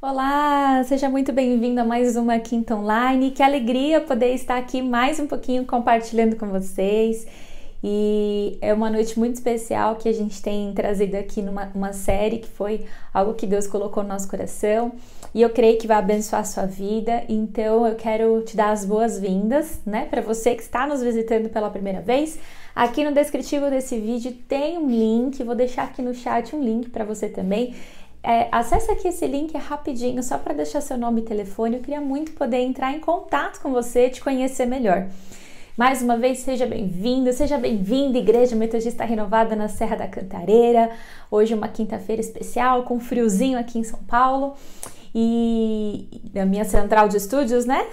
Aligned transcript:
Olá, 0.00 0.84
seja 0.84 1.08
muito 1.08 1.32
bem-vindo 1.32 1.80
a 1.80 1.84
mais 1.84 2.14
uma 2.14 2.38
Quinta 2.38 2.76
Online. 2.76 3.32
Que 3.32 3.42
alegria 3.42 4.00
poder 4.00 4.32
estar 4.32 4.56
aqui 4.56 4.80
mais 4.80 5.18
um 5.18 5.26
pouquinho 5.26 5.66
compartilhando 5.66 6.36
com 6.36 6.46
vocês. 6.46 7.26
E 7.82 8.56
é 8.60 8.72
uma 8.72 8.88
noite 8.88 9.18
muito 9.18 9.34
especial 9.34 9.96
que 9.96 10.08
a 10.08 10.12
gente 10.12 10.40
tem 10.40 10.72
trazido 10.72 11.16
aqui 11.16 11.42
numa 11.42 11.72
uma 11.74 11.92
série 11.92 12.38
que 12.38 12.48
foi 12.48 12.86
algo 13.12 13.34
que 13.34 13.44
Deus 13.44 13.66
colocou 13.66 14.04
no 14.04 14.08
nosso 14.08 14.28
coração 14.28 14.92
e 15.34 15.42
eu 15.42 15.50
creio 15.50 15.78
que 15.78 15.88
vai 15.88 15.96
abençoar 15.96 16.42
a 16.42 16.44
sua 16.44 16.64
vida. 16.64 17.24
Então 17.28 17.84
eu 17.84 17.96
quero 17.96 18.40
te 18.42 18.56
dar 18.56 18.70
as 18.70 18.84
boas-vindas, 18.84 19.80
né, 19.84 20.06
para 20.08 20.22
você 20.22 20.54
que 20.54 20.62
está 20.62 20.86
nos 20.86 21.02
visitando 21.02 21.48
pela 21.48 21.70
primeira 21.70 22.00
vez. 22.00 22.38
Aqui 22.72 23.04
no 23.04 23.12
descritivo 23.12 23.68
desse 23.68 23.98
vídeo 23.98 24.32
tem 24.46 24.78
um 24.78 24.88
link, 24.88 25.42
vou 25.42 25.56
deixar 25.56 25.84
aqui 25.84 26.02
no 26.02 26.14
chat 26.14 26.54
um 26.54 26.62
link 26.62 26.88
para 26.88 27.04
você 27.04 27.28
também. 27.28 27.74
É, 28.22 28.48
acesse 28.50 28.90
aqui 28.90 29.08
esse 29.08 29.26
link 29.26 29.56
rapidinho, 29.56 30.22
só 30.22 30.38
para 30.38 30.54
deixar 30.54 30.80
seu 30.80 30.98
nome 30.98 31.20
e 31.20 31.24
telefone. 31.24 31.76
Eu 31.76 31.82
queria 31.82 32.00
muito 32.00 32.32
poder 32.32 32.58
entrar 32.58 32.92
em 32.92 33.00
contato 33.00 33.60
com 33.60 33.72
você, 33.72 34.10
te 34.10 34.20
conhecer 34.20 34.66
melhor. 34.66 35.08
Mais 35.76 36.02
uma 36.02 36.16
vez, 36.16 36.38
seja 36.38 36.66
bem-vindo, 36.66 37.32
seja 37.32 37.56
bem-vinda, 37.56 38.18
Igreja 38.18 38.56
Metodista 38.56 39.04
Renovada 39.04 39.54
na 39.54 39.68
Serra 39.68 39.94
da 39.94 40.08
Cantareira. 40.08 40.90
Hoje, 41.30 41.54
uma 41.54 41.68
quinta-feira 41.68 42.20
especial, 42.20 42.82
com 42.82 42.98
friozinho 42.98 43.56
aqui 43.56 43.78
em 43.78 43.84
São 43.84 44.00
Paulo 44.00 44.56
e 45.14 46.08
a 46.34 46.44
minha 46.44 46.64
central 46.64 47.08
de 47.08 47.16
estúdios, 47.16 47.64
né? 47.64 47.86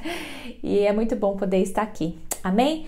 e 0.64 0.80
é 0.80 0.92
muito 0.92 1.14
bom 1.16 1.36
poder 1.36 1.58
estar 1.58 1.82
aqui. 1.82 2.18
Amém? 2.42 2.86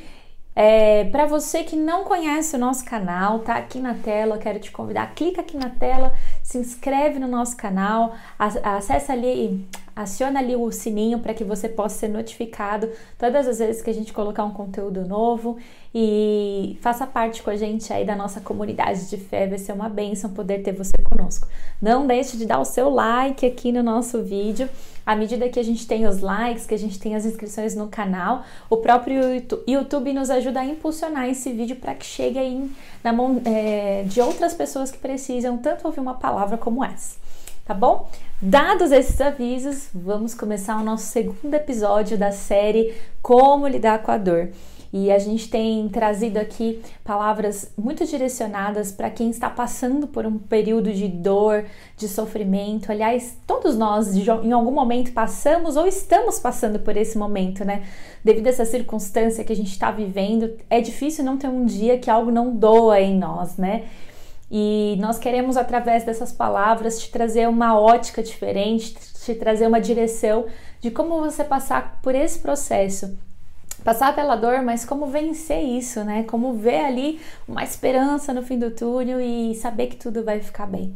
É, 0.63 1.05
para 1.05 1.25
você 1.25 1.65
que 1.65 1.75
não 1.75 2.05
conhece 2.05 2.55
o 2.55 2.59
nosso 2.59 2.85
canal, 2.85 3.39
tá 3.39 3.55
aqui 3.55 3.81
na 3.81 3.95
tela, 3.95 4.37
quero 4.37 4.59
te 4.61 4.71
convidar, 4.71 5.15
clica 5.15 5.41
aqui 5.41 5.57
na 5.57 5.71
tela, 5.71 6.13
se 6.43 6.59
inscreve 6.59 7.19
no 7.19 7.27
nosso 7.27 7.57
canal, 7.57 8.15
acessa 8.39 9.15
ali, 9.15 9.67
aciona 10.03 10.41
ali 10.41 10.57
o 10.57 10.71
sininho 10.71 11.19
para 11.19 11.35
que 11.35 11.45
você 11.45 11.69
possa 11.69 11.99
ser 11.99 12.09
notificado 12.09 12.89
todas 13.19 13.47
as 13.47 13.59
vezes 13.59 13.83
que 13.83 13.91
a 13.91 13.95
gente 13.95 14.13
colocar 14.13 14.45
um 14.45 14.53
conteúdo 14.53 15.07
novo 15.07 15.59
e 15.95 16.79
faça 16.81 17.07
parte 17.07 17.43
com 17.43 17.51
a 17.51 17.57
gente 17.57 17.93
aí 17.93 18.05
da 18.05 18.15
nossa 18.15 18.41
comunidade 18.41 19.09
de 19.09 19.17
fé, 19.17 19.47
vai 19.47 19.59
ser 19.59 19.73
uma 19.73 19.89
bênção 19.89 20.31
poder 20.31 20.63
ter 20.63 20.73
você 20.73 20.93
conosco. 21.05 21.49
Não 21.83 22.07
deixe 22.07 22.37
de 22.37 22.47
dar 22.47 22.61
o 22.61 22.65
seu 22.65 22.89
like 22.89 23.45
aqui 23.45 23.73
no 23.73 23.83
nosso 23.83 24.23
vídeo 24.23 24.69
à 25.05 25.17
medida 25.17 25.49
que 25.49 25.59
a 25.59 25.63
gente 25.63 25.87
tem 25.87 26.07
os 26.07 26.21
likes, 26.21 26.67
que 26.67 26.75
a 26.75 26.79
gente 26.79 26.99
tem 26.99 27.17
as 27.17 27.25
inscrições 27.25 27.75
no 27.75 27.89
canal, 27.89 28.45
o 28.69 28.77
próprio 28.77 29.21
YouTube 29.67 30.13
nos 30.13 30.31
ajuda 30.31 30.61
a 30.61 30.65
impulsionar 30.65 31.29
esse 31.29 31.53
vídeo 31.53 31.77
para 31.77 31.95
que 31.95 32.07
chegue 32.07 32.39
aí 32.39 32.71
na 33.03 33.13
mão 33.13 33.43
é, 33.45 34.05
de 34.07 34.21
outras 34.21 34.55
pessoas 34.55 34.91
que 34.91 34.99
precisam 34.99 35.59
tanto 35.59 35.85
ouvir 35.87 36.01
uma 36.01 36.15
palavra 36.15 36.57
como 36.57 36.85
essa. 36.85 37.17
Tá 37.65 37.75
bom? 37.75 38.09
Dados 38.43 38.91
esses 38.91 39.21
avisos, 39.21 39.89
vamos 39.95 40.35
começar 40.35 40.81
o 40.81 40.85
nosso 40.85 41.05
segundo 41.05 41.55
episódio 41.55 42.19
da 42.19 42.33
série 42.33 42.95
Como 43.23 43.69
Lidar 43.69 44.03
com 44.03 44.11
a 44.11 44.19
Dor. 44.19 44.49
E 44.93 45.13
a 45.13 45.19
gente 45.21 45.49
tem 45.49 45.89
trazido 45.89 46.39
aqui 46.39 46.83
palavras 47.05 47.71
muito 47.79 48.05
direcionadas 48.05 48.91
para 48.91 49.09
quem 49.09 49.31
está 49.31 49.49
passando 49.49 50.09
por 50.09 50.27
um 50.27 50.37
período 50.37 50.93
de 50.93 51.07
dor, 51.07 51.65
de 51.97 52.09
sofrimento. 52.09 52.91
Aliás, 52.91 53.37
todos 53.47 53.77
nós 53.77 54.17
em 54.17 54.51
algum 54.51 54.73
momento 54.73 55.13
passamos 55.13 55.77
ou 55.77 55.87
estamos 55.87 56.41
passando 56.41 56.81
por 56.81 56.97
esse 56.97 57.17
momento, 57.17 57.65
né? 57.65 57.85
Devido 58.25 58.49
a 58.49 58.51
essa 58.51 58.65
circunstância 58.65 59.45
que 59.45 59.53
a 59.53 59.57
gente 59.57 59.71
está 59.71 59.93
vivendo, 59.93 60.57
é 60.69 60.81
difícil 60.81 61.25
não 61.25 61.37
ter 61.37 61.47
um 61.47 61.65
dia 61.65 61.97
que 61.97 62.11
algo 62.11 62.33
não 62.33 62.57
doa 62.57 63.01
em 63.01 63.17
nós, 63.17 63.57
né? 63.57 63.85
E 64.51 64.97
nós 64.99 65.19
queremos, 65.19 65.57
através 65.57 66.05
dessas 66.05 66.33
palavras, 66.33 67.01
te 67.01 67.11
trazer 67.11 67.49
uma 67.49 67.79
ótica 67.79 68.23
diferente, 68.23 68.95
te 69.25 69.35
trazer 69.35 69.67
uma 69.67 69.81
direção 69.81 70.47
de 70.81 70.91
como 70.91 71.21
você 71.21 71.45
passar 71.45 72.01
por 72.03 72.15
esse 72.15 72.39
processo 72.39 73.17
passar 73.85 74.15
pela 74.15 74.37
dor, 74.37 74.63
mas 74.63 74.85
como 74.85 75.07
vencer 75.07 75.63
isso, 75.63 76.05
né? 76.05 76.25
Como 76.25 76.55
ver 76.55 76.85
ali 76.85 77.21
uma 77.49 77.65
esperança 77.65 78.33
no 78.33 78.43
fim 78.43 78.59
do 78.59 78.71
túnel 78.71 79.21
e 79.21 79.55
saber 79.55 79.87
que 79.87 79.97
tudo 79.97 80.25
vai 80.25 80.41
ficar 80.41 80.67
bem. 80.67 80.95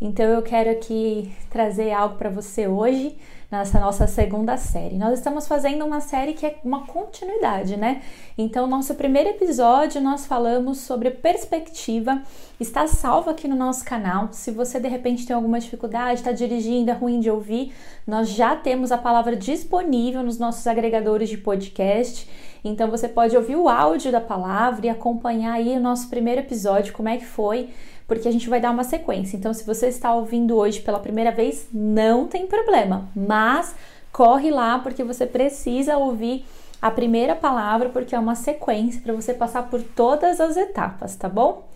Então 0.00 0.26
eu 0.26 0.42
quero 0.42 0.70
aqui 0.70 1.32
trazer 1.50 1.90
algo 1.92 2.16
para 2.16 2.30
você 2.30 2.68
hoje 2.68 3.16
nessa 3.50 3.80
nossa 3.80 4.06
segunda 4.06 4.58
série. 4.58 4.96
Nós 4.96 5.14
estamos 5.14 5.48
fazendo 5.48 5.84
uma 5.84 6.00
série 6.00 6.34
que 6.34 6.44
é 6.44 6.58
uma 6.62 6.86
continuidade, 6.86 7.78
né? 7.78 8.02
Então, 8.36 8.66
nosso 8.66 8.94
primeiro 8.94 9.30
episódio 9.30 10.02
nós 10.02 10.26
falamos 10.26 10.78
sobre 10.78 11.10
perspectiva, 11.10 12.22
está 12.60 12.86
salvo 12.86 13.30
aqui 13.30 13.48
no 13.48 13.56
nosso 13.56 13.84
canal. 13.84 14.28
Se 14.32 14.50
você 14.50 14.78
de 14.78 14.88
repente 14.88 15.26
tem 15.26 15.34
alguma 15.34 15.58
dificuldade, 15.58 16.20
está 16.20 16.30
dirigindo, 16.30 16.90
é 16.90 16.94
ruim 16.94 17.20
de 17.20 17.30
ouvir, 17.30 17.72
nós 18.06 18.28
já 18.28 18.54
temos 18.54 18.92
a 18.92 18.98
palavra 18.98 19.34
disponível 19.34 20.22
nos 20.22 20.38
nossos 20.38 20.66
agregadores 20.66 21.30
de 21.30 21.38
podcast. 21.38 22.28
Então 22.62 22.90
você 22.90 23.08
pode 23.08 23.34
ouvir 23.34 23.56
o 23.56 23.68
áudio 23.68 24.12
da 24.12 24.20
palavra 24.20 24.86
e 24.86 24.88
acompanhar 24.90 25.54
aí 25.54 25.74
o 25.76 25.80
nosso 25.80 26.10
primeiro 26.10 26.42
episódio, 26.42 26.92
como 26.92 27.08
é 27.08 27.16
que 27.16 27.24
foi 27.24 27.70
porque 28.08 28.26
a 28.26 28.32
gente 28.32 28.48
vai 28.48 28.58
dar 28.58 28.70
uma 28.70 28.82
sequência. 28.82 29.36
Então, 29.36 29.52
se 29.52 29.62
você 29.64 29.86
está 29.86 30.12
ouvindo 30.14 30.56
hoje 30.56 30.80
pela 30.80 30.98
primeira 30.98 31.30
vez, 31.30 31.68
não 31.70 32.26
tem 32.26 32.46
problema, 32.46 33.06
mas 33.14 33.74
corre 34.10 34.50
lá 34.50 34.78
porque 34.78 35.04
você 35.04 35.26
precisa 35.26 35.98
ouvir 35.98 36.44
a 36.80 36.90
primeira 36.90 37.36
palavra, 37.36 37.90
porque 37.90 38.14
é 38.14 38.18
uma 38.18 38.34
sequência 38.34 39.02
para 39.02 39.12
você 39.12 39.34
passar 39.34 39.68
por 39.68 39.82
todas 39.82 40.40
as 40.40 40.56
etapas, 40.56 41.14
tá 41.16 41.28
bom? 41.28 41.68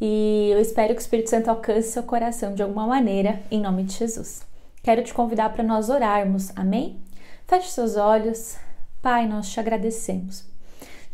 E 0.00 0.50
eu 0.52 0.60
espero 0.60 0.94
que 0.94 1.00
o 1.00 1.02
Espírito 1.02 1.30
Santo 1.30 1.48
alcance 1.48 1.90
seu 1.90 2.02
coração 2.02 2.54
de 2.54 2.62
alguma 2.62 2.86
maneira, 2.86 3.42
em 3.50 3.60
nome 3.60 3.84
de 3.84 3.94
Jesus. 3.94 4.42
Quero 4.82 5.02
te 5.02 5.12
convidar 5.12 5.52
para 5.52 5.62
nós 5.62 5.90
orarmos, 5.90 6.50
amém? 6.56 6.98
Feche 7.46 7.70
seus 7.70 7.96
olhos. 7.96 8.56
Pai, 9.02 9.26
nós 9.26 9.50
te 9.50 9.60
agradecemos 9.60 10.53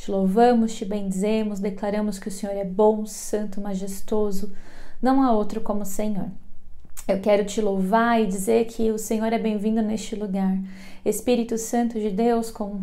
te 0.01 0.11
louvamos, 0.11 0.75
te 0.75 0.87
bendizemos, 0.87 1.61
declaramos 1.61 2.19
que 2.19 2.29
o 2.29 2.31
Senhor 2.31 2.57
é 2.57 2.65
bom, 2.65 3.05
santo, 3.05 3.61
majestoso, 3.61 4.51
não 5.01 5.23
há 5.23 5.31
outro 5.31 5.61
como 5.61 5.83
o 5.83 5.85
Senhor. 5.85 6.29
Eu 7.07 7.21
quero 7.21 7.45
te 7.45 7.61
louvar 7.61 8.19
e 8.19 8.27
dizer 8.27 8.65
que 8.65 8.91
o 8.91 8.97
Senhor 8.97 9.31
é 9.31 9.39
bem-vindo 9.39 9.83
neste 9.83 10.17
lugar. 10.17 10.57
Espírito 11.05 11.59
Santo 11.59 12.01
de 12.01 12.09
Deus, 12.09 12.51
com 12.51 12.81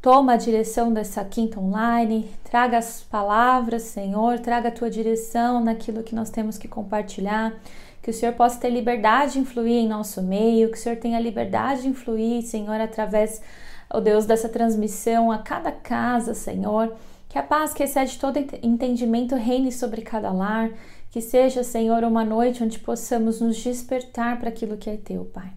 toma 0.00 0.34
a 0.34 0.36
direção 0.36 0.92
dessa 0.92 1.24
quinta 1.24 1.58
online, 1.58 2.30
traga 2.44 2.78
as 2.78 3.02
palavras, 3.02 3.82
Senhor, 3.82 4.38
traga 4.38 4.68
a 4.68 4.72
tua 4.72 4.88
direção 4.88 5.58
naquilo 5.58 6.04
que 6.04 6.14
nós 6.14 6.30
temos 6.30 6.56
que 6.56 6.68
compartilhar. 6.68 7.54
Que 8.00 8.12
o 8.12 8.14
Senhor 8.14 8.36
possa 8.36 8.60
ter 8.60 8.70
liberdade 8.70 9.32
de 9.32 9.40
influir 9.40 9.78
em 9.78 9.88
nosso 9.88 10.22
meio, 10.22 10.70
que 10.70 10.78
o 10.78 10.80
Senhor 10.80 10.96
tenha 10.96 11.18
liberdade 11.18 11.82
de 11.82 11.88
influir, 11.88 12.42
Senhor, 12.42 12.80
através 12.80 13.42
ó 13.90 14.00
Deus, 14.00 14.26
dessa 14.26 14.48
transmissão 14.48 15.30
a 15.30 15.38
cada 15.38 15.72
casa, 15.72 16.34
Senhor. 16.34 16.94
Que 17.28 17.38
a 17.38 17.42
paz 17.42 17.72
que 17.74 17.82
excede 17.82 18.18
todo 18.18 18.38
entendimento 18.62 19.34
reine 19.34 19.72
sobre 19.72 20.02
cada 20.02 20.32
lar. 20.32 20.70
Que 21.10 21.20
seja, 21.20 21.62
Senhor, 21.64 22.04
uma 22.04 22.24
noite 22.24 22.62
onde 22.62 22.78
possamos 22.78 23.40
nos 23.40 23.56
despertar 23.56 24.38
para 24.38 24.48
aquilo 24.48 24.76
que 24.76 24.90
é 24.90 24.96
teu, 24.96 25.24
Pai. 25.24 25.50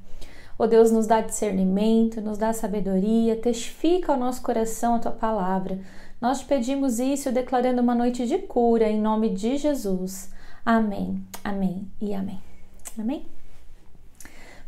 Ó 0.57 0.67
Deus, 0.67 0.91
nos 0.91 1.07
dá 1.07 1.21
discernimento, 1.21 2.19
nos 2.19 2.37
dá 2.37 2.51
sabedoria, 2.51 3.37
testifica 3.37 4.11
ao 4.11 4.19
nosso 4.19 4.41
coração 4.41 4.95
a 4.95 4.99
tua 4.99 5.11
palavra. 5.11 5.79
Nós 6.19 6.39
te 6.39 6.45
pedimos 6.45 6.99
isso 6.99 7.31
declarando 7.31 7.81
uma 7.81 7.95
noite 7.95 8.27
de 8.27 8.37
cura 8.39 8.89
em 8.89 8.99
nome 8.99 9.29
de 9.29 9.57
Jesus. 9.57 10.29
Amém, 10.65 11.23
amém 11.43 11.89
e 12.01 12.13
amém. 12.13 12.41
Amém? 12.97 13.25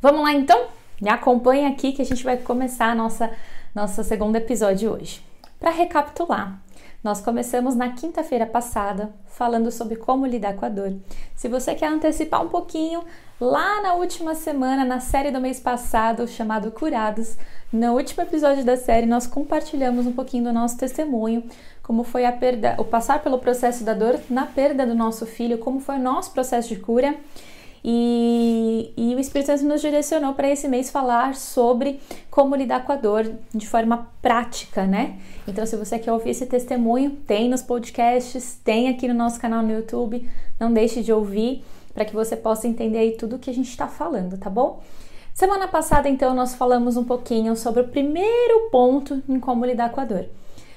Vamos 0.01 0.21
lá 0.23 0.33
então? 0.33 0.80
Me 1.01 1.09
acompanha 1.09 1.67
aqui 1.67 1.93
que 1.93 2.01
a 2.03 2.05
gente 2.05 2.23
vai 2.23 2.37
começar 2.37 2.91
a 2.91 2.95
nossa, 2.95 3.31
nosso 3.73 4.03
segundo 4.03 4.35
episódio 4.35 4.93
hoje. 4.93 5.19
Para 5.59 5.71
recapitular, 5.71 6.61
nós 7.03 7.19
começamos 7.19 7.73
na 7.73 7.89
quinta-feira 7.93 8.45
passada 8.45 9.11
falando 9.25 9.71
sobre 9.71 9.95
como 9.95 10.27
lidar 10.27 10.53
com 10.53 10.63
a 10.63 10.69
dor. 10.69 10.93
Se 11.35 11.47
você 11.47 11.73
quer 11.73 11.87
antecipar 11.87 12.43
um 12.43 12.49
pouquinho, 12.49 13.03
lá 13.39 13.81
na 13.81 13.95
última 13.95 14.35
semana, 14.35 14.85
na 14.85 14.99
série 14.99 15.31
do 15.31 15.41
mês 15.41 15.59
passado, 15.59 16.27
chamado 16.27 16.69
Curados, 16.69 17.35
no 17.73 17.93
último 17.93 18.21
episódio 18.21 18.63
da 18.63 18.77
série, 18.77 19.07
nós 19.07 19.25
compartilhamos 19.25 20.05
um 20.05 20.13
pouquinho 20.13 20.43
do 20.43 20.53
nosso 20.53 20.77
testemunho, 20.77 21.43
como 21.81 22.03
foi 22.03 22.27
a 22.27 22.31
perda, 22.31 22.75
o 22.77 22.83
passar 22.83 23.23
pelo 23.23 23.39
processo 23.39 23.83
da 23.83 23.95
dor 23.95 24.19
na 24.29 24.45
perda 24.45 24.85
do 24.85 24.93
nosso 24.93 25.25
filho, 25.25 25.57
como 25.57 25.79
foi 25.79 25.95
o 25.95 25.99
nosso 25.99 26.29
processo 26.29 26.69
de 26.69 26.75
cura. 26.75 27.15
E, 27.83 28.93
e, 28.95 29.15
o 29.15 29.19
Espírito 29.19 29.47
Santo 29.47 29.65
nos 29.65 29.81
direcionou 29.81 30.35
para 30.35 30.49
esse 30.49 30.67
mês 30.67 30.91
falar 30.91 31.33
sobre 31.33 31.99
como 32.29 32.55
lidar 32.55 32.85
com 32.85 32.91
a 32.91 32.95
dor 32.95 33.31
de 33.53 33.67
forma 33.67 34.07
prática, 34.21 34.85
né? 34.85 35.17
Então, 35.47 35.65
se 35.65 35.75
você 35.75 35.97
quer 35.97 36.11
ouvir 36.11 36.29
esse 36.29 36.45
testemunho, 36.45 37.11
tem 37.25 37.49
nos 37.49 37.63
podcasts, 37.63 38.59
tem 38.63 38.87
aqui 38.87 39.07
no 39.07 39.15
nosso 39.15 39.39
canal 39.39 39.63
no 39.63 39.71
YouTube, 39.71 40.29
não 40.59 40.71
deixe 40.71 41.01
de 41.01 41.11
ouvir 41.11 41.63
para 41.93 42.05
que 42.05 42.13
você 42.13 42.35
possa 42.35 42.67
entender 42.67 42.99
aí 42.99 43.11
tudo 43.13 43.35
o 43.35 43.39
que 43.39 43.49
a 43.49 43.53
gente 43.53 43.69
está 43.69 43.87
falando, 43.87 44.37
tá 44.37 44.49
bom? 44.49 44.79
Semana 45.33 45.67
passada, 45.67 46.07
então, 46.07 46.35
nós 46.35 46.53
falamos 46.53 46.97
um 46.97 47.03
pouquinho 47.03 47.55
sobre 47.55 47.81
o 47.81 47.87
primeiro 47.87 48.69
ponto 48.69 49.23
em 49.27 49.39
como 49.39 49.65
lidar 49.65 49.91
com 49.91 50.01
a 50.01 50.05
dor. 50.05 50.25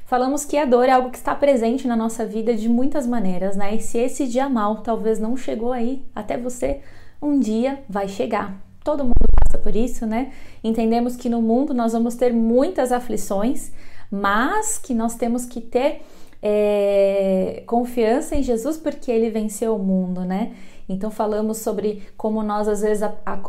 Falamos 0.05 0.45
que 0.45 0.59
a 0.59 0.67
dor 0.67 0.87
é 0.87 0.93
algo 0.93 1.11
que 1.11 1.17
está 1.17 1.35
presente 1.35 1.89
na 1.89 1.97
nossa 1.97 2.27
vida 2.27 2.55
de 2.55 2.69
muitas 2.69 3.07
maneiras, 3.07 3.57
né? 3.57 3.75
E 3.75 3.81
se 3.81 3.99
esse 3.99 4.27
dia 4.27 4.49
mal 4.49 4.83
talvez 4.83 5.19
não 5.19 5.37
chegou 5.37 5.73
aí 5.73 6.05
até 6.15 6.37
você, 6.37 6.81
um 7.23 7.41
dia 7.41 7.83
vai 7.89 8.07
chegar. 8.07 8.61
todo 8.85 9.03
mundo 9.03 9.15
passa 9.47 9.63
por 9.63 9.75
isso, 9.75 10.05
né? 10.05 10.31
Entendemos 10.63 11.17
que 11.17 11.31
no 11.31 11.41
mundo 11.41 11.73
nós 11.73 11.95
vamos 11.95 12.15
ter 12.17 12.35
muitas 12.35 12.93
aflições, 12.93 13.73
mas 14.11 14.79
que 14.79 14.93
nós 14.93 15.15
temos 15.15 15.47
que 15.47 15.61
ter 15.61 16.03
é, 16.43 17.63
confiança 17.67 18.37
em 18.37 18.43
Jesus 18.43 18.77
porque 18.77 19.11
ele 19.11 19.31
venceu 19.31 19.75
o 19.75 19.79
mundo, 19.79 20.21
né? 20.21 20.53
Então 20.89 21.11
falamos 21.11 21.59
sobre 21.59 22.07
como 22.17 22.43
nós 22.43 22.69
às 22.69 22.83
vezes 22.83 23.03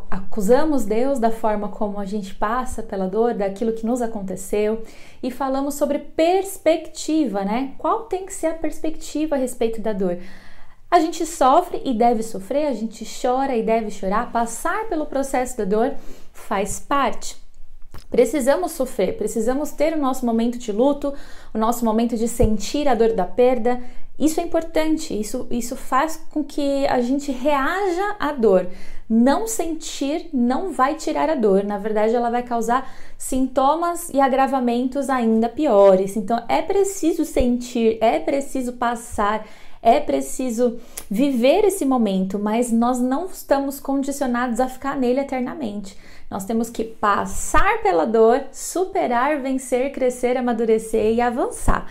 acusamos 0.10 0.86
Deus 0.86 1.20
da 1.20 1.32
forma 1.32 1.68
como 1.68 2.00
a 2.00 2.06
gente 2.06 2.34
passa 2.34 2.82
pela 2.82 3.08
dor, 3.08 3.34
daquilo 3.34 3.74
que 3.74 3.86
nos 3.86 4.02
aconteceu, 4.02 4.82
e 5.22 5.30
falamos 5.30 5.76
sobre 5.76 6.00
perspectiva, 6.00 7.44
né? 7.44 7.74
Qual 7.78 8.04
tem 8.04 8.26
que 8.26 8.34
ser 8.34 8.48
a 8.48 8.54
perspectiva 8.54 9.36
a 9.36 9.40
respeito 9.40 9.82
da 9.82 9.92
dor? 9.92 10.18
A 10.90 11.00
gente 11.00 11.26
sofre 11.26 11.82
e 11.84 11.94
deve 11.94 12.24
sofrer, 12.24 12.68
a 12.68 12.74
gente 12.74 13.06
chora 13.22 13.56
e 13.56 13.64
deve 13.64 13.92
chorar, 13.92 14.32
passar 14.32 14.88
pelo 14.88 15.06
processo 15.06 15.58
da 15.58 15.66
dor 15.66 15.94
faz 16.32 16.80
parte. 16.80 17.36
Precisamos 18.10 18.74
sofrer, 18.74 19.18
precisamos 19.18 19.72
ter 19.72 19.94
o 19.94 20.00
nosso 20.00 20.26
momento 20.26 20.58
de 20.58 20.72
luto, 20.72 21.14
o 21.54 21.58
nosso 21.58 21.84
momento 21.84 22.16
de 22.16 22.28
sentir 22.28 22.88
a 22.88 22.96
dor 22.96 23.14
da 23.14 23.26
perda. 23.26 23.82
Isso 24.18 24.40
é 24.40 24.44
importante, 24.44 25.20
isso, 25.20 25.46
isso 25.52 25.76
faz 25.76 26.16
com 26.32 26.44
que 26.44 26.88
a 26.88 27.02
gente 27.02 27.32
reaja 27.32 28.16
à 28.20 28.32
dor. 28.32 28.68
Não 29.10 29.46
sentir 29.46 30.30
não 30.34 30.72
vai 30.72 30.96
tirar 30.96 31.30
a 31.30 31.36
dor, 31.36 31.64
na 31.64 31.78
verdade, 31.78 32.16
ela 32.16 32.30
vai 32.30 32.42
causar 32.42 32.92
sintomas 33.18 34.10
e 34.10 34.20
agravamentos 34.20 35.10
ainda 35.10 35.50
piores. 35.50 36.16
Então, 36.16 36.44
é 36.48 36.62
preciso 36.62 37.26
sentir, 37.26 37.98
é 38.02 38.20
preciso 38.20 38.74
passar, 38.74 39.46
é 39.82 40.00
preciso 40.00 40.80
viver 41.12 41.66
esse 41.66 41.86
momento, 41.86 42.40
mas 42.40 42.72
nós 42.72 43.00
não 43.00 43.26
estamos 43.26 43.80
condicionados 43.80 44.60
a 44.60 44.68
ficar 44.68 44.98
nele 44.98 45.20
eternamente. 45.20 45.96
Nós 46.32 46.46
temos 46.46 46.70
que 46.70 46.84
passar 46.84 47.84
pela 47.84 48.06
dor, 48.06 48.46
superar, 48.52 49.40
vencer, 49.42 49.92
crescer, 49.92 50.38
amadurecer 50.38 51.14
e 51.14 51.22
avançar. 51.22 51.86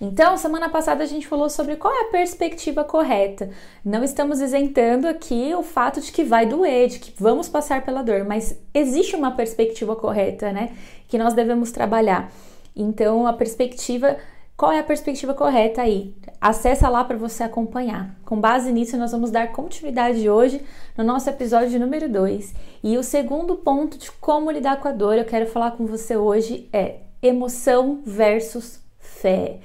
Então, 0.00 0.36
semana 0.36 0.68
passada 0.68 1.02
a 1.02 1.06
gente 1.06 1.26
falou 1.26 1.48
sobre 1.48 1.76
qual 1.76 1.92
é 1.92 2.02
a 2.02 2.10
perspectiva 2.10 2.84
correta. 2.84 3.50
Não 3.84 4.04
estamos 4.04 4.40
isentando 4.40 5.08
aqui 5.08 5.54
o 5.54 5.62
fato 5.62 6.00
de 6.00 6.12
que 6.12 6.22
vai 6.22 6.44
doer, 6.44 6.88
de 6.88 6.98
que 6.98 7.12
vamos 7.16 7.48
passar 7.48 7.84
pela 7.84 8.02
dor, 8.02 8.24
mas 8.24 8.58
existe 8.74 9.16
uma 9.16 9.30
perspectiva 9.30 9.96
correta, 9.96 10.52
né? 10.52 10.76
Que 11.08 11.16
nós 11.16 11.32
devemos 11.32 11.72
trabalhar. 11.72 12.30
Então, 12.74 13.26
a 13.26 13.32
perspectiva 13.32 14.18
qual 14.56 14.72
é 14.72 14.78
a 14.78 14.84
perspectiva 14.84 15.34
correta 15.34 15.82
aí? 15.82 16.16
Acessa 16.40 16.88
lá 16.88 17.04
para 17.04 17.18
você 17.18 17.42
acompanhar. 17.42 18.16
Com 18.24 18.40
base 18.40 18.72
nisso, 18.72 18.96
nós 18.96 19.12
vamos 19.12 19.30
dar 19.30 19.52
continuidade 19.52 20.30
hoje 20.30 20.62
no 20.96 21.04
nosso 21.04 21.28
episódio 21.28 21.78
número 21.78 22.08
2. 22.08 22.54
E 22.82 22.96
o 22.96 23.02
segundo 23.02 23.56
ponto 23.56 23.98
de 23.98 24.10
como 24.12 24.50
lidar 24.50 24.80
com 24.80 24.88
a 24.88 24.92
dor, 24.92 25.18
eu 25.18 25.26
quero 25.26 25.46
falar 25.46 25.72
com 25.72 25.84
você 25.84 26.16
hoje 26.16 26.70
é 26.72 27.00
emoção 27.22 28.00
versus 28.06 28.80
fé. 28.98 29.58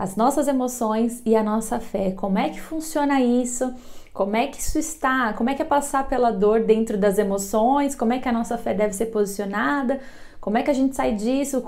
As 0.00 0.16
nossas 0.16 0.48
emoções 0.48 1.20
e 1.26 1.36
a 1.36 1.42
nossa 1.42 1.78
fé. 1.78 2.12
Como 2.12 2.38
é 2.38 2.48
que 2.48 2.58
funciona 2.58 3.20
isso? 3.20 3.70
Como 4.14 4.34
é 4.34 4.46
que 4.46 4.58
isso 4.58 4.78
está? 4.78 5.34
Como 5.34 5.50
é 5.50 5.54
que 5.54 5.60
é 5.60 5.64
passar 5.64 6.08
pela 6.08 6.30
dor 6.30 6.64
dentro 6.64 6.96
das 6.96 7.18
emoções? 7.18 7.94
Como 7.94 8.14
é 8.14 8.18
que 8.18 8.26
a 8.26 8.32
nossa 8.32 8.56
fé 8.56 8.72
deve 8.72 8.94
ser 8.94 9.06
posicionada? 9.06 10.00
Como 10.40 10.56
é 10.56 10.62
que 10.62 10.70
a 10.70 10.72
gente 10.72 10.96
sai 10.96 11.14
disso? 11.14 11.62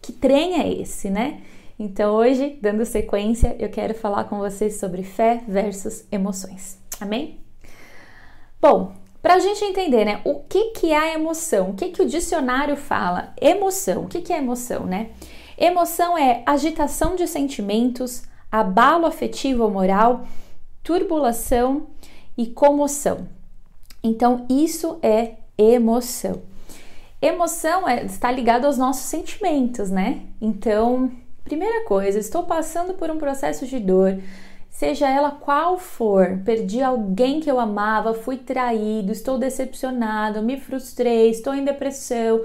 Que 0.00 0.10
trem 0.12 0.60
é 0.60 0.72
esse, 0.72 1.08
né? 1.08 1.40
Então 1.78 2.12
hoje, 2.16 2.58
dando 2.60 2.84
sequência, 2.84 3.54
eu 3.60 3.68
quero 3.68 3.94
falar 3.94 4.24
com 4.24 4.38
vocês 4.38 4.80
sobre 4.80 5.04
fé 5.04 5.44
versus 5.46 6.04
emoções. 6.10 6.80
Amém? 7.00 7.38
Bom, 8.60 8.92
para 9.22 9.34
a 9.34 9.38
gente 9.38 9.64
entender, 9.64 10.04
né, 10.04 10.20
o 10.24 10.40
que 10.40 10.72
que 10.72 10.90
é 10.90 10.98
a 10.98 11.14
emoção? 11.14 11.70
O 11.70 11.74
que 11.74 11.90
que 11.90 12.02
o 12.02 12.08
dicionário 12.08 12.76
fala? 12.76 13.32
Emoção. 13.40 14.02
O 14.02 14.08
que 14.08 14.20
que 14.20 14.32
é 14.32 14.38
emoção, 14.38 14.84
né? 14.84 15.10
Emoção 15.64 16.18
é 16.18 16.42
agitação 16.44 17.14
de 17.16 17.26
sentimentos, 17.26 18.24
abalo 18.50 19.06
afetivo 19.06 19.62
ou 19.62 19.70
moral, 19.70 20.26
turbulação 20.82 21.86
e 22.36 22.48
comoção. 22.48 23.28
Então, 24.02 24.44
isso 24.50 24.98
é 25.00 25.36
emoção. 25.56 26.42
Emoção 27.20 27.88
é, 27.88 28.04
está 28.04 28.32
ligado 28.32 28.64
aos 28.64 28.76
nossos 28.76 29.04
sentimentos, 29.04 29.90
né? 29.90 30.22
Então, 30.40 31.12
Primeira 31.44 31.84
coisa, 31.84 32.18
estou 32.18 32.44
passando 32.44 32.94
por 32.94 33.10
um 33.10 33.18
processo 33.18 33.66
de 33.66 33.80
dor, 33.80 34.16
seja 34.70 35.08
ela 35.08 35.32
qual 35.32 35.76
for, 35.76 36.38
perdi 36.44 36.80
alguém 36.80 37.40
que 37.40 37.50
eu 37.50 37.58
amava, 37.58 38.14
fui 38.14 38.36
traído, 38.36 39.10
estou 39.10 39.36
decepcionado, 39.38 40.40
me 40.40 40.58
frustrei, 40.58 41.30
estou 41.30 41.52
em 41.52 41.64
depressão. 41.64 42.42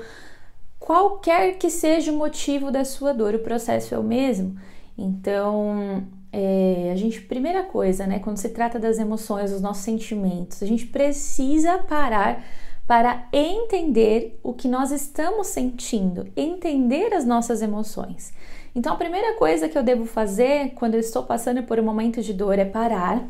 Qualquer 0.79 1.57
que 1.57 1.69
seja 1.69 2.11
o 2.11 2.17
motivo 2.17 2.71
da 2.71 2.85
sua 2.85 3.13
dor, 3.13 3.35
o 3.35 3.39
processo 3.39 3.93
é 3.93 3.99
o 3.99 4.03
mesmo. 4.03 4.57
Então, 4.97 6.03
é, 6.31 6.89
a 6.91 6.95
gente, 6.95 7.21
primeira 7.21 7.63
coisa, 7.63 8.05
né, 8.05 8.19
quando 8.19 8.37
se 8.37 8.49
trata 8.49 8.79
das 8.79 8.99
emoções, 8.99 9.51
dos 9.51 9.61
nossos 9.61 9.83
sentimentos, 9.83 10.61
a 10.61 10.65
gente 10.65 10.85
precisa 10.85 11.79
parar 11.79 12.43
para 12.85 13.27
entender 13.33 14.39
o 14.41 14.53
que 14.53 14.67
nós 14.67 14.91
estamos 14.91 15.47
sentindo, 15.47 16.27
entender 16.35 17.13
as 17.13 17.25
nossas 17.25 17.61
emoções. 17.61 18.31
Então, 18.73 18.93
a 18.93 18.95
primeira 18.97 19.33
coisa 19.33 19.67
que 19.67 19.77
eu 19.77 19.83
devo 19.83 20.05
fazer 20.05 20.71
quando 20.75 20.93
eu 20.93 20.99
estou 20.99 21.23
passando 21.23 21.63
por 21.63 21.79
um 21.79 21.83
momento 21.83 22.21
de 22.21 22.33
dor 22.33 22.57
é 22.57 22.65
parar, 22.65 23.27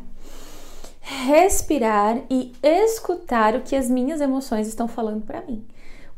respirar 1.00 2.20
e 2.30 2.52
escutar 2.62 3.56
o 3.56 3.62
que 3.62 3.74
as 3.74 3.90
minhas 3.90 4.20
emoções 4.20 4.68
estão 4.68 4.86
falando 4.86 5.24
para 5.24 5.40
mim. 5.40 5.64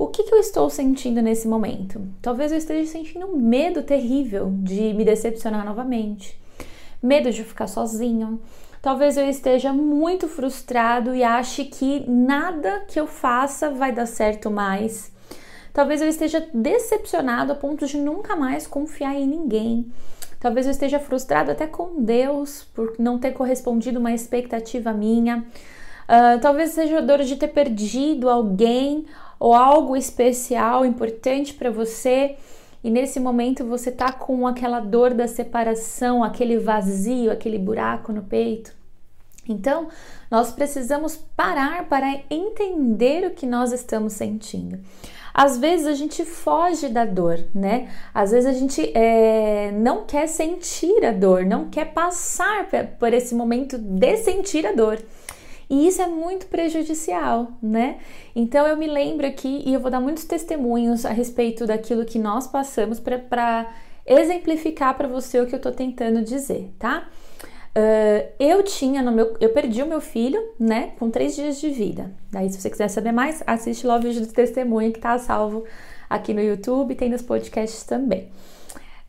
O 0.01 0.07
que, 0.07 0.23
que, 0.23 0.35
eu 0.35 0.39
estou 0.39 0.71
sentindo 0.71 1.21
nesse 1.21 1.47
momento? 1.47 2.01
Talvez 2.23 2.51
eu 2.51 2.57
esteja 2.57 2.91
sentindo 2.91 3.27
um 3.27 3.37
medo 3.37 3.83
terrível 3.83 4.51
de 4.51 4.95
me 4.95 5.05
decepcionar 5.05 5.63
novamente, 5.63 6.41
medo 7.03 7.31
de 7.31 7.45
ficar 7.45 7.67
sozinho. 7.67 8.41
Talvez 8.81 9.19
eu 9.19 9.29
esteja 9.29 9.75
muito 9.75 10.27
frustrado 10.27 11.15
e 11.15 11.23
ache 11.23 11.67
que 11.67 12.03
nada 12.09 12.83
que 12.89 12.99
eu 12.99 13.07
faça 13.07 13.69
vai 13.73 13.93
dar 13.93 14.07
certo 14.07 14.51
mais. 14.51 15.13
Talvez 15.71 16.01
eu 16.01 16.09
esteja 16.09 16.49
decepcionado 16.55 17.53
a 17.53 17.55
ponto 17.55 17.85
de 17.85 17.99
nunca 17.99 18.35
mais 18.35 18.67
confiar 18.67 19.15
em 19.15 19.27
ninguém. 19.27 19.93
Talvez 20.41 20.65
eu 20.65 20.73
esteja 20.73 20.99
frustrado 20.99 21.51
até 21.51 21.67
com 21.67 22.03
Deus 22.03 22.67
por 22.75 22.95
não 22.99 23.19
ter 23.19 23.33
correspondido 23.33 24.01
uma 24.01 24.15
expectativa 24.15 24.95
minha. 24.95 25.45
Uh, 26.09 26.41
talvez 26.41 26.71
seja 26.71 27.03
dor 27.03 27.19
de 27.19 27.37
ter 27.37 27.49
perdido 27.49 28.31
alguém 28.31 29.05
ou 29.41 29.55
algo 29.55 29.97
especial, 29.97 30.85
importante 30.85 31.55
para 31.55 31.71
você. 31.71 32.37
E 32.85 32.91
nesse 32.91 33.19
momento 33.19 33.65
você 33.65 33.91
tá 33.91 34.13
com 34.13 34.47
aquela 34.47 34.81
dor 34.81 35.15
da 35.15 35.27
separação, 35.27 36.23
aquele 36.23 36.59
vazio, 36.59 37.33
aquele 37.33 37.59
buraco 37.59 38.13
no 38.13 38.23
peito. 38.23 38.79
Então, 39.49 39.89
nós 40.31 40.53
precisamos 40.53 41.17
parar 41.35 41.89
para 41.89 42.21
entender 42.31 43.27
o 43.27 43.31
que 43.31 43.47
nós 43.47 43.73
estamos 43.73 44.13
sentindo. 44.13 44.79
Às 45.33 45.59
vezes 45.59 45.87
a 45.87 45.95
gente 45.95 46.25
foge 46.25 46.89
da 46.89 47.05
dor, 47.05 47.39
né? 47.55 47.89
Às 48.13 48.33
vezes 48.33 48.49
a 48.49 48.53
gente 48.53 48.93
é, 48.97 49.73
não 49.73 50.05
quer 50.05 50.27
sentir 50.27 51.05
a 51.05 51.13
dor, 51.13 51.47
não 51.47 51.69
quer 51.71 51.93
passar 51.93 52.69
por 52.99 53.13
esse 53.15 53.35
momento 53.35 53.79
de 53.79 54.17
sentir 54.19 54.67
a 54.67 54.73
dor. 54.73 55.01
E 55.71 55.87
isso 55.87 56.03
é 56.03 56.09
muito 56.09 56.47
prejudicial, 56.47 57.53
né? 57.63 57.99
Então 58.35 58.67
eu 58.67 58.77
me 58.77 58.89
lembro 58.89 59.25
aqui 59.27 59.63
e 59.65 59.73
eu 59.73 59.79
vou 59.79 59.91
dar 59.91 60.01
muitos 60.01 60.25
testemunhos 60.25 61.07
a 61.07 61.11
respeito 61.11 61.65
daquilo 61.65 62.05
que 62.05 62.19
nós 62.19 62.49
passamos 62.49 62.99
para 62.99 63.73
exemplificar 64.05 64.97
para 64.97 65.07
você 65.07 65.41
o 65.41 65.47
que 65.47 65.55
eu 65.55 65.61
tô 65.61 65.71
tentando 65.71 66.23
dizer, 66.23 66.75
tá? 66.77 67.09
Uh, 67.71 68.27
eu 68.41 68.65
tinha 68.65 69.01
no 69.01 69.13
meu. 69.13 69.37
Eu 69.41 69.51
perdi 69.51 69.81
o 69.81 69.87
meu 69.87 70.01
filho, 70.01 70.43
né? 70.59 70.93
Com 70.99 71.09
três 71.09 71.37
dias 71.37 71.61
de 71.61 71.71
vida. 71.71 72.11
Daí, 72.33 72.51
se 72.51 72.61
você 72.61 72.69
quiser 72.69 72.89
saber 72.89 73.13
mais, 73.13 73.41
assiste 73.47 73.87
lá 73.87 73.97
o 73.97 74.01
vídeo 74.01 74.27
do 74.27 74.33
testemunho 74.33 74.93
que 74.93 74.99
tá 74.99 75.17
salvo 75.19 75.65
aqui 76.11 76.35
no 76.35 76.43
YouTube 76.43 76.97
tem 76.97 77.09
nos 77.09 77.23
podcasts 77.23 77.85
também. 77.85 78.29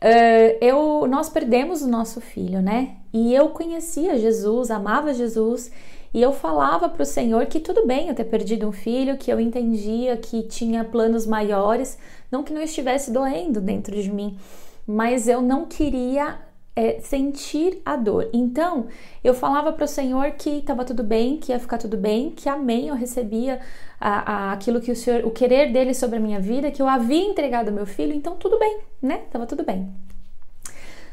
Uh, 0.04 0.58
eu, 0.62 1.08
nós 1.08 1.30
perdemos 1.30 1.82
o 1.82 1.88
nosso 1.88 2.22
filho, 2.22 2.62
né? 2.62 2.98
E 3.12 3.34
eu 3.34 3.50
conhecia 3.50 4.18
Jesus, 4.20 4.70
amava 4.70 5.14
Jesus, 5.14 5.72
e 6.14 6.22
eu 6.22 6.34
falava 6.34 6.90
para 6.90 7.04
o 7.04 7.06
Senhor 7.06 7.46
que 7.46 7.60
tudo 7.60 7.86
bem 7.86 8.10
eu 8.10 8.16
ter 8.16 8.26
perdido 8.26 8.68
um 8.68 8.72
filho, 8.72 9.18
que 9.18 9.32
eu 9.32 9.40
entendia 9.40 10.18
que 10.18 10.44
tinha 10.44 10.84
planos 10.84 11.26
maiores, 11.26 11.98
não 12.30 12.44
que 12.44 12.54
não 12.54 12.62
estivesse 12.62 13.12
doendo 13.12 13.62
dentro 13.62 13.96
de 14.02 14.12
mim, 14.12 14.38
mas 14.86 15.28
eu 15.28 15.42
não 15.42 15.66
queria 15.66 16.40
é, 16.76 17.00
sentir 17.00 17.82
a 17.86 17.96
dor. 17.96 18.30
Então, 18.34 18.88
eu 19.24 19.34
falava 19.34 19.72
para 19.72 19.86
o 19.86 19.88
Senhor 19.88 20.32
que 20.32 20.50
estava 20.50 20.84
tudo 20.84 21.04
bem, 21.04 21.38
que 21.38 21.52
ia 21.52 21.60
ficar 21.60 21.78
tudo 21.78 21.98
bem, 21.98 22.32
que 22.32 22.50
amém, 22.50 22.90
eu 22.90 22.96
recebia 22.96 23.60
a, 24.00 24.34
a, 24.34 24.52
aquilo 24.54 24.82
que 24.82 24.92
o 24.92 24.96
Senhor, 24.96 25.26
o 25.26 25.32
querer 25.32 25.72
dele 25.72 25.94
sobre 25.94 26.18
a 26.18 26.22
minha 26.22 26.40
vida, 26.40 26.72
que 26.72 26.82
eu 26.82 26.88
havia 26.88 27.24
entregado 27.24 27.72
meu 27.72 27.86
filho, 27.86 28.14
então 28.14 28.36
tudo 28.36 28.60
bem, 28.60 28.80
né? 29.02 29.22
Tava 29.32 29.46
tudo 29.46 29.64
bem. 29.64 30.11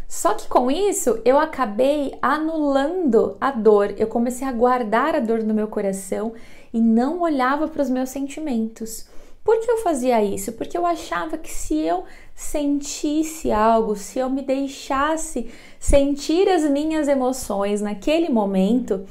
Só 0.09 0.33
que 0.33 0.49
com 0.49 0.71
isso 0.71 1.21
eu 1.23 1.39
acabei 1.39 2.17
anulando 2.23 3.37
a 3.39 3.51
dor, 3.51 3.95
eu 3.99 4.07
comecei 4.07 4.49
a 4.49 4.53
guardar 4.53 5.15
a 5.15 5.21
dor 5.21 5.43
no 5.43 5.53
meu 5.53 5.69
coração 5.69 6.33
e 6.73 6.81
não 6.81 7.21
olhava 7.21 7.69
para 7.69 7.83
os 7.83 7.91
meus 7.91 8.09
sentimentos. 8.09 9.07
Por 9.45 9.61
que 9.61 9.71
eu 9.71 9.79
fazia 9.79 10.23
isso? 10.25 10.53
Porque 10.53 10.77
eu 10.77 10.87
achava 10.87 11.37
que 11.37 11.51
se 11.51 11.75
eu 11.75 12.05
sentisse 12.35 13.53
algo, 13.53 13.97
se 13.97 14.19
eu 14.19 14.31
me 14.31 14.43
deixasse 14.43 15.51
sentir 15.79 16.49
as 16.49 16.63
minhas 16.65 17.07
emoções 17.07 17.81
naquele 17.83 18.31
momento, 18.31 19.05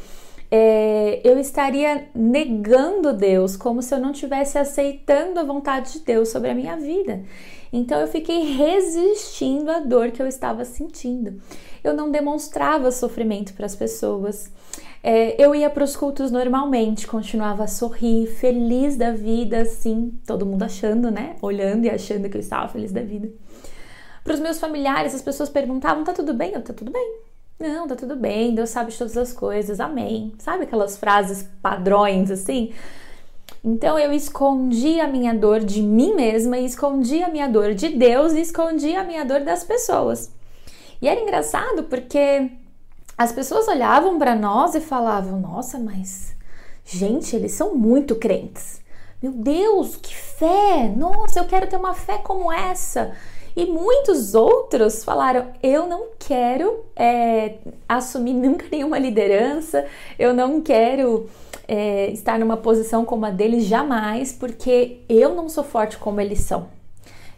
é, 0.50 1.22
eu 1.24 1.38
estaria 1.40 2.08
negando 2.16 3.14
Deus, 3.14 3.58
como 3.58 3.82
se 3.82 3.94
eu 3.94 4.00
não 4.00 4.12
estivesse 4.12 4.58
aceitando 4.58 5.40
a 5.40 5.44
vontade 5.44 5.94
de 5.94 6.00
Deus 6.00 6.30
sobre 6.30 6.50
a 6.50 6.56
minha 6.56 6.76
vida. 6.76 7.24
Então 7.72 8.00
eu 8.00 8.08
fiquei 8.08 8.54
resistindo 8.54 9.70
à 9.70 9.80
dor 9.80 10.12
que 10.12 10.22
eu 10.22 10.28
estava 10.28 10.64
sentindo. 10.66 11.42
Eu 11.84 11.94
não 11.94 12.12
demonstrava 12.12 12.92
sofrimento 12.92 13.54
para 13.54 13.66
as 13.66 13.76
pessoas. 13.76 14.52
É, 15.04 15.42
eu 15.42 15.54
ia 15.54 15.70
para 15.70 15.84
os 15.84 15.96
cultos 15.96 16.32
normalmente, 16.32 17.08
continuava 17.08 17.64
a 17.64 17.68
sorrir, 17.68 18.28
feliz 18.28 18.98
da 18.98 19.12
vida, 19.12 19.62
assim, 19.62 20.20
todo 20.26 20.46
mundo 20.46 20.64
achando, 20.64 21.12
né? 21.12 21.36
Olhando 21.42 21.86
e 21.86 21.90
achando 21.90 22.30
que 22.30 22.38
eu 22.38 22.42
estava 22.42 22.68
feliz 22.68 22.92
da 22.92 23.02
vida. 23.02 23.30
Para 24.24 24.34
os 24.34 24.40
meus 24.40 24.60
familiares, 24.60 25.16
as 25.16 25.22
pessoas 25.22 25.50
perguntavam: 25.50 26.04
tá 26.04 26.14
tudo 26.14 26.34
bem? 26.34 26.54
Eu, 26.54 26.62
tá 26.62 26.74
tudo 26.74 26.92
bem. 26.92 27.20
Não, 27.60 27.88
tá 27.88 27.96
tudo 27.96 28.16
bem, 28.16 28.54
Deus 28.54 28.70
sabe 28.70 28.92
de 28.92 28.98
todas 28.98 29.18
as 29.18 29.34
coisas, 29.34 29.80
amém. 29.80 30.34
Sabe 30.38 30.64
aquelas 30.66 30.96
frases 30.96 31.48
padrões 31.60 32.30
assim? 32.30 32.72
Então 33.68 34.00
eu 34.00 34.14
escondi 34.14 34.98
a 35.02 35.10
minha 35.10 35.36
dor 35.36 35.60
de 35.60 35.82
mim 35.82 36.16
mesma, 36.16 36.58
escondi 36.58 37.22
a 37.22 37.28
minha 37.28 37.50
dor 37.50 37.74
de 37.74 37.90
Deus 37.90 38.32
e 38.32 38.40
escondi 38.40 38.96
a 38.96 39.04
minha 39.04 39.26
dor 39.26 39.42
das 39.42 39.66
pessoas. 39.66 40.32
E 41.02 41.08
era 41.10 41.20
engraçado 41.20 41.84
porque 41.84 42.50
as 43.18 43.34
pessoas 43.34 43.68
olhavam 43.68 44.18
para 44.18 44.34
nós 44.36 44.74
e 44.74 44.80
falavam: 44.80 45.42
Nossa, 45.42 45.78
mas 45.78 46.34
gente, 46.86 47.36
eles 47.36 47.52
são 47.52 47.76
muito 47.76 48.16
crentes. 48.16 48.80
Meu 49.22 49.34
Deus, 49.34 49.98
que 49.98 50.16
fé! 50.16 50.88
Nossa, 50.96 51.38
eu 51.38 51.46
quero 51.46 51.68
ter 51.68 51.76
uma 51.76 51.94
fé 51.94 52.20
como 52.20 52.50
essa. 52.50 53.12
E 53.54 53.66
muitos 53.66 54.34
outros 54.34 55.04
falaram: 55.04 55.52
eu 55.62 55.86
não 55.88 56.12
quero 56.18 56.86
é, 56.96 57.56
assumir 57.90 58.34
nunca 58.34 58.66
nenhuma 58.72 58.98
liderança, 58.98 59.86
eu 60.18 60.34
não 60.34 60.62
quero 60.62 61.30
é, 61.68 62.10
estar 62.12 62.40
numa 62.40 62.58
posição 62.58 63.04
como 63.06 63.26
a 63.26 63.32
deles 63.32 63.66
jamais, 63.66 64.32
porque 64.32 65.00
eu 65.10 65.36
não 65.36 65.50
sou 65.50 65.64
forte 65.64 65.98
como 65.98 66.22
eles 66.22 66.40
são 66.40 66.68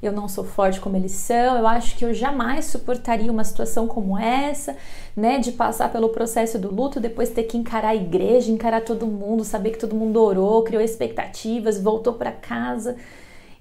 eu 0.02 0.12
não 0.12 0.28
sou 0.30 0.44
forte 0.44 0.80
como 0.80 0.96
eles 0.96 1.12
são, 1.12 1.58
eu 1.58 1.68
acho 1.68 1.98
que 1.98 2.06
eu 2.06 2.14
jamais 2.14 2.66
suportaria 2.66 3.32
uma 3.32 3.44
situação 3.44 3.86
como 3.86 4.18
essa, 4.18 4.76
né, 5.16 5.40
de 5.40 5.52
passar 5.52 5.92
pelo 5.92 6.10
processo 6.10 6.58
do 6.58 6.74
luto, 6.74 7.00
depois 7.00 7.30
ter 7.30 7.44
que 7.44 7.58
encarar 7.58 7.90
a 7.90 7.96
igreja, 7.96 8.52
encarar 8.52 8.82
todo 8.82 9.06
mundo, 9.06 9.44
saber 9.44 9.72
que 9.72 9.80
todo 9.80 9.96
mundo 9.96 10.22
orou, 10.22 10.64
criou 10.64 10.82
expectativas, 10.82 11.82
voltou 11.82 12.14
para 12.14 12.32
casa. 12.32 12.96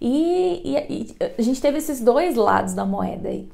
E, 0.01 0.63
e, 0.65 0.77
e, 0.89 1.17
a 1.37 1.43
gente 1.43 1.61
teve 1.61 1.79
esses 1.79 2.01
dois 2.01 2.37
lados 2.37 2.73
da 2.73 2.85
moeda 2.85 3.29
aí. 3.29 3.49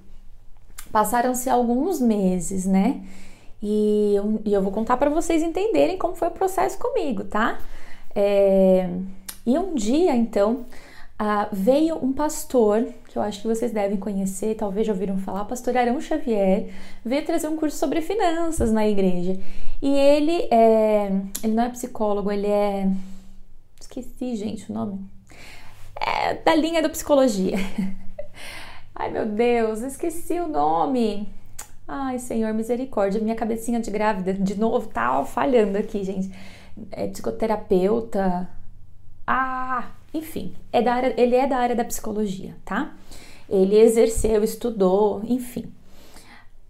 Passaram-se 0.92 1.48
alguns 1.48 2.00
meses, 2.00 2.66
né? 2.66 3.00
E 3.66 4.14
eu, 4.14 4.42
e 4.44 4.52
eu 4.52 4.60
vou 4.60 4.70
contar 4.70 4.98
para 4.98 5.08
vocês 5.08 5.42
entenderem 5.42 5.96
como 5.96 6.14
foi 6.14 6.28
o 6.28 6.30
processo 6.30 6.78
comigo, 6.78 7.24
tá? 7.24 7.58
É, 8.14 8.90
e 9.46 9.58
um 9.58 9.74
dia, 9.74 10.14
então, 10.14 10.66
veio 11.50 11.96
um 11.96 12.12
pastor, 12.12 12.86
que 13.08 13.16
eu 13.16 13.22
acho 13.22 13.40
que 13.40 13.48
vocês 13.48 13.72
devem 13.72 13.96
conhecer, 13.96 14.54
talvez 14.54 14.86
já 14.86 14.92
ouviram 14.92 15.16
falar, 15.16 15.46
pastor 15.46 15.78
Arão 15.78 15.98
Xavier, 15.98 16.68
veio 17.02 17.24
trazer 17.24 17.48
um 17.48 17.56
curso 17.56 17.78
sobre 17.78 18.02
finanças 18.02 18.70
na 18.70 18.86
igreja. 18.86 19.40
E 19.80 19.88
ele 19.88 20.46
é. 20.50 21.10
Ele 21.42 21.54
não 21.54 21.64
é 21.64 21.70
psicólogo, 21.70 22.30
ele 22.30 22.46
é. 22.46 22.86
Esqueci, 23.80 24.36
gente, 24.36 24.70
o 24.70 24.74
nome. 24.74 25.00
É 25.98 26.34
da 26.34 26.54
linha 26.54 26.82
da 26.82 26.90
psicologia. 26.90 27.56
Ai, 28.94 29.10
meu 29.10 29.24
Deus, 29.24 29.80
esqueci 29.80 30.38
o 30.38 30.48
nome. 30.48 31.26
Ai, 31.86 32.18
Senhor, 32.18 32.52
misericórdia. 32.54 33.20
Minha 33.20 33.34
cabecinha 33.34 33.80
de 33.80 33.90
grávida, 33.90 34.32
de 34.32 34.58
novo, 34.58 34.88
tá 34.88 35.24
falhando 35.24 35.78
aqui, 35.78 36.02
gente. 36.02 36.30
É 36.90 37.06
psicoterapeuta. 37.08 38.48
Ah, 39.26 39.90
enfim, 40.12 40.54
é 40.72 40.82
da 40.82 40.94
área, 40.94 41.14
ele 41.16 41.34
é 41.34 41.46
da 41.46 41.56
área 41.58 41.76
da 41.76 41.84
psicologia, 41.84 42.56
tá? 42.64 42.94
Ele 43.48 43.76
exerceu, 43.78 44.42
estudou, 44.42 45.22
enfim. 45.24 45.72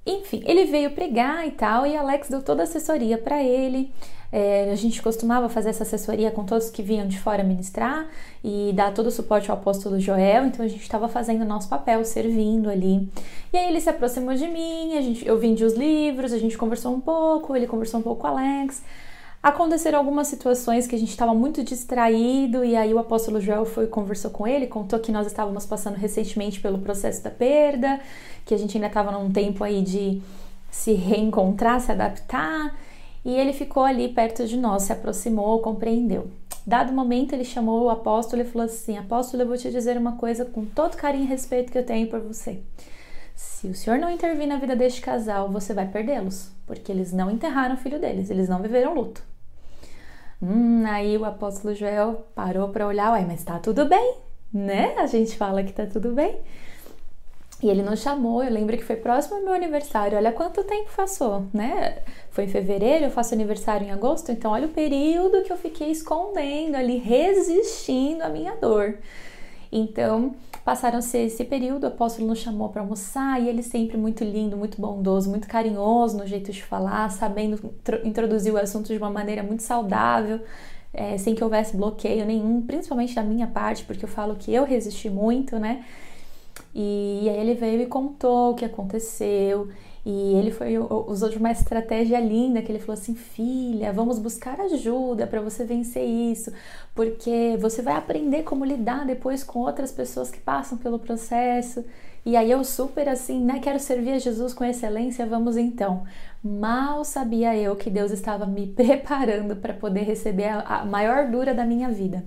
Enfim, 0.06 0.42
ele 0.46 0.66
veio 0.66 0.90
pregar 0.90 1.46
e 1.46 1.52
tal, 1.52 1.86
e 1.86 1.96
Alex 1.96 2.28
deu 2.28 2.42
toda 2.42 2.62
a 2.62 2.64
assessoria 2.64 3.16
para 3.16 3.42
ele. 3.42 3.92
É, 4.36 4.68
a 4.72 4.74
gente 4.74 5.00
costumava 5.00 5.48
fazer 5.48 5.70
essa 5.70 5.84
assessoria 5.84 6.28
com 6.28 6.42
todos 6.44 6.68
que 6.68 6.82
vinham 6.82 7.06
de 7.06 7.20
fora 7.20 7.44
ministrar 7.44 8.04
e 8.42 8.72
dar 8.74 8.92
todo 8.92 9.06
o 9.06 9.10
suporte 9.12 9.48
ao 9.48 9.56
apóstolo 9.56 10.00
Joel, 10.00 10.46
então 10.46 10.64
a 10.64 10.66
gente 10.66 10.82
estava 10.82 11.06
fazendo 11.08 11.42
o 11.42 11.44
nosso 11.44 11.68
papel, 11.68 12.04
servindo 12.04 12.68
ali. 12.68 13.08
E 13.52 13.56
aí 13.56 13.68
ele 13.68 13.80
se 13.80 13.88
aproximou 13.88 14.34
de 14.34 14.48
mim, 14.48 14.98
a 14.98 15.00
gente, 15.02 15.24
eu 15.24 15.38
vendi 15.38 15.64
os 15.64 15.74
livros, 15.74 16.32
a 16.32 16.38
gente 16.38 16.58
conversou 16.58 16.92
um 16.92 17.00
pouco, 17.00 17.54
ele 17.54 17.68
conversou 17.68 18.00
um 18.00 18.02
pouco 18.02 18.22
com 18.22 18.26
Alex. 18.26 18.82
Aconteceram 19.40 20.00
algumas 20.00 20.26
situações 20.26 20.88
que 20.88 20.96
a 20.96 20.98
gente 20.98 21.10
estava 21.10 21.32
muito 21.32 21.62
distraído 21.62 22.64
e 22.64 22.74
aí 22.74 22.92
o 22.92 22.98
apóstolo 22.98 23.40
Joel 23.40 23.64
foi 23.64 23.86
conversou 23.86 24.32
com 24.32 24.48
ele, 24.48 24.66
contou 24.66 24.98
que 24.98 25.12
nós 25.12 25.28
estávamos 25.28 25.64
passando 25.64 25.94
recentemente 25.94 26.58
pelo 26.58 26.78
processo 26.80 27.22
da 27.22 27.30
perda, 27.30 28.00
que 28.44 28.52
a 28.52 28.58
gente 28.58 28.76
ainda 28.76 28.88
estava 28.88 29.12
num 29.12 29.30
tempo 29.30 29.62
aí 29.62 29.80
de 29.80 30.20
se 30.72 30.92
reencontrar, 30.92 31.80
se 31.80 31.92
adaptar, 31.92 32.74
e 33.24 33.34
ele 33.34 33.52
ficou 33.52 33.82
ali 33.82 34.08
perto 34.08 34.46
de 34.46 34.56
nós, 34.56 34.82
se 34.84 34.92
aproximou, 34.92 35.60
compreendeu. 35.60 36.30
Dado 36.66 36.92
momento, 36.92 37.32
ele 37.32 37.44
chamou 37.44 37.84
o 37.84 37.90
apóstolo 37.90 38.42
e 38.42 38.44
falou 38.44 38.66
assim: 38.66 38.96
Apóstolo, 38.96 39.42
eu 39.42 39.46
vou 39.46 39.56
te 39.56 39.70
dizer 39.70 39.96
uma 39.96 40.16
coisa 40.16 40.44
com 40.44 40.64
todo 40.64 40.96
carinho 40.96 41.24
e 41.24 41.28
respeito 41.28 41.70
que 41.70 41.78
eu 41.78 41.84
tenho 41.84 42.08
por 42.08 42.20
você. 42.20 42.62
Se 43.34 43.66
o 43.66 43.74
senhor 43.74 43.98
não 43.98 44.10
intervir 44.10 44.46
na 44.46 44.58
vida 44.58 44.76
deste 44.76 45.00
casal, 45.00 45.50
você 45.50 45.74
vai 45.74 45.88
perdê-los, 45.88 46.50
porque 46.66 46.92
eles 46.92 47.12
não 47.12 47.30
enterraram 47.30 47.74
o 47.74 47.78
filho 47.78 47.98
deles, 47.98 48.30
eles 48.30 48.48
não 48.48 48.62
viveram 48.62 48.94
luto. 48.94 49.22
Hum, 50.40 50.84
aí 50.86 51.16
o 51.16 51.24
apóstolo 51.24 51.74
Joel 51.74 52.26
parou 52.34 52.68
para 52.68 52.86
olhar, 52.86 53.12
ué, 53.12 53.24
mas 53.26 53.42
tá 53.42 53.58
tudo 53.58 53.86
bem, 53.86 54.16
né? 54.52 54.94
A 54.98 55.06
gente 55.06 55.36
fala 55.36 55.64
que 55.64 55.72
tá 55.72 55.86
tudo 55.86 56.12
bem. 56.12 56.40
E 57.62 57.68
ele 57.68 57.82
nos 57.82 58.00
chamou, 58.00 58.42
eu 58.42 58.50
lembro 58.50 58.76
que 58.76 58.84
foi 58.84 58.96
próximo 58.96 59.36
ao 59.36 59.42
meu 59.42 59.52
aniversário. 59.52 60.18
Olha 60.18 60.32
quanto 60.32 60.62
tempo 60.64 60.90
passou, 60.94 61.46
né? 61.52 61.98
Foi 62.30 62.44
em 62.44 62.48
fevereiro, 62.48 63.04
eu 63.04 63.10
faço 63.10 63.32
aniversário 63.32 63.86
em 63.86 63.90
agosto, 63.90 64.32
então 64.32 64.50
olha 64.50 64.66
o 64.66 64.70
período 64.70 65.42
que 65.42 65.52
eu 65.52 65.56
fiquei 65.56 65.90
escondendo 65.90 66.74
ali, 66.74 66.98
resistindo 66.98 68.22
à 68.22 68.28
minha 68.28 68.56
dor. 68.56 68.98
Então, 69.70 70.34
passaram-se 70.64 71.16
esse 71.18 71.44
período, 71.44 71.84
o 71.84 71.86
apóstolo 71.88 72.28
nos 72.28 72.38
chamou 72.38 72.68
para 72.68 72.82
almoçar 72.82 73.40
e 73.42 73.48
ele 73.48 73.62
sempre 73.62 73.96
muito 73.96 74.22
lindo, 74.22 74.56
muito 74.56 74.80
bondoso, 74.80 75.30
muito 75.30 75.48
carinhoso 75.48 76.16
no 76.16 76.26
jeito 76.26 76.52
de 76.52 76.62
falar, 76.62 77.10
sabendo 77.10 77.74
introduzir 78.04 78.52
o 78.52 78.56
assunto 78.56 78.86
de 78.86 78.98
uma 78.98 79.10
maneira 79.10 79.42
muito 79.42 79.62
saudável, 79.62 80.40
é, 80.92 81.18
sem 81.18 81.34
que 81.34 81.42
houvesse 81.42 81.76
bloqueio 81.76 82.24
nenhum, 82.24 82.62
principalmente 82.62 83.14
da 83.14 83.22
minha 83.22 83.46
parte, 83.46 83.84
porque 83.84 84.04
eu 84.04 84.08
falo 84.08 84.36
que 84.36 84.52
eu 84.54 84.64
resisti 84.64 85.10
muito, 85.10 85.58
né? 85.58 85.84
E, 86.74 87.20
e 87.22 87.28
aí 87.28 87.36
ele 87.38 87.54
veio 87.54 87.80
e 87.82 87.86
contou 87.86 88.52
o 88.52 88.54
que 88.54 88.64
aconteceu 88.64 89.68
e 90.06 90.34
ele 90.34 90.50
foi 90.50 90.76
usou 90.78 91.30
de 91.30 91.38
uma 91.38 91.50
estratégia 91.50 92.20
linda 92.20 92.60
que 92.60 92.70
ele 92.70 92.78
falou 92.78 92.94
assim: 92.94 93.14
"Filha, 93.14 93.92
vamos 93.92 94.18
buscar 94.18 94.60
ajuda 94.60 95.26
para 95.26 95.40
você 95.40 95.64
vencer 95.64 96.04
isso, 96.04 96.52
porque 96.94 97.56
você 97.58 97.80
vai 97.80 97.94
aprender 97.94 98.42
como 98.42 98.64
lidar 98.64 99.06
depois 99.06 99.42
com 99.42 99.60
outras 99.60 99.90
pessoas 99.92 100.30
que 100.30 100.38
passam 100.40 100.76
pelo 100.76 100.98
processo". 100.98 101.84
E 102.26 102.36
aí 102.36 102.50
eu 102.50 102.64
super 102.64 103.06
assim, 103.08 103.38
né, 103.44 103.60
quero 103.62 103.78
servir 103.78 104.12
a 104.12 104.18
Jesus 104.18 104.54
com 104.54 104.64
excelência, 104.64 105.26
vamos 105.26 105.56
então. 105.58 106.04
Mal 106.42 107.04
sabia 107.04 107.54
eu 107.56 107.76
que 107.76 107.90
Deus 107.90 108.10
estava 108.12 108.46
me 108.46 108.66
preparando 108.74 109.56
para 109.56 109.74
poder 109.74 110.02
receber 110.02 110.48
a, 110.48 110.60
a 110.60 110.84
maior 110.86 111.30
dura 111.30 111.54
da 111.54 111.64
minha 111.64 111.90
vida. 111.90 112.24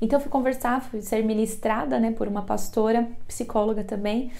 Então 0.00 0.20
fui 0.20 0.30
conversar, 0.30 0.80
fui 0.82 1.00
ser 1.00 1.24
ministrada, 1.24 1.98
né, 1.98 2.10
por 2.10 2.28
uma 2.28 2.42
pastora, 2.42 3.08
psicóloga 3.26 3.82
também, 3.82 4.30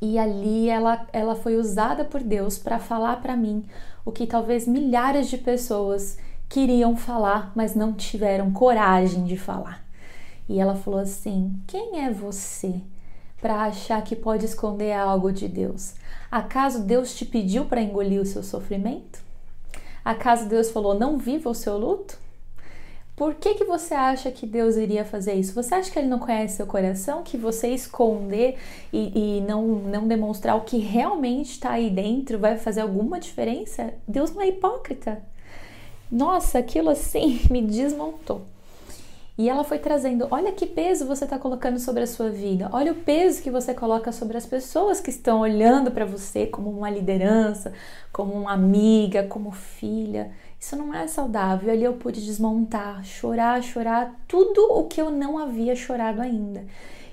e 0.00 0.18
ali 0.18 0.68
ela, 0.68 1.06
ela 1.12 1.36
foi 1.36 1.56
usada 1.56 2.04
por 2.04 2.20
Deus 2.20 2.58
para 2.58 2.80
falar 2.80 3.22
para 3.22 3.36
mim 3.36 3.64
o 4.04 4.10
que 4.10 4.26
talvez 4.26 4.66
milhares 4.66 5.28
de 5.30 5.38
pessoas 5.38 6.18
queriam 6.48 6.96
falar, 6.96 7.52
mas 7.54 7.76
não 7.76 7.92
tiveram 7.92 8.52
coragem 8.52 9.24
de 9.24 9.36
falar. 9.36 9.84
E 10.48 10.60
ela 10.60 10.74
falou 10.74 10.98
assim: 10.98 11.54
Quem 11.68 12.04
é 12.04 12.10
você 12.10 12.80
para 13.40 13.62
achar 13.62 14.02
que 14.02 14.16
pode 14.16 14.44
esconder 14.44 14.92
algo 14.92 15.32
de 15.32 15.46
Deus? 15.46 15.94
Acaso 16.28 16.82
Deus 16.82 17.14
te 17.14 17.24
pediu 17.24 17.66
para 17.66 17.80
engolir 17.80 18.20
o 18.20 18.26
seu 18.26 18.42
sofrimento? 18.42 19.20
Acaso 20.04 20.48
Deus 20.48 20.70
falou: 20.72 20.98
Não 20.98 21.16
viva 21.16 21.48
o 21.48 21.54
seu 21.54 21.78
luto? 21.78 22.18
Por 23.14 23.34
que, 23.34 23.54
que 23.54 23.64
você 23.64 23.94
acha 23.94 24.30
que 24.30 24.46
Deus 24.46 24.76
iria 24.76 25.04
fazer 25.04 25.34
isso? 25.34 25.54
Você 25.54 25.74
acha 25.74 25.90
que 25.90 25.98
Ele 25.98 26.08
não 26.08 26.18
conhece 26.18 26.56
seu 26.56 26.66
coração? 26.66 27.22
Que 27.22 27.36
você 27.36 27.68
esconder 27.68 28.58
e, 28.92 29.38
e 29.38 29.40
não, 29.42 29.66
não 29.66 30.08
demonstrar 30.08 30.56
o 30.56 30.62
que 30.62 30.78
realmente 30.78 31.50
está 31.52 31.72
aí 31.72 31.90
dentro 31.90 32.38
vai 32.38 32.56
fazer 32.56 32.80
alguma 32.80 33.20
diferença? 33.20 33.92
Deus 34.08 34.32
não 34.34 34.40
é 34.40 34.48
hipócrita. 34.48 35.22
nossa, 36.10 36.58
aquilo 36.58 36.90
assim 36.90 37.40
me 37.50 37.62
desmontou. 37.62 38.42
E 39.36 39.48
ela 39.48 39.64
foi 39.64 39.78
trazendo: 39.78 40.26
olha 40.30 40.52
que 40.52 40.66
peso 40.66 41.06
você 41.06 41.24
está 41.24 41.38
colocando 41.38 41.78
sobre 41.78 42.02
a 42.02 42.06
sua 42.06 42.30
vida, 42.30 42.68
olha 42.72 42.92
o 42.92 42.96
peso 42.96 43.42
que 43.42 43.50
você 43.50 43.74
coloca 43.74 44.12
sobre 44.12 44.36
as 44.36 44.46
pessoas 44.46 45.00
que 45.00 45.10
estão 45.10 45.40
olhando 45.40 45.90
para 45.90 46.04
você 46.04 46.46
como 46.46 46.70
uma 46.70 46.90
liderança, 46.90 47.72
como 48.12 48.32
uma 48.34 48.52
amiga, 48.52 49.24
como 49.24 49.50
filha. 49.50 50.30
Isso 50.62 50.76
não 50.76 50.94
é 50.94 51.08
saudável. 51.08 51.72
Ali 51.72 51.82
eu 51.82 51.94
pude 51.94 52.24
desmontar, 52.24 53.04
chorar, 53.04 53.60
chorar 53.64 54.14
tudo 54.28 54.60
o 54.60 54.84
que 54.84 55.02
eu 55.02 55.10
não 55.10 55.36
havia 55.36 55.74
chorado 55.74 56.22
ainda. 56.22 56.64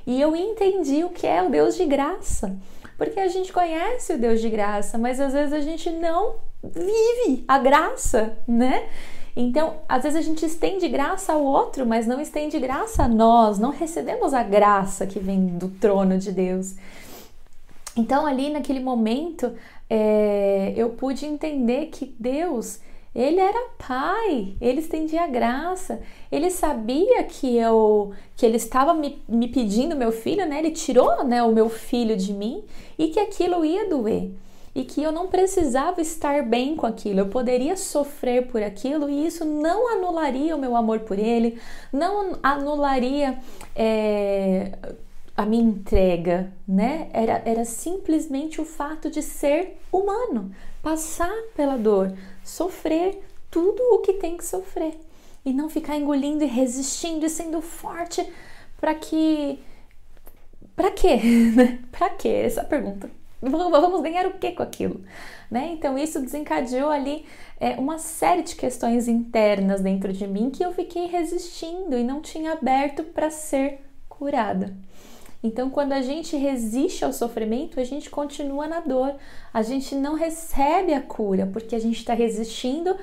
E 0.05 0.21
eu 0.21 0.35
entendi 0.35 1.03
o 1.03 1.09
que 1.09 1.25
é 1.25 1.41
o 1.41 1.49
Deus 1.49 1.75
de 1.75 1.83
graça. 1.87 2.55
Porque 2.95 3.19
a 3.19 3.27
gente 3.27 3.51
conhece 3.51 4.13
o 4.13 4.19
Deus 4.19 4.39
de 4.39 4.51
graça, 4.51 4.99
mas 4.99 5.19
às 5.19 5.33
vezes 5.33 5.51
a 5.51 5.61
gente 5.61 5.89
não 5.89 6.35
vive 6.63 7.43
a 7.47 7.57
graça, 7.57 8.37
né? 8.47 8.87
Então, 9.35 9.77
às 9.89 10.03
vezes 10.03 10.19
a 10.19 10.21
gente 10.21 10.45
estende 10.45 10.87
graça 10.87 11.33
ao 11.33 11.43
outro, 11.43 11.87
mas 11.87 12.05
não 12.05 12.21
estende 12.21 12.59
graça 12.59 13.05
a 13.05 13.07
nós, 13.07 13.57
não 13.57 13.71
recebemos 13.71 14.31
a 14.31 14.43
graça 14.43 15.07
que 15.07 15.17
vem 15.17 15.57
do 15.57 15.69
trono 15.69 16.19
de 16.19 16.31
Deus. 16.31 16.75
Então, 17.97 18.27
ali 18.27 18.51
naquele 18.51 18.79
momento, 18.79 19.51
é, 19.89 20.71
eu 20.77 20.89
pude 20.91 21.25
entender 21.25 21.87
que 21.87 22.15
Deus, 22.19 22.79
ele 23.13 23.39
era 23.39 23.69
pai, 23.77 24.55
ele 24.61 24.79
estendia 24.79 25.27
graça, 25.27 26.01
ele 26.31 26.49
sabia 26.49 27.23
que 27.23 27.57
eu 27.57 28.13
que 28.35 28.45
ele 28.45 28.57
estava 28.57 28.93
me, 28.93 29.21
me 29.27 29.47
pedindo 29.47 29.95
meu 29.95 30.11
filho, 30.11 30.45
né? 30.45 30.59
Ele 30.59 30.71
tirou 30.71 31.23
né, 31.23 31.43
o 31.43 31.51
meu 31.51 31.69
filho 31.69 32.15
de 32.15 32.33
mim 32.33 32.63
e 32.97 33.07
que 33.07 33.19
aquilo 33.19 33.65
ia 33.65 33.89
doer 33.89 34.31
e 34.73 34.83
que 34.83 35.01
eu 35.01 35.11
não 35.11 35.27
precisava 35.27 35.99
estar 35.99 36.43
bem 36.43 36.75
com 36.75 36.85
aquilo, 36.85 37.19
eu 37.19 37.27
poderia 37.27 37.75
sofrer 37.75 38.47
por 38.47 38.61
aquilo 38.61 39.09
e 39.09 39.25
isso 39.25 39.43
não 39.43 39.91
anularia 39.91 40.55
o 40.55 40.59
meu 40.59 40.75
amor 40.75 41.01
por 41.01 41.17
ele, 41.17 41.59
não 41.91 42.37
anularia 42.43 43.39
é, 43.75 44.77
a 45.35 45.45
minha 45.45 45.63
entrega, 45.63 46.53
né? 46.67 47.09
Era, 47.13 47.41
era 47.45 47.65
simplesmente 47.65 48.61
o 48.61 48.65
fato 48.65 49.09
de 49.09 49.21
ser 49.21 49.77
humano, 49.91 50.51
passar 50.81 51.33
pela 51.55 51.77
dor, 51.77 52.13
sofrer 52.49 53.21
tudo 53.49 53.81
o 53.93 53.99
que 53.99 54.13
tem 54.13 54.37
que 54.37 54.45
sofrer 54.45 54.99
e 55.45 55.53
não 55.53 55.69
ficar 55.69 55.95
engolindo 55.95 56.43
e 56.43 56.47
resistindo 56.47 57.25
e 57.25 57.29
sendo 57.29 57.61
forte 57.61 58.27
para 58.79 58.93
que. 58.95 59.59
Para 60.75 60.91
quê? 60.91 61.19
para 61.91 62.09
quê? 62.11 62.29
Essa 62.29 62.63
pergunta 62.63 63.09
vamos 63.41 64.01
ganhar 64.01 64.25
o 64.25 64.33
que 64.33 64.51
com 64.51 64.63
aquilo? 64.63 65.01
Né? 65.49 65.71
Então 65.73 65.97
isso 65.97 66.21
desencadeou 66.21 66.89
ali 66.89 67.25
é, 67.59 67.71
uma 67.71 67.97
série 67.97 68.43
de 68.43 68.55
questões 68.55 69.07
internas 69.07 69.81
dentro 69.81 70.11
de 70.13 70.27
mim 70.27 70.49
que 70.49 70.63
eu 70.63 70.73
fiquei 70.73 71.07
resistindo 71.07 71.97
e 71.97 72.03
não 72.03 72.21
tinha 72.21 72.53
aberto 72.53 73.03
para 73.03 73.29
ser 73.29 73.79
curada. 74.07 74.75
Então, 75.41 75.69
quando 75.69 75.93
a 75.93 76.01
gente 76.01 76.35
resiste 76.35 77.05
ao 77.05 77.13
sofrimento, 77.13 77.79
a 77.79 77.83
gente 77.83 78.09
continua 78.09 78.67
na 78.67 78.81
dor, 78.81 79.15
a 79.53 79.61
gente 79.61 79.95
não 79.95 80.15
recebe 80.15 80.93
a 80.93 81.01
cura, 81.01 81.45
porque 81.45 81.75
a 81.75 81.79
gente 81.79 81.97
está 81.97 82.13
resistindo 82.13 82.95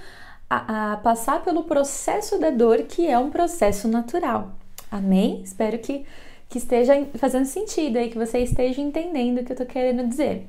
a, 0.48 0.92
a 0.92 0.96
passar 0.98 1.42
pelo 1.42 1.64
processo 1.64 2.38
da 2.38 2.50
dor, 2.50 2.82
que 2.82 3.06
é 3.06 3.18
um 3.18 3.30
processo 3.30 3.88
natural. 3.88 4.52
Amém? 4.90 5.40
Espero 5.42 5.78
que 5.78 6.04
que 6.48 6.58
esteja 6.58 6.94
fazendo 7.16 7.44
sentido 7.44 7.98
aí, 7.98 8.08
que 8.08 8.18
você 8.18 8.38
esteja 8.38 8.80
entendendo 8.80 9.38
o 9.38 9.44
que 9.44 9.52
eu 9.52 9.56
tô 9.56 9.66
querendo 9.66 10.06
dizer. 10.06 10.46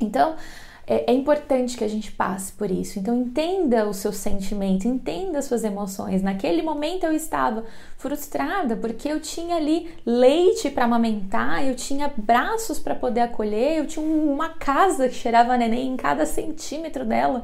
Então, 0.00 0.36
é, 0.90 1.10
é, 1.10 1.14
importante 1.14 1.76
que 1.76 1.84
a 1.84 1.88
gente 1.88 2.10
passe 2.10 2.50
por 2.52 2.70
isso. 2.70 2.98
Então, 2.98 3.14
entenda 3.14 3.86
o 3.86 3.92
seu 3.92 4.10
sentimento, 4.10 4.88
entenda 4.88 5.38
as 5.38 5.44
suas 5.44 5.62
emoções. 5.62 6.22
Naquele 6.22 6.62
momento 6.62 7.04
eu 7.04 7.12
estava 7.12 7.64
frustrada 7.98 8.74
porque 8.74 9.06
eu 9.06 9.20
tinha 9.20 9.56
ali 9.56 9.94
leite 10.06 10.70
para 10.70 10.86
amamentar, 10.86 11.62
eu 11.66 11.74
tinha 11.74 12.10
braços 12.16 12.78
para 12.78 12.94
poder 12.94 13.20
acolher, 13.20 13.76
eu 13.76 13.86
tinha 13.86 14.04
uma 14.04 14.48
casa 14.48 15.10
que 15.10 15.14
cheirava 15.14 15.58
neném 15.58 15.88
em 15.88 15.96
cada 15.96 16.24
centímetro 16.24 17.04
dela. 17.04 17.42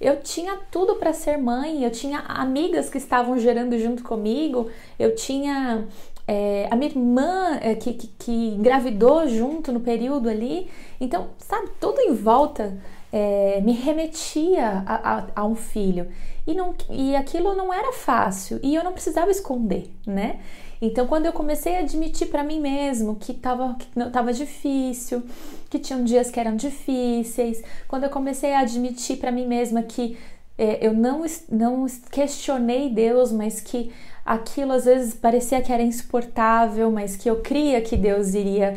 Eu 0.00 0.20
tinha 0.20 0.56
tudo 0.70 0.94
para 0.94 1.12
ser 1.12 1.36
mãe, 1.36 1.82
eu 1.82 1.90
tinha 1.90 2.20
amigas 2.20 2.88
que 2.88 2.98
estavam 2.98 3.36
gerando 3.40 3.76
junto 3.76 4.04
comigo, 4.04 4.70
eu 4.96 5.16
tinha 5.16 5.84
é, 6.28 6.68
a 6.70 6.76
minha 6.76 6.90
irmã 6.90 7.58
é, 7.62 7.74
que, 7.74 7.94
que, 7.94 8.06
que, 8.06 8.48
engravidou 8.48 9.26
junto 9.26 9.72
no 9.72 9.80
período 9.80 10.28
ali. 10.28 10.68
Então, 11.00 11.28
sabe, 11.38 11.70
tudo 11.80 11.98
em 12.02 12.12
volta 12.12 12.76
é, 13.10 13.62
me 13.62 13.72
remetia 13.72 14.84
a, 14.86 15.16
a, 15.16 15.26
a, 15.36 15.46
um 15.46 15.54
filho. 15.54 16.06
E, 16.46 16.52
não, 16.52 16.74
e 16.90 17.16
aquilo 17.16 17.54
não 17.54 17.72
era 17.72 17.94
fácil 17.94 18.60
e 18.62 18.74
eu 18.74 18.84
não 18.84 18.92
precisava 18.92 19.30
esconder, 19.30 19.90
né? 20.06 20.40
Então, 20.80 21.06
quando 21.06 21.26
eu 21.26 21.32
comecei 21.32 21.76
a 21.76 21.80
admitir 21.80 22.28
para 22.28 22.44
mim 22.44 22.60
mesmo 22.60 23.16
que 23.16 23.32
estava 23.32 23.74
que 23.74 24.10
tava 24.10 24.32
difícil, 24.32 25.22
que 25.68 25.78
tinham 25.78 26.04
dias 26.04 26.30
que 26.30 26.38
eram 26.38 26.56
difíceis, 26.56 27.62
quando 27.88 28.04
eu 28.04 28.10
comecei 28.10 28.52
a 28.52 28.60
admitir 28.60 29.16
para 29.16 29.32
mim 29.32 29.46
mesma 29.46 29.82
que 29.82 30.16
é, 30.58 30.84
eu 30.84 30.92
não, 30.92 31.24
não 31.48 31.86
questionei 32.10 32.90
Deus, 32.90 33.30
mas 33.30 33.60
que 33.60 33.92
aquilo 34.26 34.72
às 34.72 34.84
vezes 34.84 35.14
parecia 35.14 35.62
que 35.62 35.72
era 35.72 35.82
insuportável, 35.82 36.90
mas 36.90 37.16
que 37.16 37.30
eu 37.30 37.36
cria 37.36 37.80
que 37.80 37.96
Deus 37.96 38.34
iria 38.34 38.76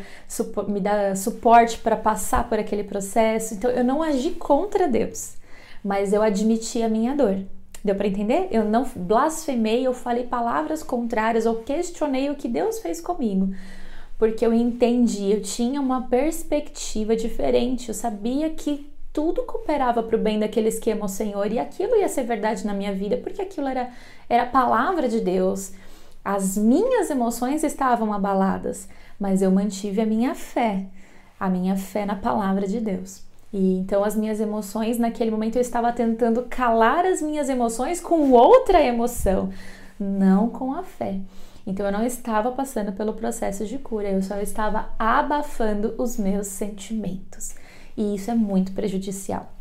me 0.67 0.79
dar 0.79 1.17
suporte 1.17 1.79
para 1.79 1.97
passar 1.97 2.47
por 2.47 2.59
aquele 2.59 2.83
processo. 2.83 3.55
Então 3.55 3.71
eu 3.71 3.83
não 3.83 4.03
agi 4.03 4.31
contra 4.31 4.87
Deus, 4.87 5.33
mas 5.83 6.13
eu 6.13 6.21
admiti 6.21 6.83
a 6.83 6.87
minha 6.87 7.15
dor. 7.15 7.39
Deu 7.83 7.95
para 7.95 8.07
entender? 8.07 8.47
Eu 8.51 8.63
não 8.63 8.85
blasfemei, 8.95 9.85
eu 9.85 9.93
falei 9.93 10.25
palavras 10.25 10.83
contrárias, 10.83 11.47
ou 11.47 11.63
questionei 11.63 12.29
o 12.29 12.35
que 12.35 12.47
Deus 12.47 12.77
fez 12.79 13.01
comigo. 13.01 13.55
Porque 14.19 14.45
eu 14.45 14.53
entendi, 14.53 15.31
eu 15.31 15.41
tinha 15.41 15.81
uma 15.81 16.03
perspectiva 16.03 17.15
diferente, 17.15 17.89
eu 17.89 17.95
sabia 17.95 18.51
que 18.51 18.90
tudo 19.13 19.43
cooperava 19.43 20.01
para 20.01 20.15
o 20.15 20.19
bem 20.19 20.39
daquele 20.39 20.69
esquema, 20.69 21.07
Senhor, 21.07 21.51
e 21.51 21.59
aquilo 21.59 21.95
ia 21.95 22.07
ser 22.07 22.23
verdade 22.23 22.65
na 22.65 22.73
minha 22.73 22.93
vida, 22.93 23.17
porque 23.17 23.41
aquilo 23.41 23.67
era, 23.67 23.89
era 24.29 24.43
a 24.43 24.47
palavra 24.47 25.09
de 25.09 25.19
Deus. 25.19 25.73
As 26.23 26.57
minhas 26.57 27.09
emoções 27.09 27.63
estavam 27.63 28.13
abaladas, 28.13 28.87
mas 29.19 29.41
eu 29.41 29.51
mantive 29.51 30.01
a 30.01 30.05
minha 30.05 30.33
fé, 30.33 30.85
a 31.39 31.49
minha 31.49 31.75
fé 31.75 32.05
na 32.05 32.15
palavra 32.15 32.67
de 32.67 32.79
Deus. 32.79 33.23
E 33.51 33.79
então 33.79 34.01
as 34.03 34.15
minhas 34.15 34.39
emoções, 34.39 34.97
naquele 34.97 35.31
momento 35.31 35.57
eu 35.57 35.61
estava 35.61 35.91
tentando 35.91 36.43
calar 36.49 37.05
as 37.05 37.21
minhas 37.21 37.49
emoções 37.49 37.99
com 37.99 38.31
outra 38.31 38.81
emoção, 38.81 39.49
não 39.99 40.47
com 40.47 40.73
a 40.73 40.83
fé. 40.83 41.19
Então 41.67 41.85
eu 41.85 41.91
não 41.91 42.05
estava 42.05 42.51
passando 42.51 42.93
pelo 42.93 43.13
processo 43.13 43.65
de 43.65 43.77
cura, 43.77 44.09
eu 44.09 44.21
só 44.21 44.39
estava 44.39 44.89
abafando 44.97 45.95
os 45.97 46.17
meus 46.17 46.47
sentimentos 46.47 47.55
e 47.95 48.15
isso 48.15 48.31
é 48.31 48.35
muito 48.35 48.71
prejudicial. 48.71 49.51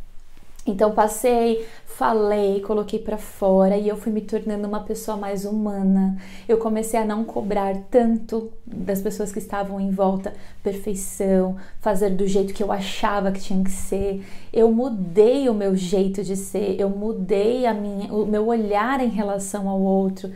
Então 0.67 0.93
passei, 0.93 1.67
falei, 1.87 2.61
coloquei 2.61 2.99
para 2.99 3.17
fora 3.17 3.79
e 3.79 3.89
eu 3.89 3.97
fui 3.97 4.13
me 4.13 4.21
tornando 4.21 4.69
uma 4.69 4.81
pessoa 4.81 5.17
mais 5.17 5.45
humana. 5.47 6.19
Eu 6.47 6.59
comecei 6.59 7.01
a 7.01 7.05
não 7.05 7.25
cobrar 7.25 7.75
tanto 7.91 8.53
das 8.67 9.01
pessoas 9.01 9.33
que 9.33 9.39
estavam 9.39 9.81
em 9.81 9.91
volta 9.91 10.35
perfeição, 10.63 11.57
fazer 11.81 12.11
do 12.11 12.27
jeito 12.27 12.53
que 12.53 12.63
eu 12.63 12.71
achava 12.71 13.33
que 13.33 13.41
tinha 13.41 13.65
que 13.65 13.71
ser. 13.71 14.23
Eu 14.53 14.71
mudei 14.71 15.49
o 15.49 15.55
meu 15.55 15.75
jeito 15.75 16.23
de 16.23 16.37
ser, 16.37 16.79
eu 16.79 16.91
mudei 16.91 17.65
a 17.65 17.73
minha, 17.73 18.13
o 18.13 18.27
meu 18.27 18.47
olhar 18.47 19.01
em 19.01 19.09
relação 19.09 19.67
ao 19.67 19.81
outro. 19.81 20.31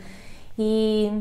E 0.57 1.11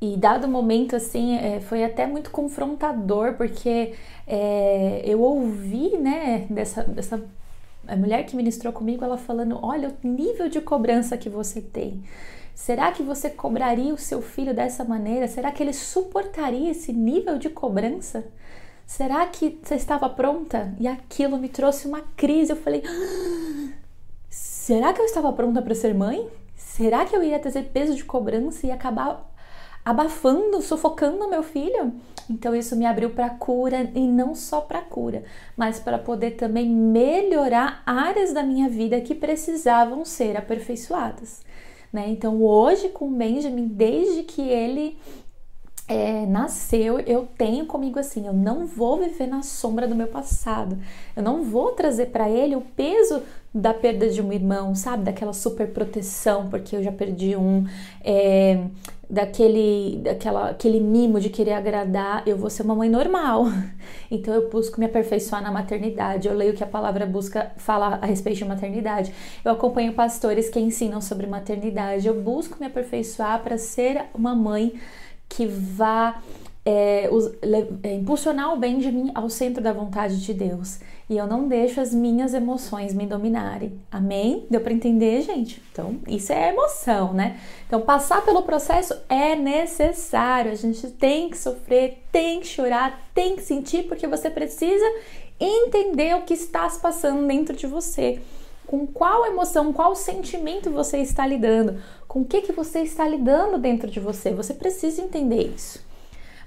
e 0.00 0.16
dado 0.16 0.48
momento 0.48 0.96
assim 0.96 1.36
é, 1.36 1.60
foi 1.60 1.84
até 1.84 2.06
muito 2.06 2.30
confrontador 2.30 3.34
porque 3.34 3.94
é, 4.26 5.02
eu 5.04 5.20
ouvi 5.20 5.96
né 5.98 6.46
dessa, 6.48 6.82
dessa 6.84 7.22
a 7.86 7.96
mulher 7.96 8.24
que 8.24 8.36
ministrou 8.36 8.72
comigo 8.72 9.04
ela 9.04 9.18
falando 9.18 9.58
olha 9.62 9.88
o 9.88 10.06
nível 10.06 10.48
de 10.48 10.60
cobrança 10.60 11.16
que 11.16 11.28
você 11.28 11.60
tem. 11.60 12.02
Será 12.54 12.92
que 12.92 13.02
você 13.02 13.30
cobraria 13.30 13.92
o 13.92 13.98
seu 13.98 14.20
filho 14.20 14.54
dessa 14.54 14.84
maneira? 14.84 15.26
Será 15.26 15.50
que 15.50 15.62
ele 15.62 15.72
suportaria 15.72 16.70
esse 16.70 16.92
nível 16.92 17.38
de 17.38 17.48
cobrança? 17.48 18.24
Será 18.86 19.26
que 19.26 19.58
você 19.62 19.76
estava 19.76 20.08
pronta? 20.10 20.74
E 20.78 20.86
aquilo 20.86 21.38
me 21.38 21.48
trouxe 21.48 21.88
uma 21.88 22.02
crise. 22.16 22.52
Eu 22.52 22.56
falei 22.56 22.82
ah, 22.86 23.72
será 24.28 24.92
que 24.92 25.00
eu 25.00 25.06
estava 25.06 25.32
pronta 25.32 25.62
para 25.62 25.74
ser 25.74 25.94
mãe? 25.94 26.28
Será 26.54 27.04
que 27.04 27.16
eu 27.16 27.22
ia 27.22 27.38
trazer 27.38 27.64
peso 27.72 27.94
de 27.94 28.04
cobrança 28.04 28.66
e 28.66 28.70
acabar 28.70 29.29
abafando, 29.84 30.60
sufocando 30.60 31.28
meu 31.28 31.42
filho. 31.42 31.94
Então 32.28 32.54
isso 32.54 32.76
me 32.76 32.86
abriu 32.86 33.10
para 33.10 33.30
cura 33.30 33.90
e 33.94 34.06
não 34.06 34.34
só 34.34 34.60
para 34.60 34.80
cura, 34.80 35.24
mas 35.56 35.80
para 35.80 35.98
poder 35.98 36.32
também 36.32 36.68
melhorar 36.68 37.82
áreas 37.84 38.32
da 38.32 38.42
minha 38.42 38.68
vida 38.68 39.00
que 39.00 39.14
precisavam 39.14 40.04
ser 40.04 40.36
aperfeiçoadas. 40.36 41.42
Né? 41.92 42.08
Então 42.08 42.40
hoje 42.42 42.88
com 42.90 43.08
o 43.08 43.10
Benjamin, 43.12 43.66
desde 43.66 44.22
que 44.22 44.42
ele 44.42 44.96
é, 45.90 46.24
nasceu, 46.24 47.00
eu 47.00 47.28
tenho 47.36 47.66
comigo 47.66 47.98
assim, 47.98 48.24
eu 48.24 48.32
não 48.32 48.64
vou 48.64 49.00
viver 49.00 49.26
na 49.26 49.42
sombra 49.42 49.88
do 49.88 49.94
meu 49.96 50.06
passado. 50.06 50.78
Eu 51.16 51.22
não 51.22 51.42
vou 51.42 51.72
trazer 51.72 52.06
para 52.06 52.30
ele 52.30 52.54
o 52.54 52.60
peso 52.60 53.20
da 53.52 53.74
perda 53.74 54.08
de 54.08 54.22
um 54.22 54.32
irmão, 54.32 54.72
sabe? 54.76 55.02
Daquela 55.02 55.32
super 55.32 55.72
proteção, 55.72 56.48
porque 56.48 56.76
eu 56.76 56.82
já 56.84 56.92
perdi 56.92 57.34
um, 57.34 57.66
é, 58.04 58.66
daquele, 59.10 60.00
daquela, 60.04 60.50
aquele 60.50 60.78
mimo 60.78 61.18
de 61.18 61.28
querer 61.28 61.54
agradar. 61.54 62.22
Eu 62.24 62.36
vou 62.36 62.48
ser 62.48 62.62
uma 62.62 62.76
mãe 62.76 62.88
normal. 62.88 63.46
Então 64.12 64.34
eu 64.34 64.50
busco 64.50 64.80
me 64.80 64.86
aperfeiçoar 64.86 65.40
na 65.40 65.52
maternidade. 65.52 66.26
Eu 66.26 66.34
leio 66.34 66.52
que 66.52 66.64
a 66.64 66.66
palavra 66.66 67.06
busca 67.06 67.52
fala 67.56 68.00
a 68.02 68.06
respeito 68.06 68.38
de 68.38 68.44
maternidade. 68.44 69.14
Eu 69.44 69.52
acompanho 69.52 69.92
pastores 69.92 70.48
que 70.48 70.58
ensinam 70.58 71.00
sobre 71.00 71.28
maternidade. 71.28 72.08
Eu 72.08 72.20
busco 72.20 72.56
me 72.58 72.66
aperfeiçoar 72.66 73.40
para 73.40 73.56
ser 73.56 74.06
uma 74.12 74.34
mãe 74.34 74.74
que 75.30 75.46
vá 75.46 76.20
é, 76.66 77.08
é, 77.82 77.94
impulsionar 77.94 78.52
o 78.52 78.58
bem 78.58 78.78
de 78.78 78.92
mim 78.92 79.10
ao 79.14 79.30
centro 79.30 79.62
da 79.62 79.72
vontade 79.72 80.20
de 80.20 80.34
Deus. 80.34 80.80
E 81.08 81.16
eu 81.16 81.26
não 81.26 81.48
deixo 81.48 81.80
as 81.80 81.94
minhas 81.94 82.34
emoções 82.34 82.92
me 82.92 83.06
dominarem. 83.06 83.80
Amém? 83.90 84.46
Deu 84.50 84.60
para 84.60 84.72
entender, 84.72 85.22
gente? 85.22 85.62
Então, 85.72 85.96
isso 86.06 86.32
é 86.32 86.50
emoção, 86.50 87.12
né? 87.12 87.40
Então, 87.66 87.80
passar 87.80 88.24
pelo 88.24 88.42
processo 88.42 88.94
é 89.08 89.34
necessário. 89.34 90.52
A 90.52 90.54
gente 90.54 90.86
tem 90.88 91.30
que 91.30 91.38
sofrer, 91.38 92.02
tem 92.12 92.40
que 92.40 92.46
chorar, 92.46 93.08
tem 93.14 93.34
que 93.34 93.42
sentir, 93.42 93.84
porque 93.84 94.06
você 94.06 94.30
precisa 94.30 94.84
entender 95.40 96.14
o 96.14 96.22
que 96.22 96.34
está 96.34 96.68
se 96.68 96.78
passando 96.80 97.26
dentro 97.26 97.56
de 97.56 97.66
você 97.66 98.20
com 98.70 98.86
qual 98.86 99.26
emoção, 99.26 99.72
qual 99.72 99.96
sentimento 99.96 100.70
você 100.70 100.98
está 100.98 101.26
lidando, 101.26 101.82
com 102.06 102.20
o 102.20 102.24
que, 102.24 102.40
que 102.40 102.52
você 102.52 102.82
está 102.82 103.06
lidando 103.08 103.58
dentro 103.58 103.90
de 103.90 103.98
você. 103.98 104.32
Você 104.32 104.54
precisa 104.54 105.02
entender 105.02 105.52
isso. 105.52 105.84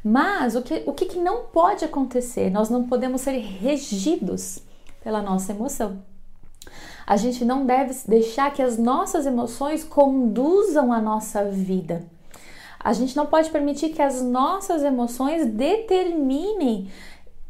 Mas 0.02 0.56
o 0.56 0.62
que, 0.62 0.84
o 0.86 0.94
que, 0.94 1.06
que 1.06 1.20
não 1.20 1.48
pode 1.48 1.84
acontecer? 1.84 2.50
Nós 2.50 2.70
não 2.70 2.88
podemos 2.88 3.20
ser 3.20 3.38
regidos 3.38 4.60
pela 5.04 5.22
nossa 5.22 5.52
emoção. 5.52 6.02
A 7.06 7.18
gente 7.18 7.44
não 7.44 7.66
deve 7.66 7.94
deixar 8.08 8.54
que 8.54 8.62
as 8.62 8.78
nossas 8.78 9.26
emoções 9.26 9.84
conduzam 9.84 10.94
a 10.94 11.02
nossa 11.02 11.44
vida. 11.44 12.06
A 12.80 12.94
gente 12.94 13.18
não 13.18 13.26
pode 13.26 13.50
permitir 13.50 13.90
que 13.90 14.02
as 14.02 14.22
nossas 14.22 14.82
emoções 14.82 15.46
determinem 15.46 16.90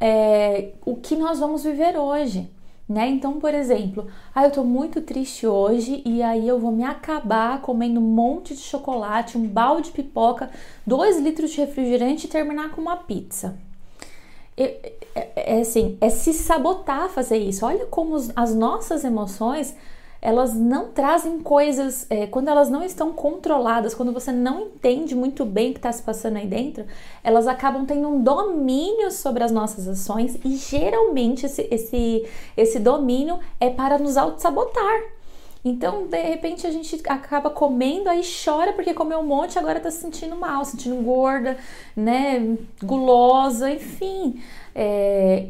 é, 0.00 0.72
o 0.84 0.96
que 0.96 1.14
nós 1.14 1.38
vamos 1.38 1.62
viver 1.62 1.96
hoje 1.96 2.50
né? 2.88 3.08
Então, 3.08 3.40
por 3.40 3.54
exemplo, 3.54 4.06
ah, 4.34 4.44
eu 4.44 4.50
tô 4.50 4.62
muito 4.62 5.00
triste 5.00 5.46
hoje 5.46 6.02
e 6.04 6.22
aí 6.22 6.46
eu 6.46 6.58
vou 6.58 6.70
me 6.70 6.84
acabar 6.84 7.60
comendo 7.62 7.98
um 7.98 8.02
monte 8.02 8.54
de 8.54 8.60
chocolate, 8.60 9.38
um 9.38 9.46
balde 9.46 9.88
de 9.88 9.92
pipoca, 9.92 10.50
dois 10.86 11.18
litros 11.18 11.50
de 11.50 11.60
refrigerante 11.60 12.26
e 12.26 12.30
terminar 12.30 12.70
com 12.70 12.80
uma 12.80 12.96
pizza. 12.96 13.56
É, 14.56 14.92
é, 15.14 15.54
é 15.56 15.60
assim, 15.60 15.96
é 16.00 16.10
se 16.10 16.32
sabotar 16.32 17.08
fazer 17.08 17.38
isso. 17.38 17.64
Olha 17.64 17.86
como 17.86 18.16
as 18.36 18.54
nossas 18.54 19.02
emoções 19.02 19.74
elas 20.24 20.54
não 20.54 20.88
trazem 20.88 21.38
coisas, 21.38 22.06
é, 22.08 22.26
quando 22.26 22.48
elas 22.48 22.70
não 22.70 22.82
estão 22.82 23.12
controladas, 23.12 23.94
quando 23.94 24.10
você 24.10 24.32
não 24.32 24.62
entende 24.62 25.14
muito 25.14 25.44
bem 25.44 25.68
o 25.68 25.72
que 25.74 25.78
está 25.78 25.92
se 25.92 26.02
passando 26.02 26.38
aí 26.38 26.46
dentro, 26.46 26.86
elas 27.22 27.46
acabam 27.46 27.84
tendo 27.84 28.08
um 28.08 28.22
domínio 28.22 29.10
sobre 29.10 29.44
as 29.44 29.52
nossas 29.52 29.86
ações 29.86 30.38
e 30.42 30.56
geralmente 30.56 31.44
esse, 31.44 31.68
esse, 31.70 32.26
esse 32.56 32.80
domínio 32.80 33.38
é 33.60 33.68
para 33.68 33.98
nos 33.98 34.16
auto-sabotar. 34.16 35.02
Então, 35.62 36.06
de 36.06 36.22
repente, 36.22 36.66
a 36.66 36.70
gente 36.70 37.02
acaba 37.06 37.50
comendo, 37.50 38.08
aí 38.08 38.22
chora 38.44 38.72
porque 38.72 38.94
comeu 38.94 39.18
um 39.18 39.26
monte, 39.26 39.58
agora 39.58 39.78
tá 39.78 39.90
se 39.90 39.98
sentindo 39.98 40.36
mal, 40.36 40.64
sentindo 40.64 40.96
gorda, 41.02 41.58
né, 41.94 42.56
gulosa, 42.82 43.70
enfim. 43.70 44.42
É, 44.74 45.48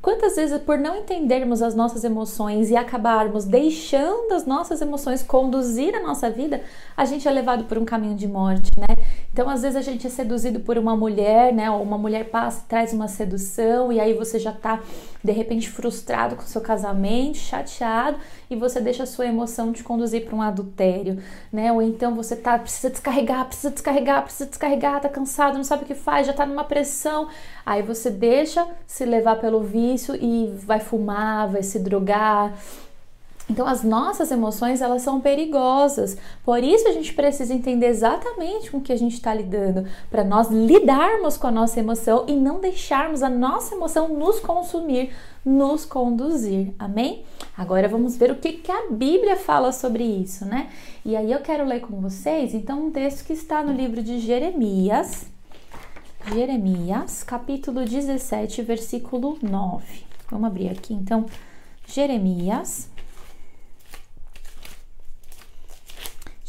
quantas 0.00 0.36
vezes 0.36 0.60
por 0.62 0.78
não 0.78 0.96
entendermos 0.96 1.62
as 1.62 1.74
nossas 1.74 2.04
emoções 2.04 2.70
e 2.70 2.76
acabarmos 2.76 3.44
deixando 3.44 4.32
as 4.32 4.46
nossas 4.46 4.80
emoções 4.80 5.22
conduzir 5.22 5.94
a 5.94 6.02
nossa 6.02 6.30
vida, 6.30 6.62
a 6.96 7.04
gente 7.04 7.26
é 7.26 7.30
levado 7.30 7.64
por 7.64 7.78
um 7.78 7.84
caminho 7.84 8.14
de 8.14 8.26
morte, 8.26 8.70
né? 8.76 8.94
Então, 9.32 9.48
às 9.48 9.62
vezes 9.62 9.76
a 9.76 9.80
gente 9.80 10.06
é 10.06 10.10
seduzido 10.10 10.60
por 10.60 10.76
uma 10.76 10.94
mulher, 10.94 11.54
né? 11.54 11.70
Ou 11.70 11.82
uma 11.82 11.96
mulher 11.96 12.28
passa, 12.28 12.64
traz 12.68 12.92
uma 12.92 13.08
sedução 13.08 13.90
e 13.90 13.98
aí 13.98 14.12
você 14.12 14.38
já 14.38 14.52
tá 14.52 14.80
de 15.24 15.32
repente 15.32 15.70
frustrado 15.70 16.36
com 16.36 16.42
o 16.42 16.46
seu 16.46 16.60
casamento, 16.60 17.38
chateado 17.38 18.18
e 18.50 18.56
você 18.56 18.78
deixa 18.78 19.04
a 19.04 19.06
sua 19.06 19.26
emoção 19.26 19.72
te 19.72 19.82
conduzir 19.82 20.26
para 20.26 20.36
um 20.36 20.42
adultério, 20.42 21.18
né? 21.50 21.72
Ou 21.72 21.80
então 21.80 22.14
você 22.14 22.36
tá 22.36 22.58
precisa 22.58 22.90
descarregar, 22.90 23.46
precisa 23.46 23.70
descarregar, 23.70 24.22
precisa 24.22 24.50
descarregar, 24.50 25.00
tá 25.00 25.08
cansado, 25.08 25.56
não 25.56 25.64
sabe 25.64 25.84
o 25.84 25.86
que 25.86 25.94
faz, 25.94 26.26
já 26.26 26.34
tá 26.34 26.44
numa 26.44 26.64
pressão. 26.64 27.28
Aí 27.64 27.82
você 27.82 28.10
deixa 28.10 28.66
se 28.86 29.06
levar 29.06 29.36
pelo 29.36 29.62
vício 29.62 30.14
e 30.14 30.52
vai 30.58 30.80
fumar, 30.80 31.48
vai 31.48 31.62
se 31.62 31.78
drogar, 31.78 32.52
então 33.52 33.66
as 33.66 33.84
nossas 33.84 34.30
emoções 34.30 34.80
elas 34.80 35.02
são 35.02 35.20
perigosas. 35.20 36.16
Por 36.42 36.64
isso 36.64 36.88
a 36.88 36.92
gente 36.92 37.12
precisa 37.12 37.52
entender 37.52 37.86
exatamente 37.86 38.70
com 38.70 38.78
o 38.78 38.80
que 38.80 38.92
a 38.92 38.96
gente 38.96 39.12
está 39.12 39.34
lidando, 39.34 39.86
para 40.10 40.24
nós 40.24 40.48
lidarmos 40.48 41.36
com 41.36 41.46
a 41.46 41.50
nossa 41.50 41.78
emoção 41.78 42.24
e 42.26 42.32
não 42.32 42.60
deixarmos 42.60 43.22
a 43.22 43.28
nossa 43.28 43.74
emoção 43.74 44.08
nos 44.08 44.40
consumir, 44.40 45.12
nos 45.44 45.84
conduzir. 45.84 46.72
Amém? 46.78 47.24
Agora 47.56 47.88
vamos 47.88 48.16
ver 48.16 48.30
o 48.30 48.36
que, 48.36 48.54
que 48.54 48.72
a 48.72 48.90
Bíblia 48.90 49.36
fala 49.36 49.70
sobre 49.70 50.02
isso, 50.02 50.46
né? 50.46 50.70
E 51.04 51.14
aí 51.14 51.30
eu 51.30 51.40
quero 51.40 51.66
ler 51.66 51.80
com 51.80 52.00
vocês 52.00 52.54
então 52.54 52.86
um 52.86 52.90
texto 52.90 53.26
que 53.26 53.34
está 53.34 53.62
no 53.62 53.72
livro 53.72 54.02
de 54.02 54.18
Jeremias. 54.18 55.26
Jeremias, 56.32 57.22
capítulo 57.22 57.84
17, 57.84 58.62
versículo 58.62 59.36
9. 59.42 59.84
Vamos 60.30 60.46
abrir 60.46 60.70
aqui 60.70 60.94
então. 60.94 61.26
Jeremias 61.86 62.91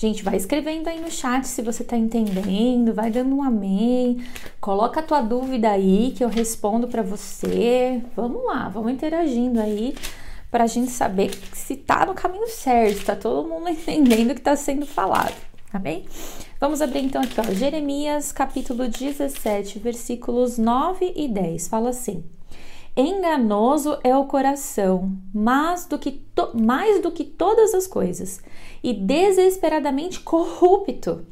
Gente, 0.04 0.22
vai 0.22 0.36
escrevendo 0.36 0.90
aí 0.90 1.00
no 1.00 1.10
chat 1.10 1.48
se 1.48 1.62
você 1.62 1.82
tá 1.82 1.96
entendendo, 1.96 2.94
vai 2.94 3.10
dando 3.10 3.34
um 3.38 3.42
amém, 3.42 4.22
coloca 4.60 5.00
a 5.00 5.04
tua 5.04 5.22
dúvida 5.22 5.72
aí 5.72 6.14
que 6.14 6.22
eu 6.22 6.28
respondo 6.28 6.90
para 6.90 7.02
você. 7.02 8.02
Vamos 8.14 8.44
lá, 8.44 8.68
vamos 8.68 8.92
interagindo 8.92 9.62
aí 9.62 9.96
para 10.52 10.66
a 10.66 10.68
gente 10.68 10.92
saber 10.92 11.32
se 11.54 11.78
tá 11.78 12.06
no 12.06 12.14
caminho 12.14 12.50
certo, 12.50 13.06
tá 13.06 13.16
todo 13.16 13.48
mundo 13.48 13.70
entendendo 13.72 14.32
o 14.32 14.34
que 14.34 14.42
está 14.42 14.58
sendo 14.58 14.86
falado, 14.86 15.36
tá 15.72 15.80
bem? 15.80 16.04
Vamos 16.60 16.82
abrir 16.82 17.06
então 17.06 17.22
aqui, 17.22 17.40
ó, 17.40 17.54
Jeremias 17.54 18.34
capítulo 18.34 18.90
17, 18.90 19.80
versículos 19.80 20.58
9 20.58 21.14
e 21.16 21.30
10. 21.30 21.70
Fala 21.70 21.92
assim: 21.92 22.26
Enganoso 22.96 23.98
é 24.04 24.16
o 24.16 24.26
coração, 24.26 25.18
mais 25.34 25.88
do 25.88 25.98
que, 25.98 26.22
mais 26.54 27.02
do 27.02 27.10
que 27.10 27.24
todas 27.24 27.74
as 27.74 27.88
coisas, 27.88 28.40
e 28.84 28.94
desesperadamente 28.94 30.20
corrupto. 30.20 31.26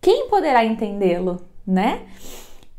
Quem 0.00 0.28
poderá 0.28 0.64
entendê-lo, 0.64 1.40
né? 1.66 2.06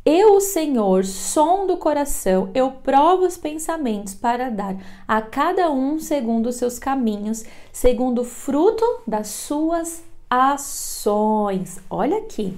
Eu, 0.09 0.37
o 0.37 0.39
Senhor, 0.39 1.03
som 1.03 1.67
do 1.67 1.75
coração, 1.75 2.49
eu 2.55 2.71
provo 2.71 3.25
os 3.25 3.35
pensamentos 3.37 4.13
para 4.13 4.49
dar 4.49 4.77
a 5.05 5.21
cada 5.21 5.69
um 5.69 5.99
segundo 5.99 6.47
os 6.47 6.55
seus 6.55 6.79
caminhos, 6.79 7.43
segundo 7.73 8.21
o 8.21 8.25
fruto 8.25 8.85
das 9.05 9.27
suas 9.27 10.01
ações. 10.29 11.79
Olha 11.89 12.19
aqui. 12.19 12.57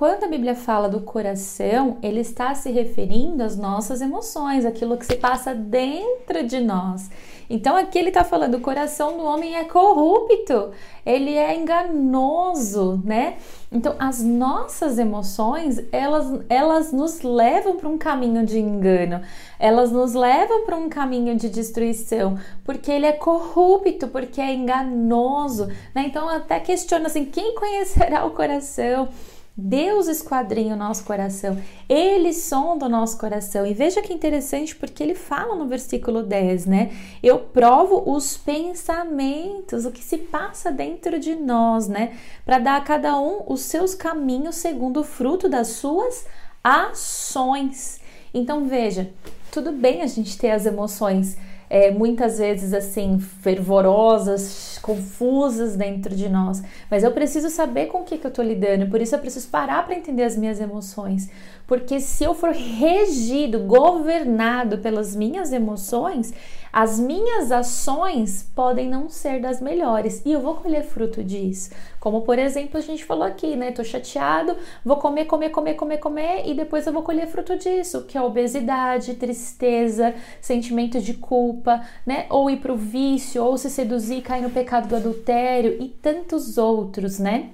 Quando 0.00 0.24
a 0.24 0.28
Bíblia 0.28 0.54
fala 0.54 0.88
do 0.88 1.02
coração, 1.02 1.98
ele 2.02 2.20
está 2.20 2.54
se 2.54 2.70
referindo 2.70 3.42
às 3.42 3.54
nossas 3.54 4.00
emoções, 4.00 4.64
aquilo 4.64 4.96
que 4.96 5.04
se 5.04 5.16
passa 5.16 5.54
dentro 5.54 6.42
de 6.42 6.58
nós. 6.58 7.10
Então 7.50 7.76
aqui 7.76 7.98
ele 7.98 8.08
está 8.08 8.24
falando, 8.24 8.54
o 8.54 8.62
coração 8.62 9.18
do 9.18 9.24
homem 9.24 9.56
é 9.56 9.64
corrupto, 9.64 10.70
ele 11.04 11.34
é 11.34 11.54
enganoso, 11.54 13.02
né? 13.04 13.36
Então 13.70 13.94
as 13.98 14.22
nossas 14.22 14.98
emoções, 14.98 15.78
elas, 15.92 16.44
elas 16.48 16.92
nos 16.94 17.20
levam 17.20 17.76
para 17.76 17.88
um 17.90 17.98
caminho 17.98 18.46
de 18.46 18.58
engano, 18.58 19.20
elas 19.58 19.92
nos 19.92 20.14
levam 20.14 20.64
para 20.64 20.78
um 20.78 20.88
caminho 20.88 21.36
de 21.36 21.50
destruição, 21.50 22.38
porque 22.64 22.90
ele 22.90 23.04
é 23.04 23.12
corrupto, 23.12 24.08
porque 24.08 24.40
é 24.40 24.54
enganoso, 24.54 25.66
né? 25.94 26.04
Então 26.06 26.26
até 26.26 26.58
questiona 26.58 27.08
assim, 27.08 27.26
quem 27.26 27.54
conhecerá 27.54 28.24
o 28.24 28.30
coração? 28.30 29.06
Deus 29.60 30.08
esquadrinha 30.08 30.74
o 30.74 30.78
nosso 30.78 31.04
coração, 31.04 31.58
Ele 31.86 32.32
sonda 32.32 32.86
o 32.86 32.88
nosso 32.88 33.18
coração. 33.18 33.66
E 33.66 33.74
veja 33.74 34.00
que 34.00 34.12
interessante, 34.12 34.74
porque 34.74 35.02
ele 35.02 35.14
fala 35.14 35.54
no 35.54 35.66
versículo 35.66 36.22
10, 36.22 36.66
né? 36.66 36.90
Eu 37.22 37.38
provo 37.38 38.10
os 38.10 38.38
pensamentos, 38.38 39.84
o 39.84 39.90
que 39.90 40.02
se 40.02 40.16
passa 40.16 40.72
dentro 40.72 41.20
de 41.20 41.34
nós, 41.34 41.88
né? 41.88 42.16
Para 42.44 42.58
dar 42.58 42.76
a 42.76 42.80
cada 42.80 43.20
um 43.20 43.42
os 43.46 43.60
seus 43.60 43.94
caminhos 43.94 44.56
segundo 44.56 45.00
o 45.00 45.04
fruto 45.04 45.48
das 45.48 45.68
suas 45.68 46.26
ações. 46.64 48.00
Então 48.32 48.66
veja, 48.66 49.12
tudo 49.52 49.72
bem 49.72 50.00
a 50.00 50.06
gente 50.06 50.38
ter 50.38 50.52
as 50.52 50.64
emoções 50.64 51.36
é, 51.70 51.92
muitas 51.92 52.38
vezes 52.38 52.74
assim 52.74 53.20
fervorosas, 53.20 54.80
confusas 54.82 55.76
dentro 55.76 56.14
de 56.16 56.28
nós, 56.28 56.60
mas 56.90 57.04
eu 57.04 57.12
preciso 57.12 57.48
saber 57.48 57.86
com 57.86 57.98
o 57.98 58.04
que, 58.04 58.18
que 58.18 58.26
eu 58.26 58.30
tô 58.32 58.42
lidando, 58.42 58.90
por 58.90 59.00
isso 59.00 59.14
eu 59.14 59.20
preciso 59.20 59.48
parar 59.48 59.86
para 59.86 59.94
entender 59.94 60.24
as 60.24 60.36
minhas 60.36 60.60
emoções, 60.60 61.30
porque 61.68 62.00
se 62.00 62.24
eu 62.24 62.34
for 62.34 62.50
regido, 62.50 63.60
governado 63.60 64.78
pelas 64.78 65.14
minhas 65.14 65.52
emoções, 65.52 66.34
as 66.72 66.98
minhas 66.98 67.50
ações 67.50 68.50
podem 68.54 68.88
não 68.88 69.08
ser 69.08 69.40
das 69.40 69.60
melhores 69.60 70.22
e 70.24 70.32
eu 70.32 70.40
vou 70.40 70.54
colher 70.54 70.84
fruto 70.84 71.22
disso. 71.22 71.70
Como 71.98 72.22
por 72.22 72.38
exemplo, 72.38 72.78
a 72.78 72.80
gente 72.80 73.04
falou 73.04 73.24
aqui, 73.24 73.56
né? 73.56 73.72
Tô 73.72 73.84
chateado, 73.84 74.56
vou 74.84 74.96
comer, 74.96 75.26
comer, 75.26 75.50
comer, 75.50 75.74
comer, 75.74 75.98
comer 75.98 76.42
e 76.46 76.54
depois 76.54 76.86
eu 76.86 76.92
vou 76.92 77.02
colher 77.02 77.26
fruto 77.26 77.56
disso, 77.56 78.04
que 78.04 78.16
é 78.16 78.22
obesidade, 78.22 79.14
tristeza, 79.14 80.14
sentimento 80.40 81.00
de 81.00 81.14
culpa, 81.14 81.84
né? 82.06 82.26
Ou 82.30 82.48
ir 82.50 82.58
pro 82.58 82.76
vício, 82.76 83.44
ou 83.44 83.58
se 83.58 83.68
seduzir, 83.68 84.22
cair 84.22 84.42
no 84.42 84.50
pecado 84.50 84.88
do 84.88 84.96
adultério 84.96 85.76
e 85.80 85.88
tantos 85.88 86.56
outros, 86.56 87.18
né? 87.18 87.50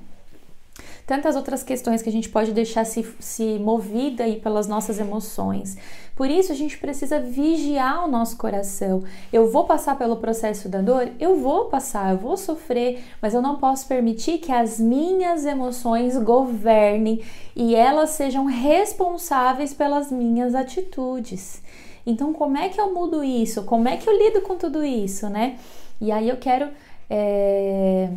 Tantas 1.07 1.37
outras 1.37 1.63
questões 1.63 2.03
que 2.03 2.09
a 2.09 2.13
gente 2.13 2.29
pode 2.29 2.53
deixar 2.53 2.85
se, 2.85 3.07
se 3.21 3.59
movida 3.61 4.25
aí 4.25 4.41
pelas 4.41 4.67
nossas 4.67 4.99
emoções. 4.99 5.79
Por 6.17 6.29
isso 6.29 6.51
a 6.51 6.55
gente 6.55 6.77
precisa 6.79 7.21
vigiar 7.21 8.05
o 8.05 8.11
nosso 8.11 8.37
coração. 8.37 9.05
Eu 9.33 9.49
vou 9.49 9.65
passar 9.65 9.97
pelo 9.97 10.17
processo 10.17 10.69
da 10.69 10.81
dor? 10.83 11.11
Eu 11.21 11.37
vou 11.37 11.67
passar, 11.67 12.13
eu 12.13 12.19
vou 12.19 12.37
sofrer, 12.37 13.05
mas 13.23 13.35
eu 13.35 13.41
não 13.41 13.57
posso 13.57 13.87
permitir 13.87 14.39
que 14.39 14.51
as 14.51 14.81
minhas 14.81 15.45
emoções 15.45 16.17
governem 16.17 17.23
e 17.55 17.77
elas 17.77 18.11
sejam 18.11 18.45
responsáveis 18.47 19.73
pelas 19.73 20.11
minhas 20.11 20.57
atitudes. 20.57 21.63
Então, 22.05 22.33
como 22.33 22.57
é 22.57 22.69
que 22.69 22.81
eu 22.81 22.93
mudo 22.93 23.23
isso? 23.23 23.63
Como 23.63 23.87
é 23.89 23.97
que 23.97 24.09
eu 24.09 24.19
lido 24.19 24.41
com 24.41 24.57
tudo 24.57 24.85
isso, 24.85 25.29
né? 25.29 25.57
E 26.01 26.11
aí 26.11 26.29
eu 26.29 26.37
quero 26.37 26.69
é, 27.09 28.09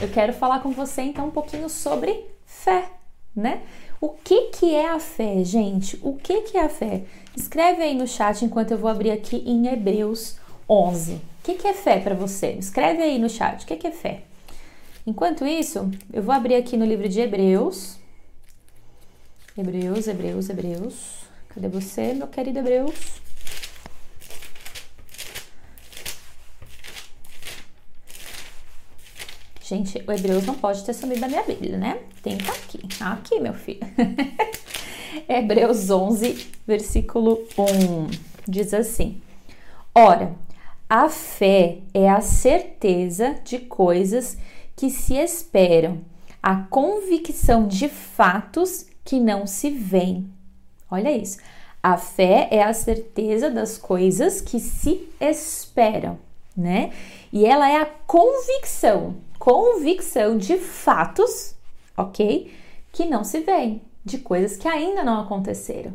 eu 0.00 0.08
quero 0.08 0.32
falar 0.32 0.60
com 0.60 0.70
você 0.70 1.02
então 1.02 1.26
um 1.26 1.30
pouquinho 1.30 1.68
sobre 1.68 2.29
fé, 2.60 2.90
né? 3.34 3.62
O 4.00 4.08
que 4.08 4.48
que 4.48 4.74
é 4.74 4.90
a 4.90 4.98
fé, 4.98 5.42
gente? 5.44 5.98
O 6.02 6.14
que 6.14 6.42
que 6.42 6.56
é 6.56 6.64
a 6.64 6.68
fé? 6.68 7.04
Escreve 7.36 7.82
aí 7.82 7.94
no 7.94 8.06
chat 8.06 8.44
enquanto 8.44 8.70
eu 8.70 8.78
vou 8.78 8.90
abrir 8.90 9.10
aqui 9.10 9.42
em 9.46 9.66
Hebreus 9.66 10.36
11. 10.68 11.14
O 11.14 11.20
que 11.42 11.54
que 11.54 11.66
é 11.66 11.74
fé 11.74 12.00
para 12.00 12.14
você? 12.14 12.52
Escreve 12.52 13.02
aí 13.02 13.18
no 13.18 13.28
chat. 13.28 13.62
O 13.62 13.66
que 13.66 13.76
que 13.76 13.86
é 13.86 13.90
fé? 13.90 14.22
Enquanto 15.06 15.46
isso, 15.46 15.90
eu 16.12 16.22
vou 16.22 16.34
abrir 16.34 16.54
aqui 16.54 16.76
no 16.76 16.84
livro 16.84 17.08
de 17.08 17.20
Hebreus. 17.20 17.96
Hebreus, 19.56 20.06
Hebreus, 20.06 20.48
Hebreus. 20.48 21.20
Cadê 21.48 21.68
você, 21.68 22.14
meu 22.14 22.28
querido 22.28 22.60
Hebreus? 22.60 23.19
Gente, 29.70 30.04
o 30.04 30.10
Hebreus 30.10 30.44
não 30.44 30.56
pode 30.56 30.82
ter 30.82 30.92
sumido 30.92 31.20
da 31.20 31.28
minha 31.28 31.44
Bíblia, 31.44 31.78
né? 31.78 32.00
Tem 32.24 32.36
que 32.36 32.42
estar 32.42 32.54
tá 33.04 33.12
aqui. 33.12 33.36
Aqui, 33.36 33.38
meu 33.40 33.54
filho. 33.54 33.78
Hebreus 35.30 35.88
11, 35.88 36.50
versículo 36.66 37.38
1. 37.56 38.10
Diz 38.48 38.74
assim: 38.74 39.22
Ora, 39.94 40.34
a 40.88 41.08
fé 41.08 41.82
é 41.94 42.10
a 42.10 42.20
certeza 42.20 43.36
de 43.44 43.60
coisas 43.60 44.36
que 44.74 44.90
se 44.90 45.14
esperam, 45.14 46.00
a 46.42 46.56
convicção 46.62 47.68
de 47.68 47.88
fatos 47.88 48.86
que 49.04 49.20
não 49.20 49.46
se 49.46 49.70
veem. 49.70 50.28
Olha 50.90 51.16
isso. 51.16 51.38
A 51.80 51.96
fé 51.96 52.48
é 52.50 52.64
a 52.64 52.74
certeza 52.74 53.48
das 53.48 53.78
coisas 53.78 54.40
que 54.40 54.58
se 54.58 55.08
esperam, 55.20 56.18
né? 56.56 56.90
E 57.32 57.46
ela 57.46 57.70
é 57.70 57.76
a 57.76 57.86
convicção 57.86 59.29
convicção 59.40 60.36
de 60.36 60.58
fatos, 60.58 61.56
ok? 61.96 62.54
Que 62.92 63.06
não 63.06 63.24
se 63.24 63.40
veem, 63.40 63.80
de 64.04 64.18
coisas 64.18 64.58
que 64.58 64.68
ainda 64.68 65.02
não 65.02 65.18
aconteceram. 65.18 65.94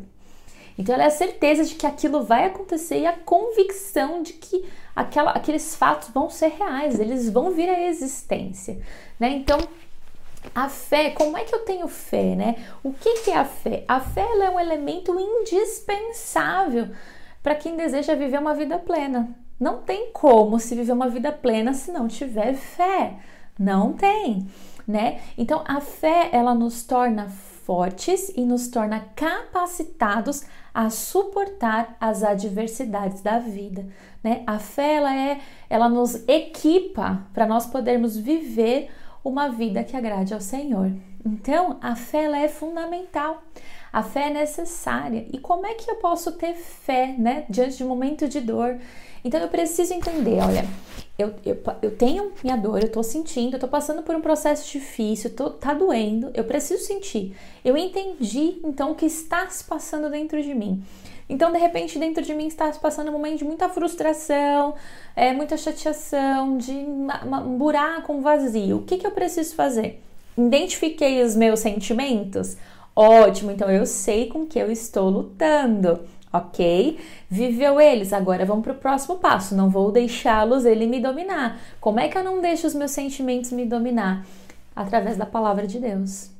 Então, 0.76 0.94
ela 0.94 1.04
é 1.04 1.06
a 1.06 1.10
certeza 1.10 1.64
de 1.64 1.76
que 1.76 1.86
aquilo 1.86 2.24
vai 2.24 2.44
acontecer 2.44 2.98
e 2.98 3.06
a 3.06 3.12
convicção 3.12 4.20
de 4.20 4.34
que 4.34 4.66
aquela, 4.94 5.30
aqueles 5.30 5.74
fatos 5.76 6.10
vão 6.10 6.28
ser 6.28 6.48
reais, 6.48 6.98
eles 6.98 7.30
vão 7.30 7.52
vir 7.52 7.70
à 7.70 7.80
existência, 7.88 8.78
né? 9.18 9.30
Então, 9.30 9.58
a 10.52 10.68
fé, 10.68 11.10
como 11.10 11.38
é 11.38 11.44
que 11.44 11.54
eu 11.54 11.60
tenho 11.60 11.86
fé, 11.86 12.34
né? 12.34 12.56
O 12.82 12.92
que, 12.92 13.20
que 13.20 13.30
é 13.30 13.38
a 13.38 13.44
fé? 13.44 13.84
A 13.86 14.00
fé 14.00 14.26
é 14.42 14.50
um 14.50 14.60
elemento 14.60 15.16
indispensável 15.18 16.88
para 17.42 17.54
quem 17.54 17.76
deseja 17.76 18.16
viver 18.16 18.40
uma 18.40 18.54
vida 18.54 18.76
plena. 18.76 19.30
Não 19.58 19.82
tem 19.82 20.10
como 20.12 20.58
se 20.58 20.74
viver 20.74 20.92
uma 20.92 21.08
vida 21.08 21.30
plena 21.30 21.72
se 21.72 21.92
não 21.92 22.08
tiver 22.08 22.54
fé. 22.54 23.14
Não 23.58 23.92
tem, 23.92 24.46
né? 24.86 25.20
Então 25.36 25.62
a 25.66 25.80
fé 25.80 26.28
ela 26.32 26.54
nos 26.54 26.84
torna 26.84 27.28
fortes 27.28 28.30
e 28.36 28.44
nos 28.44 28.68
torna 28.68 29.00
capacitados 29.16 30.44
a 30.72 30.90
suportar 30.90 31.96
as 32.00 32.22
adversidades 32.22 33.22
da 33.22 33.38
vida, 33.38 33.86
né? 34.22 34.42
A 34.46 34.58
fé 34.58 34.96
ela 34.96 35.14
é, 35.14 35.40
ela 35.70 35.88
nos 35.88 36.14
equipa 36.28 37.26
para 37.32 37.46
nós 37.46 37.66
podermos 37.66 38.16
viver 38.16 38.90
uma 39.24 39.48
vida 39.48 39.82
que 39.82 39.96
agrade 39.96 40.34
ao 40.34 40.40
Senhor. 40.40 40.92
Então, 41.24 41.78
a 41.82 41.96
fé 41.96 42.24
ela 42.24 42.38
é 42.38 42.46
fundamental. 42.46 43.42
A 43.92 44.02
fé 44.02 44.28
é 44.28 44.30
necessária. 44.30 45.26
E 45.32 45.38
como 45.38 45.66
é 45.66 45.74
que 45.74 45.90
eu 45.90 45.96
posso 45.96 46.32
ter 46.32 46.54
fé, 46.54 47.14
né, 47.18 47.44
diante 47.48 47.78
de 47.78 47.84
um 47.84 47.88
momento 47.88 48.28
de 48.28 48.40
dor? 48.40 48.78
Então 49.24 49.40
eu 49.40 49.48
preciso 49.48 49.92
entender, 49.92 50.38
olha, 50.40 50.64
eu, 51.18 51.34
eu, 51.44 51.58
eu 51.80 51.96
tenho 51.96 52.32
minha 52.44 52.56
dor, 52.56 52.82
eu 52.82 52.90
tô 52.90 53.02
sentindo, 53.02 53.54
eu 53.54 53.60
tô 53.60 53.68
passando 53.68 54.02
por 54.02 54.14
um 54.14 54.20
processo 54.20 54.70
difícil, 54.70 55.34
tô, 55.34 55.48
tá 55.50 55.72
doendo, 55.72 56.30
eu 56.34 56.44
preciso 56.44 56.84
sentir. 56.84 57.34
Eu 57.64 57.76
entendi 57.76 58.60
então 58.62 58.92
o 58.92 58.94
que 58.94 59.06
está 59.06 59.48
se 59.48 59.64
passando 59.64 60.10
dentro 60.10 60.42
de 60.42 60.54
mim. 60.54 60.82
Então, 61.28 61.50
de 61.50 61.58
repente, 61.58 61.98
dentro 61.98 62.22
de 62.22 62.34
mim 62.34 62.46
está 62.46 62.70
se 62.72 62.78
passando 62.78 63.08
um 63.08 63.12
momento 63.12 63.38
de 63.38 63.44
muita 63.44 63.68
frustração, 63.68 64.74
é, 65.16 65.32
muita 65.32 65.56
chateação, 65.56 66.56
de 66.56 66.72
uma, 66.72 67.24
uma, 67.24 67.40
um 67.40 67.58
buraco, 67.58 68.12
um 68.12 68.20
vazio. 68.20 68.76
O 68.76 68.82
que, 68.82 68.98
que 68.98 69.06
eu 69.06 69.10
preciso 69.10 69.54
fazer? 69.54 70.02
Identifiquei 70.38 71.22
os 71.22 71.34
meus 71.34 71.60
sentimentos? 71.60 72.56
Ótimo, 72.94 73.50
então 73.50 73.70
eu 73.70 73.84
sei 73.86 74.26
com 74.26 74.46
que 74.46 74.58
eu 74.58 74.70
estou 74.70 75.10
lutando 75.10 76.00
ok? 76.36 76.98
Viveu 77.28 77.80
eles, 77.80 78.12
agora 78.12 78.44
vamos 78.44 78.64
para 78.64 78.72
o 78.72 78.76
próximo 78.76 79.16
passo. 79.16 79.54
Não 79.54 79.68
vou 79.68 79.90
deixá-los 79.90 80.64
ele 80.64 80.86
me 80.86 81.00
dominar. 81.00 81.60
Como 81.80 82.00
é 82.00 82.08
que 82.08 82.16
eu 82.16 82.24
não 82.24 82.40
deixo 82.40 82.66
os 82.66 82.74
meus 82.74 82.90
sentimentos 82.90 83.52
me 83.52 83.64
dominar? 83.64 84.24
Através 84.74 85.16
da 85.16 85.26
palavra 85.26 85.66
de 85.66 85.78
Deus. 85.78 86.30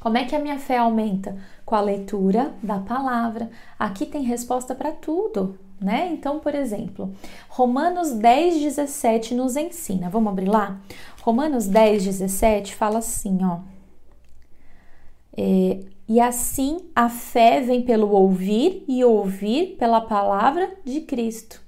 Como 0.00 0.18
é 0.18 0.24
que 0.24 0.34
a 0.34 0.38
minha 0.40 0.58
fé 0.58 0.78
aumenta? 0.78 1.36
Com 1.64 1.76
a 1.76 1.80
leitura 1.80 2.52
da 2.62 2.78
palavra. 2.80 3.48
Aqui 3.78 4.04
tem 4.04 4.22
resposta 4.22 4.74
para 4.74 4.90
tudo, 4.90 5.56
né? 5.80 6.10
Então, 6.12 6.40
por 6.40 6.54
exemplo, 6.54 7.14
Romanos 7.48 8.10
10, 8.10 8.60
17 8.60 9.34
nos 9.34 9.56
ensina. 9.56 10.10
Vamos 10.10 10.32
abrir 10.32 10.48
lá? 10.48 10.80
Romanos 11.22 11.68
10, 11.68 12.04
17 12.04 12.74
fala 12.74 12.98
assim, 12.98 13.38
ó. 13.44 13.60
É, 15.36 15.80
e 16.08 16.20
assim 16.20 16.78
a 16.94 17.08
fé 17.08 17.60
vem 17.60 17.82
pelo 17.82 18.10
ouvir 18.10 18.84
e 18.88 19.04
ouvir 19.04 19.76
pela 19.78 20.00
palavra 20.00 20.70
de 20.84 21.00
Cristo. 21.00 21.60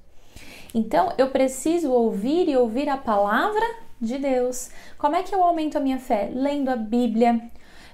Então 0.73 1.13
eu 1.17 1.29
preciso 1.29 1.91
ouvir 1.91 2.49
e 2.49 2.57
ouvir 2.57 2.89
a 2.89 2.97
palavra 2.97 3.65
de 3.99 4.17
Deus. 4.17 4.69
Como 4.97 5.15
é 5.15 5.23
que 5.23 5.33
eu 5.33 5.41
aumento 5.41 5.77
a 5.77 5.81
minha 5.81 5.99
fé? 5.99 6.29
Lendo 6.33 6.69
a 6.69 6.75
Bíblia, 6.75 7.41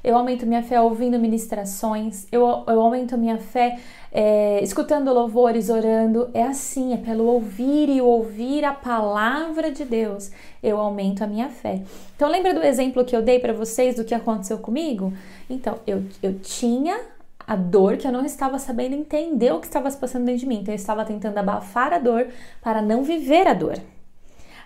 eu 0.04 0.18
aumento 0.18 0.48
minha 0.48 0.64
fé 0.64 0.82
ouvindo 0.82 1.20
ministrações, 1.20 2.28
eu, 2.32 2.42
eu 2.68 2.82
aumento 2.82 3.18
minha 3.18 3.38
fé 3.38 3.80
é, 4.12 4.62
escutando 4.62 5.14
louvores, 5.14 5.70
orando. 5.70 6.30
É 6.34 6.44
assim, 6.44 6.94
é 6.94 6.98
pelo 6.98 7.26
ouvir 7.26 7.90
e 7.90 8.02
ouvir 8.02 8.66
a 8.66 8.74
palavra 8.74 9.72
de 9.72 9.86
Deus, 9.86 10.32
eu 10.62 10.78
aumento 10.78 11.24
a 11.24 11.28
minha 11.28 11.50
fé. 11.50 11.82
Então, 12.16 12.30
lembra 12.30 12.54
do 12.54 12.62
exemplo 12.62 13.06
que 13.06 13.16
eu 13.16 13.22
dei 13.22 13.40
para 13.40 13.54
vocês 13.54 13.96
do 13.96 14.04
que 14.04 14.14
aconteceu 14.14 14.60
comigo? 14.60 15.14
Então, 15.50 15.80
eu, 15.88 16.04
eu 16.22 16.40
tinha 16.40 17.00
a 17.48 17.56
dor 17.56 17.98
que 17.98 18.06
eu 18.06 18.12
não 18.12 18.26
estava 18.26 18.60
sabendo 18.60 18.96
entender 18.96 19.52
o 19.52 19.60
que 19.60 19.68
estava 19.68 19.90
se 19.90 19.98
passando 19.98 20.26
dentro 20.26 20.42
de 20.42 20.46
mim. 20.46 20.60
Então, 20.60 20.74
eu 20.74 20.78
estava 20.78 21.06
tentando 21.06 21.38
abafar 21.38 21.94
a 21.94 21.98
dor 21.98 22.28
para 22.62 22.82
não 22.82 23.04
viver 23.04 23.48
a 23.48 23.54
dor. 23.54 23.78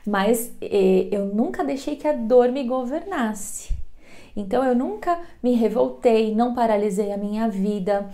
Mas 0.06 0.52
eh, 0.62 1.08
eu 1.12 1.26
nunca 1.26 1.64
deixei 1.64 1.96
que 1.96 2.08
a 2.08 2.14
dor 2.14 2.52
me 2.52 2.64
governasse. 2.64 3.74
Então 4.36 4.64
eu 4.64 4.76
nunca 4.76 5.18
me 5.42 5.54
revoltei, 5.54 6.36
não 6.36 6.54
paralisei 6.54 7.12
a 7.12 7.18
minha 7.18 7.48
vida. 7.48 8.10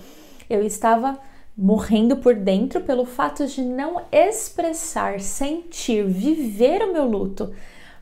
Eu 0.52 0.66
estava 0.66 1.18
morrendo 1.58 2.18
por 2.18 2.36
dentro 2.36 2.82
pelo 2.82 3.06
fato 3.06 3.48
de 3.48 3.62
não 3.62 4.02
expressar, 4.12 5.22
sentir, 5.22 6.06
viver 6.06 6.82
o 6.82 6.92
meu 6.92 7.06
luto. 7.06 7.54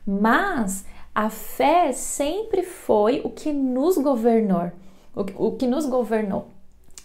Mas 0.04 0.84
a 1.14 1.30
fé 1.30 1.92
sempre 1.92 2.64
foi 2.64 3.20
o 3.22 3.30
que 3.30 3.52
nos 3.52 3.96
governou, 3.98 4.72
o, 5.14 5.52
que 5.52 5.66
nos 5.68 5.86
governou. 5.86 6.48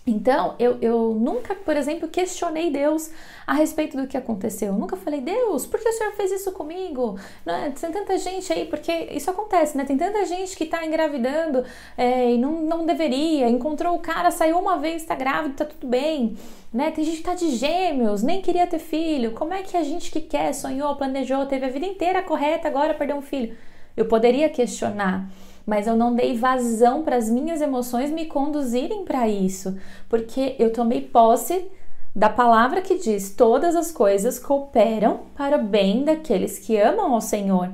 Então, 0.08 0.54
eu, 0.60 0.78
eu 0.82 1.16
nunca, 1.16 1.56
por 1.56 1.76
exemplo, 1.76 2.08
questionei 2.08 2.70
Deus 2.70 3.10
a 3.48 3.54
respeito 3.54 3.98
do 3.98 4.06
que 4.06 4.16
aconteceu. 4.16 4.68
Eu 4.68 4.78
nunca 4.78 4.96
falei, 4.96 5.20
Deus, 5.20 5.66
por 5.66 5.80
que 5.80 5.90
o 5.90 5.94
Senhor 5.94 6.14
fez 6.14 6.32
isso 6.32 6.52
comigo? 6.52 7.18
Né? 7.44 7.74
Tem 7.80 7.92
tanta 7.92 8.16
gente 8.20 8.54
aí, 8.54 8.66
porque 8.66 8.92
isso 9.12 9.32
acontece, 9.32 9.76
né? 9.76 9.84
Tem 9.84 9.98
tanta 9.98 10.24
gente 10.26 10.56
que 10.56 10.68
tá 10.68 10.86
engravidando 10.86 11.66
é, 11.98 12.32
e 12.34 12.38
não, 12.38 12.62
não 12.62 12.86
deveria, 12.86 13.50
encontrou 13.50 13.96
o 13.96 14.00
cara, 14.00 14.30
saiu 14.30 14.60
uma 14.60 14.78
vez, 14.78 15.04
tá 15.04 15.16
grávido, 15.16 15.56
tá 15.56 15.66
tudo 15.66 15.88
bem. 15.88 16.38
Né? 16.72 16.92
Tem 16.92 17.04
gente 17.04 17.18
que 17.18 17.24
tá 17.24 17.34
de 17.34 17.56
gêmeos, 17.56 18.22
nem 18.22 18.44
queria 18.44 18.68
ter 18.68 18.80
filho. 18.80 19.32
Como 19.32 19.56
é 19.56 19.64
que 19.64 19.76
a 19.76 19.84
gente 19.84 20.12
que 20.12 20.22
quer, 20.22 20.54
sonhou, 20.54 20.96
planejou, 20.96 21.48
teve 21.48 21.66
a 21.66 21.70
vida 21.70 21.86
inteira 21.86 22.22
correta, 22.22 22.68
agora 22.68 22.94
perdeu 22.94 23.16
um 23.16 23.24
filho? 23.24 23.58
Eu 23.98 24.06
poderia 24.06 24.50
questionar 24.50 25.28
mas 25.66 25.88
eu 25.88 25.96
não 25.96 26.14
dei 26.14 26.38
vazão 26.38 27.04
para 27.04 27.16
as 27.16 27.30
minhas 27.30 27.62
emoções 27.62 28.12
me 28.12 28.26
conduzirem 28.26 29.04
para 29.04 29.28
isso, 29.28 29.78
porque 30.08 30.56
eu 30.60 30.72
tomei 30.72 31.02
posse 31.02 31.68
da 32.16 32.30
palavra 32.30 32.82
que 32.82 32.98
diz: 32.98 33.32
todas 33.32 33.76
as 33.76 33.92
coisas 33.92 34.40
cooperam 34.40 35.22
para 35.36 35.58
o 35.58 35.64
bem 35.64 36.04
daqueles 36.04 36.60
que 36.60 36.78
amam 36.78 37.14
ao 37.14 37.22
Senhor. 37.22 37.70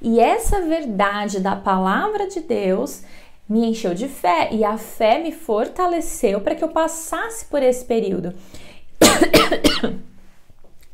E 0.00 0.20
essa 0.20 0.60
verdade 0.60 1.40
da 1.40 1.56
palavra 1.56 2.28
de 2.28 2.40
Deus 2.40 3.02
me 3.48 3.66
encheu 3.66 3.94
de 3.94 4.08
fé 4.08 4.50
e 4.52 4.62
a 4.62 4.76
fé 4.76 5.18
me 5.18 5.32
fortaleceu 5.32 6.40
para 6.40 6.54
que 6.54 6.62
eu 6.62 6.68
passasse 6.68 7.46
por 7.46 7.62
esse 7.62 7.84
período. 7.84 8.34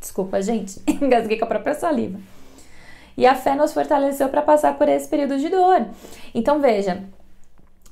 Desculpa, 0.01 0.41
gente, 0.41 0.81
engasguei 0.87 1.37
com 1.37 1.45
a 1.45 1.49
própria 1.49 1.75
saliva. 1.75 2.19
E 3.17 3.27
a 3.27 3.35
fé 3.35 3.55
nos 3.55 3.73
fortaleceu 3.73 4.29
para 4.29 4.43
passar 4.43 4.77
por 4.77 4.89
esse 4.89 5.09
período 5.09 5.39
de 5.39 5.49
dor. 5.49 5.87
Então 6.35 6.61
veja, 6.61 7.05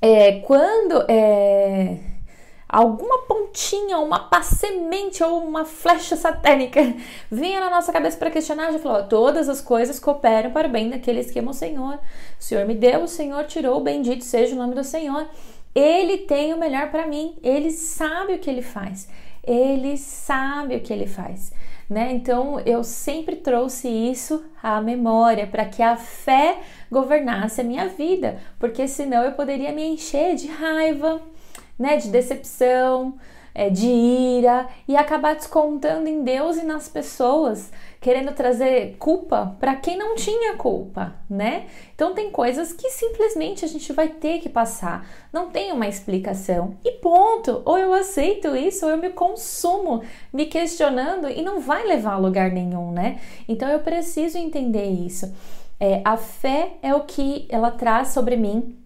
é, 0.01 0.41
quando 0.41 1.05
é, 1.09 1.99
alguma 2.69 3.19
pontinha, 3.21 3.99
uma 3.99 4.29
semente 4.43 5.23
ou 5.23 5.45
uma 5.45 5.65
flecha 5.65 6.17
satânica 6.17 6.81
vinha 7.31 7.61
na 7.61 7.71
nossa 7.71 7.93
cabeça 7.93 8.17
para 8.17 8.31
questionar, 8.31 8.73
já 8.73 8.79
falou: 8.79 9.05
todas 9.05 9.49
as 9.49 9.61
coisas 9.61 10.01
cooperam 10.01 10.51
para 10.51 10.67
o 10.67 10.71
bem 10.71 10.91
daqueles 10.91 11.31
que 11.31 11.39
amam 11.39 11.53
o 11.53 11.55
Senhor. 11.55 11.95
O 12.39 12.43
Senhor 12.43 12.67
me 12.67 12.75
deu, 12.75 13.05
o 13.05 13.09
Senhor 13.09 13.45
tirou, 13.45 13.81
bendito 13.81 14.25
seja 14.25 14.55
o 14.55 14.59
nome 14.59 14.75
do 14.75 14.83
Senhor. 14.83 15.29
Ele 15.75 16.19
tem 16.19 16.53
o 16.53 16.59
melhor 16.59 16.91
para 16.91 17.07
mim, 17.07 17.37
ele 17.43 17.71
sabe 17.71 18.35
o 18.35 18.39
que 18.39 18.51
ele 18.51 18.61
faz. 18.61 19.09
Ele 19.45 19.97
sabe 19.97 20.77
o 20.77 20.81
que 20.81 20.93
ele 20.93 21.07
faz 21.07 21.53
né? 21.92 22.12
Então 22.12 22.59
eu 22.61 22.83
sempre 22.83 23.37
trouxe 23.37 23.88
isso 23.88 24.44
à 24.62 24.81
memória 24.81 25.46
para 25.46 25.66
que 25.66 25.83
a 25.83 25.96
fé 25.96 26.59
governasse 26.90 27.61
a 27.61 27.64
minha 27.64 27.87
vida, 27.88 28.38
porque 28.59 28.88
senão 28.88 29.22
eu 29.22 29.33
poderia 29.33 29.72
me 29.72 29.85
encher 29.85 30.35
de 30.35 30.48
raiva, 30.48 31.20
né? 31.78 31.96
De 31.96 32.09
decepção, 32.09 33.14
é, 33.55 33.69
de 33.69 33.87
ira 33.87 34.69
e 34.88 34.97
acabar 34.97 35.35
descontando 35.35 36.09
em 36.09 36.23
Deus 36.23 36.57
e 36.57 36.65
nas 36.65 36.88
pessoas, 36.88 37.71
querendo 38.01 38.33
trazer 38.33 38.97
culpa 38.99 39.57
para 39.61 39.77
quem 39.77 39.97
não 39.97 40.15
tinha 40.15 40.57
culpa, 40.57 41.15
né? 41.29 41.67
Então 41.95 42.15
tem 42.15 42.31
coisas 42.31 42.73
que 42.73 42.91
simplesmente 42.91 43.65
a 43.65 43.69
gente 43.69 43.93
vai 43.93 44.09
ter 44.09 44.41
que 44.41 44.49
passar, 44.49 45.07
não 45.33 45.51
tem 45.51 45.73
uma 45.73 45.87
explicação 45.87 46.77
e 46.85 46.93
ponto. 46.93 47.62
Ou 47.65 47.79
eu 47.79 47.93
aceito 47.93 48.57
isso, 48.57 48.85
ou 48.87 48.93
eu 48.93 48.99
me 48.99 49.11
consumo 49.11 50.03
me 50.33 50.47
questionando 50.47 51.29
e 51.29 51.43
não 51.43 51.61
vai 51.61 51.87
levar 51.87 52.15
a 52.15 52.19
lugar 52.19 52.51
nenhum, 52.51 52.91
né? 52.91 53.21
Então 53.49 53.69
eu 53.69 53.81
preciso 53.81 54.38
entender 54.38 54.87
isso. 54.87 55.33
É, 55.79 56.01
a 56.05 56.17
fé 56.17 56.75
é 56.83 56.95
o 56.95 57.01
que 57.01 57.47
ela 57.49 57.71
traz 57.71 58.09
sobre 58.09 58.37
mim 58.37 58.77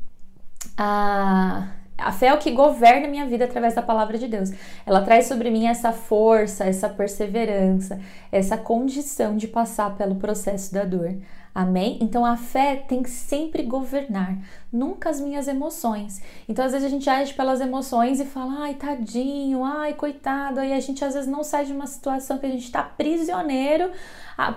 a 0.77 1.69
fé 2.17 2.29
é 2.29 2.35
o 2.35 2.39
que 2.39 2.51
governa 2.51 3.07
a 3.07 3.11
minha 3.11 3.27
vida 3.27 3.45
através 3.45 3.75
da 3.75 3.83
palavra 3.83 4.19
de 4.19 4.27
Deus. 4.27 4.51
Ela 4.85 5.03
traz 5.03 5.27
sobre 5.27 5.51
mim 5.51 5.67
essa 5.67 5.93
força, 5.93 6.65
essa 6.65 6.89
perseverança, 6.89 8.01
essa 8.33 8.57
condição 8.57 9.37
de 9.37 9.47
passar 9.47 9.97
pelo 9.97 10.17
processo 10.17 10.73
da 10.73 10.85
dor. 10.85 11.15
Amém? 11.55 11.97
Então 12.03 12.23
a 12.23 12.37
fé 12.37 12.77
tem 12.77 13.03
que 13.03 13.09
sempre 13.09 13.63
governar, 13.63 14.37
nunca 14.71 15.09
as 15.09 15.19
minhas 15.19 15.49
emoções. 15.49 16.21
Então 16.47 16.63
às 16.63 16.73
vezes 16.73 16.87
a 16.87 16.91
gente 16.91 17.09
age 17.09 17.33
pelas 17.33 17.63
emoções 17.63 18.21
e 18.21 18.27
fala, 18.27 18.65
ai 18.65 18.75
tadinho, 18.75 19.65
ai 19.65 19.95
coitado, 19.95 20.61
aí 20.61 20.75
a 20.75 20.81
gente 20.81 21.03
às 21.03 21.15
vezes 21.15 21.27
não 21.27 21.43
sai 21.43 21.65
de 21.65 21.73
uma 21.73 21.87
situação 21.87 22.37
que 22.37 22.45
a 22.45 22.51
gente 22.51 22.65
está 22.65 22.83
prisioneiro 22.83 23.91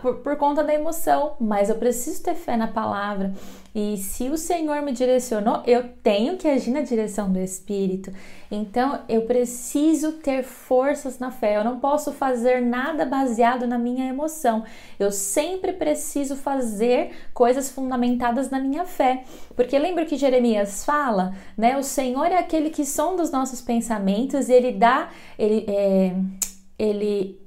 por, 0.01 0.15
por 0.15 0.35
conta 0.35 0.63
da 0.63 0.73
emoção, 0.73 1.35
mas 1.39 1.69
eu 1.69 1.75
preciso 1.75 2.21
ter 2.21 2.35
fé 2.35 2.57
na 2.57 2.67
palavra. 2.67 3.33
E 3.73 3.97
se 3.97 4.27
o 4.29 4.37
Senhor 4.37 4.81
me 4.81 4.91
direcionou, 4.91 5.61
eu 5.65 5.87
tenho 6.03 6.37
que 6.37 6.47
agir 6.47 6.71
na 6.71 6.81
direção 6.81 7.31
do 7.31 7.39
Espírito. 7.39 8.11
Então 8.51 9.01
eu 9.07 9.21
preciso 9.21 10.13
ter 10.13 10.43
forças 10.43 11.19
na 11.19 11.31
fé. 11.31 11.55
Eu 11.55 11.63
não 11.63 11.79
posso 11.79 12.11
fazer 12.11 12.61
nada 12.61 13.05
baseado 13.05 13.67
na 13.67 13.77
minha 13.77 14.09
emoção. 14.09 14.65
Eu 14.99 15.11
sempre 15.11 15.71
preciso 15.71 16.35
fazer 16.35 17.11
coisas 17.33 17.69
fundamentadas 17.69 18.49
na 18.49 18.59
minha 18.59 18.85
fé. 18.85 19.23
Porque 19.55 19.77
lembra 19.77 20.05
que 20.05 20.17
Jeremias 20.17 20.83
fala, 20.83 21.33
né? 21.55 21.77
O 21.77 21.83
Senhor 21.83 22.25
é 22.25 22.37
aquele 22.37 22.71
que 22.71 22.83
sonda 22.83 23.21
os 23.21 23.31
nossos 23.31 23.61
pensamentos 23.61 24.49
e 24.49 24.53
ele 24.53 24.71
dá, 24.71 25.09
ele, 25.37 25.65
é, 25.69 26.15
ele 26.77 27.38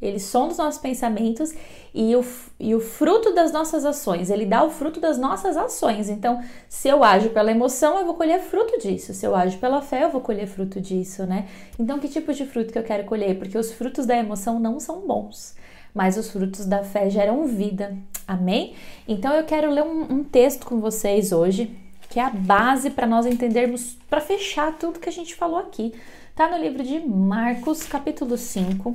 ele 0.00 0.20
sonda 0.20 0.52
os 0.52 0.58
nossos 0.58 0.80
pensamentos 0.80 1.54
e 1.94 2.14
o, 2.14 2.24
e 2.60 2.74
o 2.74 2.80
fruto 2.80 3.32
das 3.32 3.50
nossas 3.50 3.84
ações. 3.84 4.28
Ele 4.28 4.44
dá 4.44 4.62
o 4.62 4.70
fruto 4.70 5.00
das 5.00 5.16
nossas 5.16 5.56
ações. 5.56 6.10
Então, 6.10 6.42
se 6.68 6.88
eu 6.88 7.02
ajo 7.02 7.30
pela 7.30 7.50
emoção, 7.50 7.98
eu 7.98 8.04
vou 8.04 8.14
colher 8.14 8.40
fruto 8.40 8.78
disso. 8.78 9.14
Se 9.14 9.26
eu 9.26 9.34
ajo 9.34 9.56
pela 9.58 9.80
fé, 9.80 10.04
eu 10.04 10.10
vou 10.10 10.20
colher 10.20 10.46
fruto 10.46 10.80
disso, 10.80 11.24
né? 11.24 11.48
Então, 11.78 11.98
que 11.98 12.08
tipo 12.08 12.32
de 12.34 12.44
fruto 12.44 12.72
que 12.72 12.78
eu 12.78 12.82
quero 12.82 13.04
colher? 13.04 13.38
Porque 13.38 13.56
os 13.56 13.72
frutos 13.72 14.04
da 14.04 14.16
emoção 14.16 14.60
não 14.60 14.78
são 14.78 15.00
bons, 15.00 15.56
mas 15.94 16.18
os 16.18 16.30
frutos 16.30 16.66
da 16.66 16.84
fé 16.84 17.08
geram 17.08 17.46
vida. 17.46 17.96
Amém? 18.28 18.74
Então, 19.08 19.32
eu 19.32 19.44
quero 19.44 19.70
ler 19.70 19.82
um, 19.82 20.02
um 20.12 20.24
texto 20.24 20.66
com 20.66 20.78
vocês 20.78 21.32
hoje, 21.32 21.74
que 22.10 22.20
é 22.20 22.24
a 22.24 22.30
base 22.30 22.90
para 22.90 23.06
nós 23.06 23.24
entendermos, 23.24 23.96
para 24.10 24.20
fechar 24.20 24.76
tudo 24.76 25.00
que 25.00 25.08
a 25.08 25.12
gente 25.12 25.34
falou 25.34 25.58
aqui. 25.58 25.94
Tá 26.34 26.50
no 26.50 26.58
livro 26.58 26.82
de 26.82 27.00
Marcos, 27.00 27.84
capítulo 27.84 28.36
5 28.36 28.94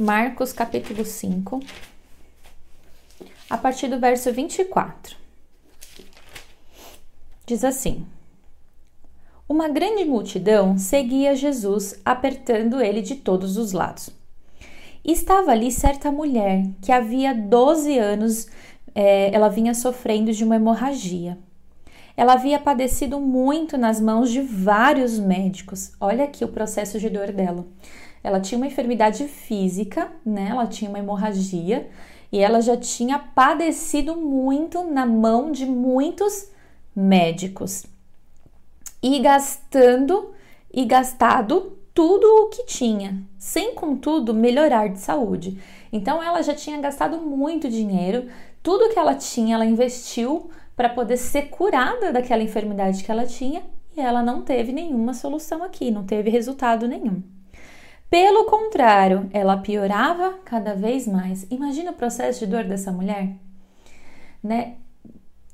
Marcos 0.00 0.50
capítulo 0.50 1.04
5, 1.04 1.60
a 3.50 3.58
partir 3.58 3.86
do 3.86 4.00
verso 4.00 4.32
24. 4.32 5.14
Diz 7.44 7.62
assim: 7.62 8.06
Uma 9.46 9.68
grande 9.68 10.06
multidão 10.06 10.78
seguia 10.78 11.36
Jesus, 11.36 12.00
apertando 12.02 12.80
ele 12.80 13.02
de 13.02 13.16
todos 13.16 13.58
os 13.58 13.72
lados. 13.72 14.08
Estava 15.04 15.50
ali 15.50 15.70
certa 15.70 16.10
mulher 16.10 16.64
que 16.80 16.90
havia 16.90 17.34
12 17.34 17.98
anos 17.98 18.48
é, 18.94 19.34
ela 19.34 19.50
vinha 19.50 19.74
sofrendo 19.74 20.32
de 20.32 20.42
uma 20.42 20.56
hemorragia. 20.56 21.36
Ela 22.16 22.32
havia 22.32 22.58
padecido 22.58 23.20
muito 23.20 23.76
nas 23.76 24.00
mãos 24.00 24.30
de 24.30 24.40
vários 24.40 25.18
médicos. 25.18 25.92
Olha 26.00 26.24
aqui 26.24 26.42
o 26.42 26.48
processo 26.48 26.98
de 26.98 27.10
dor 27.10 27.32
dela 27.32 27.66
ela 28.22 28.40
tinha 28.40 28.58
uma 28.58 28.66
enfermidade 28.66 29.26
física, 29.26 30.10
né? 30.24 30.48
Ela 30.50 30.66
tinha 30.66 30.88
uma 30.88 30.98
hemorragia 30.98 31.88
e 32.30 32.38
ela 32.38 32.60
já 32.60 32.76
tinha 32.76 33.18
padecido 33.18 34.16
muito 34.16 34.84
na 34.84 35.06
mão 35.06 35.50
de 35.50 35.66
muitos 35.66 36.48
médicos 36.94 37.86
e 39.02 39.18
gastando 39.18 40.32
e 40.72 40.84
gastado 40.84 41.76
tudo 41.92 42.24
o 42.24 42.48
que 42.48 42.64
tinha, 42.64 43.22
sem 43.38 43.74
contudo 43.74 44.32
melhorar 44.32 44.88
de 44.88 45.00
saúde. 45.00 45.60
Então 45.92 46.22
ela 46.22 46.42
já 46.42 46.54
tinha 46.54 46.80
gastado 46.80 47.18
muito 47.18 47.68
dinheiro, 47.68 48.28
tudo 48.62 48.90
que 48.90 48.98
ela 48.98 49.14
tinha 49.14 49.54
ela 49.54 49.64
investiu 49.64 50.50
para 50.76 50.88
poder 50.88 51.16
ser 51.16 51.48
curada 51.48 52.12
daquela 52.12 52.42
enfermidade 52.42 53.02
que 53.02 53.10
ela 53.10 53.26
tinha 53.26 53.62
e 53.96 54.00
ela 54.00 54.22
não 54.22 54.42
teve 54.42 54.72
nenhuma 54.72 55.14
solução 55.14 55.64
aqui, 55.64 55.90
não 55.90 56.04
teve 56.04 56.30
resultado 56.30 56.86
nenhum. 56.86 57.22
Pelo 58.10 58.44
contrário, 58.46 59.30
ela 59.32 59.56
piorava 59.56 60.34
cada 60.44 60.74
vez 60.74 61.06
mais. 61.06 61.46
Imagina 61.50 61.92
o 61.92 61.94
processo 61.94 62.40
de 62.40 62.46
dor 62.46 62.64
dessa 62.64 62.90
mulher, 62.90 63.36
né? 64.42 64.74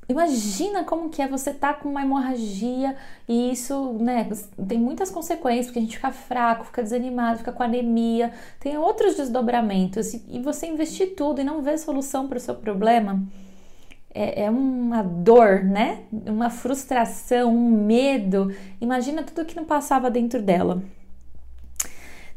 Imagina 0.08 0.84
como 0.84 1.10
que 1.10 1.20
é 1.20 1.28
você 1.28 1.52
tá 1.52 1.74
com 1.74 1.88
uma 1.88 2.02
hemorragia 2.02 2.96
e 3.28 3.50
isso, 3.50 3.94
né, 3.94 4.28
tem 4.68 4.78
muitas 4.78 5.10
consequências, 5.10 5.66
porque 5.66 5.80
a 5.80 5.82
gente 5.82 5.96
fica 5.96 6.12
fraco, 6.12 6.64
fica 6.64 6.80
desanimado, 6.80 7.38
fica 7.38 7.50
com 7.50 7.62
anemia, 7.64 8.32
tem 8.60 8.78
outros 8.78 9.16
desdobramentos 9.16 10.14
e 10.14 10.40
você 10.40 10.68
investir 10.68 11.16
tudo 11.16 11.40
e 11.40 11.44
não 11.44 11.60
ver 11.60 11.76
solução 11.76 12.28
para 12.28 12.38
o 12.38 12.40
seu 12.40 12.54
problema 12.54 13.20
é, 14.16 14.44
é 14.44 14.50
uma 14.50 15.02
dor, 15.02 15.62
né? 15.62 16.04
Uma 16.10 16.48
frustração, 16.48 17.54
um 17.54 17.84
medo. 17.84 18.50
Imagina 18.80 19.22
tudo 19.22 19.44
que 19.44 19.54
não 19.54 19.66
passava 19.66 20.10
dentro 20.10 20.40
dela. 20.40 20.82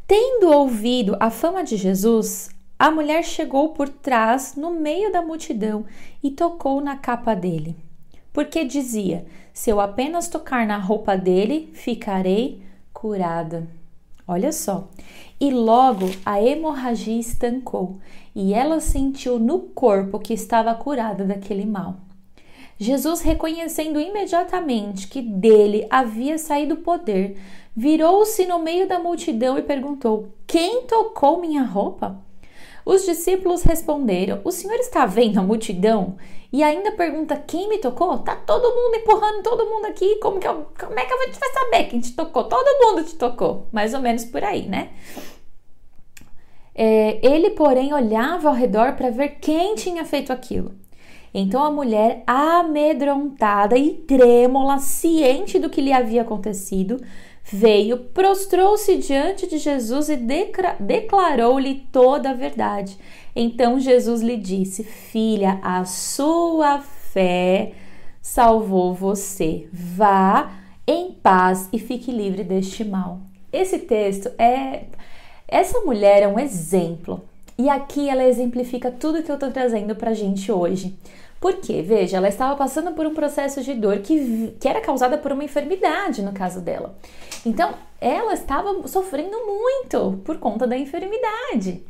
Tendo 0.09 0.49
ouvido 0.49 1.15
a 1.19 1.29
fama 1.29 1.63
de 1.63 1.77
Jesus, 1.77 2.49
a 2.79 2.89
mulher 2.89 3.23
chegou 3.23 3.69
por 3.69 3.87
trás, 3.87 4.55
no 4.55 4.71
meio 4.71 5.11
da 5.11 5.21
multidão, 5.21 5.85
e 6.23 6.31
tocou 6.31 6.81
na 6.81 6.97
capa 6.97 7.35
dele. 7.35 7.75
Porque 8.33 8.65
dizia: 8.65 9.27
Se 9.53 9.69
eu 9.69 9.79
apenas 9.79 10.27
tocar 10.27 10.65
na 10.65 10.77
roupa 10.77 11.15
dele, 11.15 11.69
ficarei 11.75 12.59
curada. 12.91 13.67
Olha 14.27 14.51
só. 14.51 14.87
E 15.39 15.51
logo 15.51 16.09
a 16.25 16.41
hemorragia 16.41 17.19
estancou 17.19 17.99
e 18.33 18.51
ela 18.51 18.79
sentiu 18.79 19.37
no 19.37 19.59
corpo 19.59 20.17
que 20.17 20.33
estava 20.33 20.73
curada 20.73 21.23
daquele 21.23 21.67
mal. 21.67 21.97
Jesus, 22.79 23.19
reconhecendo 23.19 23.99
imediatamente 23.99 25.09
que 25.09 25.21
dele 25.21 25.85
havia 25.89 26.37
saído 26.37 26.77
poder, 26.77 27.37
virou-se 27.75 28.45
no 28.45 28.57
meio 28.59 28.87
da 28.87 28.97
multidão 28.97 29.57
e 29.57 29.61
perguntou: 29.61 30.29
Quem 30.47 30.83
tocou 30.83 31.41
minha 31.41 31.63
roupa? 31.63 32.23
Os 32.85 33.05
discípulos 33.05 33.63
responderam: 33.63 34.39
O 34.45 34.51
senhor 34.51 34.75
está 34.75 35.05
vendo 35.05 35.39
a 35.39 35.43
multidão? 35.43 36.15
E 36.53 36.63
ainda 36.63 36.93
pergunta: 36.93 37.35
Quem 37.35 37.67
me 37.67 37.79
tocou? 37.79 38.17
Tá 38.19 38.37
todo 38.37 38.73
mundo 38.73 38.95
empurrando 38.95 39.43
todo 39.43 39.69
mundo 39.69 39.85
aqui. 39.85 40.15
Como, 40.21 40.39
que 40.39 40.47
eu, 40.47 40.65
como 40.79 40.97
é 40.97 41.05
que 41.05 41.13
a 41.13 41.25
gente 41.25 41.37
vai 41.37 41.49
saber 41.51 41.83
quem 41.83 41.99
te 41.99 42.13
tocou? 42.13 42.45
Todo 42.45 42.79
mundo 42.81 43.03
te 43.03 43.15
tocou. 43.15 43.67
Mais 43.73 43.93
ou 43.93 43.99
menos 43.99 44.23
por 44.23 44.41
aí, 44.41 44.65
né? 44.67 44.91
É, 46.73 47.19
ele, 47.21 47.49
porém, 47.49 47.93
olhava 47.93 48.47
ao 48.47 48.55
redor 48.55 48.93
para 48.93 49.09
ver 49.09 49.37
quem 49.41 49.75
tinha 49.75 50.05
feito 50.05 50.31
aquilo. 50.31 50.71
Então 51.33 51.63
a 51.63 51.71
mulher, 51.71 52.23
amedrontada 52.25 53.77
e 53.77 53.93
trêmula, 53.93 54.79
ciente 54.79 55.59
do 55.59 55.69
que 55.69 55.81
lhe 55.81 55.93
havia 55.93 56.23
acontecido, 56.23 56.99
veio, 57.43 57.97
prostrou-se 57.97 58.97
diante 58.97 59.47
de 59.47 59.57
Jesus 59.57 60.09
e 60.09 60.17
declarou-lhe 60.79 61.87
toda 61.91 62.31
a 62.31 62.33
verdade. 62.33 62.97
Então 63.35 63.79
Jesus 63.79 64.21
lhe 64.21 64.37
disse: 64.37 64.83
Filha, 64.83 65.59
a 65.61 65.85
sua 65.85 66.79
fé 66.79 67.73
salvou 68.21 68.93
você. 68.93 69.67
Vá 69.71 70.51
em 70.85 71.11
paz 71.11 71.69
e 71.71 71.79
fique 71.79 72.11
livre 72.11 72.43
deste 72.43 72.83
mal. 72.83 73.19
Esse 73.51 73.79
texto 73.79 74.29
é. 74.37 74.83
Essa 75.47 75.79
mulher 75.81 76.21
é 76.21 76.27
um 76.27 76.39
exemplo. 76.39 77.23
E 77.59 77.67
aqui 77.67 78.09
ela 78.09 78.23
exemplifica 78.23 78.89
tudo 78.89 79.21
que 79.21 79.29
eu 79.29 79.37
tô 79.37 79.51
trazendo 79.51 79.93
pra 79.93 80.13
gente 80.13 80.49
hoje. 80.49 80.97
Porque, 81.41 81.81
veja, 81.81 82.15
ela 82.15 82.29
estava 82.29 82.55
passando 82.55 82.93
por 82.93 83.05
um 83.05 83.13
processo 83.13 83.61
de 83.61 83.73
dor 83.73 83.97
que, 83.99 84.55
que 84.57 84.65
era 84.65 84.79
causada 84.79 85.17
por 85.17 85.33
uma 85.33 85.43
enfermidade, 85.43 86.21
no 86.21 86.31
caso 86.31 86.61
dela. 86.61 86.97
Então, 87.45 87.73
ela 87.99 88.33
estava 88.33 88.87
sofrendo 88.87 89.37
muito 89.45 90.21
por 90.23 90.37
conta 90.37 90.65
da 90.65 90.77
enfermidade. 90.77 91.83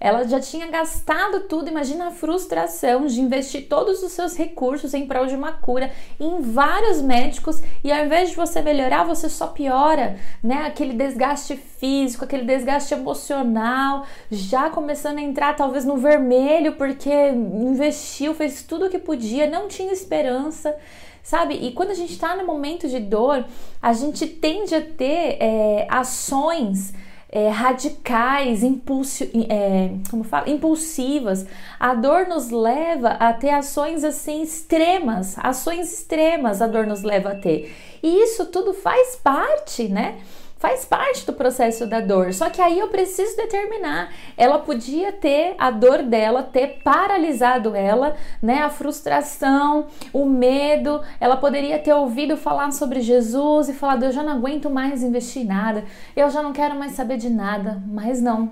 Ela 0.00 0.26
já 0.28 0.38
tinha 0.38 0.68
gastado 0.68 1.40
tudo, 1.40 1.68
imagina 1.68 2.08
a 2.08 2.10
frustração 2.12 3.06
de 3.06 3.20
investir 3.20 3.66
todos 3.68 4.02
os 4.02 4.12
seus 4.12 4.36
recursos 4.36 4.94
em 4.94 5.06
prol 5.06 5.26
de 5.26 5.34
uma 5.34 5.52
cura 5.52 5.90
em 6.20 6.40
vários 6.40 7.02
médicos 7.02 7.60
e 7.82 7.90
ao 7.90 8.04
invés 8.04 8.30
de 8.30 8.36
você 8.36 8.62
melhorar, 8.62 9.04
você 9.04 9.28
só 9.28 9.48
piora, 9.48 10.16
né? 10.42 10.66
Aquele 10.66 10.92
desgaste 10.92 11.56
físico, 11.56 12.24
aquele 12.24 12.44
desgaste 12.44 12.94
emocional, 12.94 14.06
já 14.30 14.70
começando 14.70 15.18
a 15.18 15.22
entrar 15.22 15.56
talvez 15.56 15.84
no 15.84 15.96
vermelho 15.96 16.74
porque 16.74 17.10
investiu, 17.30 18.34
fez 18.34 18.62
tudo 18.62 18.86
o 18.86 18.90
que 18.90 18.98
podia, 18.98 19.50
não 19.50 19.66
tinha 19.66 19.92
esperança 19.92 20.76
sabe? 21.20 21.56
E 21.56 21.72
quando 21.72 21.90
a 21.90 21.94
gente 21.94 22.12
está 22.12 22.34
no 22.34 22.46
momento 22.46 22.88
de 22.88 22.98
dor, 22.98 23.44
a 23.82 23.92
gente 23.92 24.26
tende 24.26 24.74
a 24.74 24.80
ter 24.80 25.36
é, 25.38 25.86
ações 25.90 26.94
é, 27.30 27.48
radicais, 27.48 28.62
impulsi 28.62 29.30
é, 29.50 29.90
como 30.10 30.24
fala? 30.24 30.48
impulsivas. 30.48 31.46
A 31.78 31.94
dor 31.94 32.26
nos 32.26 32.50
leva 32.50 33.10
a 33.10 33.32
ter 33.32 33.50
ações 33.50 34.02
assim 34.02 34.42
extremas, 34.42 35.36
ações 35.38 35.92
extremas 35.92 36.62
a 36.62 36.66
dor 36.66 36.86
nos 36.86 37.02
leva 37.02 37.32
a 37.32 37.34
ter. 37.34 37.74
E 38.02 38.22
isso 38.22 38.46
tudo 38.46 38.72
faz 38.72 39.16
parte, 39.16 39.88
né? 39.88 40.18
Faz 40.58 40.84
parte 40.84 41.24
do 41.24 41.32
processo 41.32 41.86
da 41.86 42.00
dor. 42.00 42.32
Só 42.34 42.50
que 42.50 42.60
aí 42.60 42.78
eu 42.78 42.88
preciso 42.88 43.36
determinar. 43.36 44.12
Ela 44.36 44.58
podia 44.58 45.12
ter 45.12 45.54
a 45.58 45.70
dor 45.70 46.02
dela, 46.02 46.42
ter 46.42 46.80
paralisado 46.82 47.74
ela, 47.74 48.16
né? 48.42 48.62
A 48.62 48.68
frustração, 48.68 49.86
o 50.12 50.26
medo. 50.26 51.00
Ela 51.20 51.36
poderia 51.36 51.78
ter 51.78 51.94
ouvido 51.94 52.36
falar 52.36 52.70
sobre 52.72 53.00
Jesus 53.00 53.68
e 53.68 53.74
falado: 53.74 54.04
eu 54.04 54.12
já 54.12 54.22
não 54.22 54.32
aguento 54.32 54.68
mais 54.68 55.02
investir 55.02 55.42
em 55.42 55.46
nada, 55.46 55.84
eu 56.16 56.28
já 56.28 56.42
não 56.42 56.52
quero 56.52 56.74
mais 56.74 56.92
saber 56.92 57.16
de 57.16 57.30
nada. 57.30 57.80
Mas 57.86 58.20
não. 58.20 58.50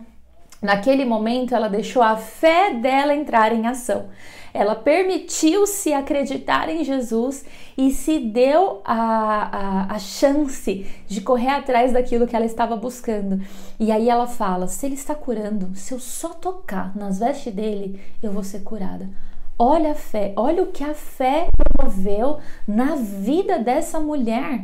Naquele 0.63 1.05
momento, 1.05 1.55
ela 1.55 1.69
deixou 1.69 2.03
a 2.03 2.17
fé 2.17 2.73
dela 2.73 3.15
entrar 3.15 3.53
em 3.53 3.67
ação. 3.67 4.07
Ela 4.57 4.75
permitiu-se 4.75 5.93
acreditar 5.93 6.69
em 6.71 6.83
Jesus 6.83 7.45
e 7.77 7.93
se 7.93 8.19
deu 8.19 8.81
a, 8.85 8.97
a, 8.97 9.95
a 9.95 9.99
chance 9.99 10.87
de 11.07 11.21
correr 11.21 11.51
atrás 11.51 11.93
daquilo 11.93 12.27
que 12.27 12.35
ela 12.35 12.47
estava 12.47 12.75
buscando. 12.75 13.45
E 13.79 13.93
aí 13.93 14.09
ela 14.09 14.27
fala: 14.27 14.67
se 14.67 14.87
ele 14.87 14.95
está 14.95 15.15
curando, 15.15 15.77
se 15.77 15.93
eu 15.93 16.01
só 16.01 16.31
tocar 16.31 16.97
nas 16.97 17.19
vestes 17.19 17.53
dele, 17.53 18.01
eu 18.23 18.33
vou 18.33 18.43
ser 18.43 18.61
curada. 18.61 19.09
Olha 19.59 19.93
a 19.93 19.95
fé, 19.95 20.33
olha 20.37 20.63
o 20.63 20.73
que 20.73 20.85
a 20.85 20.93
fé 20.95 21.49
promoveu 21.77 22.39
na 22.67 22.95
vida 22.95 23.59
dessa 23.59 23.99
mulher. 23.99 24.63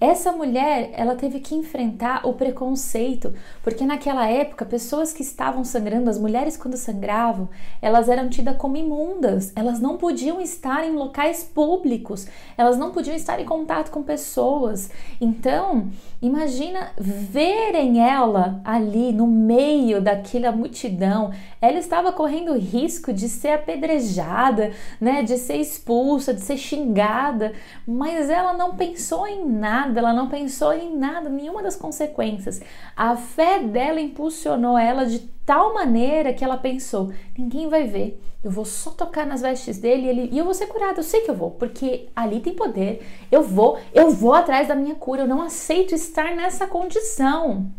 Essa 0.00 0.32
mulher, 0.32 0.92
ela 0.94 1.14
teve 1.14 1.40
que 1.40 1.54
enfrentar 1.54 2.26
o 2.26 2.32
preconceito, 2.32 3.34
porque 3.62 3.84
naquela 3.84 4.26
época, 4.26 4.64
pessoas 4.64 5.12
que 5.12 5.20
estavam 5.20 5.62
sangrando, 5.62 6.08
as 6.08 6.18
mulheres 6.18 6.56
quando 6.56 6.78
sangravam, 6.78 7.50
elas 7.82 8.08
eram 8.08 8.30
tidas 8.30 8.56
como 8.56 8.78
imundas, 8.78 9.52
elas 9.54 9.78
não 9.78 9.98
podiam 9.98 10.40
estar 10.40 10.86
em 10.86 10.92
locais 10.92 11.44
públicos, 11.44 12.26
elas 12.56 12.78
não 12.78 12.92
podiam 12.92 13.14
estar 13.14 13.38
em 13.40 13.44
contato 13.44 13.90
com 13.90 14.02
pessoas. 14.02 14.90
Então, 15.20 15.90
imagina 16.22 16.92
verem 16.96 18.00
ela 18.00 18.58
ali 18.64 19.12
no 19.12 19.26
meio 19.26 20.00
daquela 20.00 20.50
multidão, 20.50 21.30
ela 21.60 21.78
estava 21.78 22.10
correndo 22.10 22.56
risco 22.56 23.12
de 23.12 23.28
ser 23.28 23.50
apedrejada, 23.50 24.72
né, 24.98 25.22
de 25.22 25.36
ser 25.36 25.56
expulsa, 25.56 26.32
de 26.32 26.40
ser 26.40 26.56
xingada, 26.56 27.52
mas 27.86 28.30
ela 28.30 28.54
não 28.54 28.76
pensou 28.76 29.26
em 29.26 29.46
nada 29.46 29.89
nada, 29.90 29.98
ela 29.98 30.12
não 30.12 30.28
pensou 30.28 30.72
em 30.72 30.96
nada, 30.96 31.28
nenhuma 31.28 31.62
das 31.62 31.76
consequências. 31.76 32.60
A 32.96 33.16
fé 33.16 33.58
dela 33.58 34.00
impulsionou 34.00 34.78
ela 34.78 35.04
de 35.04 35.18
tal 35.44 35.74
maneira 35.74 36.32
que 36.32 36.44
ela 36.44 36.56
pensou: 36.56 37.12
ninguém 37.36 37.68
vai 37.68 37.84
ver, 37.86 38.22
eu 38.42 38.50
vou 38.50 38.64
só 38.64 38.90
tocar 38.90 39.26
nas 39.26 39.42
vestes 39.42 39.78
dele 39.78 40.06
e, 40.06 40.08
ele, 40.08 40.28
e 40.32 40.38
eu 40.38 40.44
vou 40.44 40.54
ser 40.54 40.66
curada. 40.66 41.00
Eu 41.00 41.04
sei 41.04 41.20
que 41.20 41.30
eu 41.30 41.34
vou, 41.34 41.50
porque 41.50 42.08
ali 42.14 42.40
tem 42.40 42.54
poder. 42.54 43.06
Eu 43.30 43.42
vou, 43.42 43.78
eu 43.92 44.10
vou 44.10 44.32
atrás 44.32 44.68
da 44.68 44.74
minha 44.74 44.94
cura. 44.94 45.22
Eu 45.22 45.28
não 45.28 45.42
aceito 45.42 45.94
estar 45.94 46.34
nessa 46.34 46.66
condição. 46.66 47.70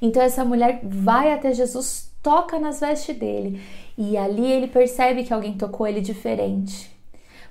Então 0.00 0.20
essa 0.20 0.44
mulher 0.44 0.80
vai 0.82 1.32
até 1.32 1.54
Jesus, 1.54 2.12
toca 2.22 2.58
nas 2.58 2.80
vestes 2.80 3.16
dele 3.16 3.62
e 3.96 4.16
ali 4.16 4.50
ele 4.50 4.66
percebe 4.66 5.22
que 5.22 5.32
alguém 5.32 5.56
tocou 5.56 5.86
ele 5.86 6.00
diferente. 6.00 6.90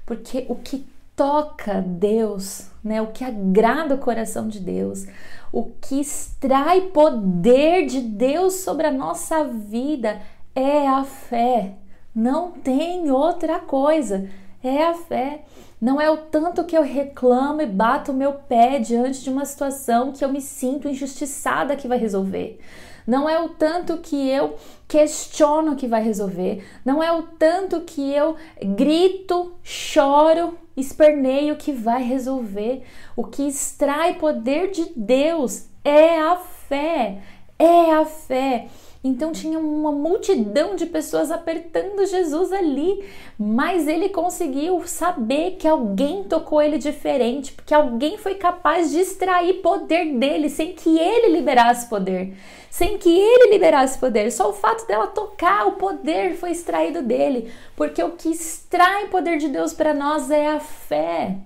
Porque 0.06 0.46
o 0.50 0.56
que 0.56 0.86
toca 1.16 1.82
Deus, 1.82 2.70
né? 2.84 3.02
O 3.02 3.08
que 3.08 3.24
agrada 3.24 3.96
o 3.96 4.00
coração 4.00 4.48
de 4.48 4.60
Deus, 4.60 5.06
o 5.52 5.66
que 5.82 6.00
extrai 6.00 6.82
poder 6.82 7.86
de 7.86 8.02
Deus 8.02 8.56
sobre 8.56 8.88
a 8.88 8.92
nossa 8.92 9.44
vida 9.44 10.22
é 10.56 10.88
a 10.88 11.04
fé. 11.04 11.76
Não 12.14 12.52
tem 12.52 13.10
outra 13.10 13.60
coisa. 13.60 14.30
É 14.64 14.86
a 14.86 14.94
fé. 14.94 15.44
Não 15.80 16.00
é 16.00 16.10
o 16.12 16.18
tanto 16.18 16.64
que 16.64 16.78
eu 16.78 16.84
reclamo 16.84 17.62
e 17.62 17.66
bato 17.66 18.12
o 18.12 18.16
meu 18.16 18.34
pé 18.34 18.78
diante 18.80 19.24
de 19.24 19.30
uma 19.30 19.46
situação 19.46 20.12
que 20.12 20.24
eu 20.24 20.30
me 20.30 20.40
sinto 20.40 20.88
injustiçada 20.88 21.76
que 21.76 21.88
vai 21.88 21.98
resolver. 21.98 22.60
Não 23.08 23.28
é 23.28 23.40
o 23.42 23.50
tanto 23.50 23.98
que 23.98 24.30
eu 24.30 24.56
questiono 24.88 25.76
que 25.76 25.88
vai 25.88 26.04
resolver. 26.04 26.64
Não 26.86 27.02
é 27.02 27.12
o 27.12 27.24
tanto 27.24 27.82
que 27.82 28.14
eu 28.14 28.36
grito, 28.76 29.54
choro, 29.64 30.56
esperneio 30.76 31.56
que 31.56 31.72
vai 31.72 32.04
resolver. 32.04 32.84
O 33.16 33.24
que 33.24 33.48
extrai 33.48 34.16
poder 34.16 34.72
de 34.72 34.92
Deus 34.96 35.68
é 35.84 36.20
a 36.20 36.38
fé. 36.38 37.20
É 37.58 37.92
a 37.94 38.06
fé. 38.06 38.68
Então 39.04 39.32
tinha 39.32 39.58
uma 39.58 39.92
multidão 39.92 40.76
de 40.76 40.86
pessoas 40.86 41.32
apertando 41.32 42.06
Jesus 42.06 42.52
ali, 42.54 43.04
mas 43.38 43.88
ele 43.88 44.10
conseguiu 44.10 44.86
saber 44.86 45.56
que 45.58 45.68
alguém 45.68 46.24
tocou 46.24 46.62
ele 46.62 46.78
diferente, 46.78 47.52
porque 47.52 47.74
alguém 47.74 48.20
foi 48.20 48.36
capaz 48.36 48.92
de 48.92 49.00
extrair 49.00 49.56
poder 49.56 50.14
dele 50.20 50.50
sem 50.50 50.74
que 50.74 51.00
ele 51.00 51.36
liberasse 51.36 51.90
poder, 51.90 52.38
sem 52.70 53.00
que 53.00 53.10
ele 53.10 53.52
liberasse 53.52 53.98
poder. 53.98 54.32
Só 54.32 54.52
o 54.52 54.54
fato 54.54 54.86
dela 54.86 55.08
tocar, 55.08 55.66
o 55.66 55.78
poder 55.78 56.36
foi 56.36 56.52
extraído 56.52 57.02
dele, 57.02 57.52
porque 57.76 58.04
o 58.04 58.12
que 58.12 58.30
extrai 58.30 59.08
poder 59.08 59.40
de 59.40 59.48
Deus 59.48 59.74
para 59.74 59.96
nós 59.96 60.30
é 60.30 60.48
a 60.48 60.60
fé. 60.60 61.38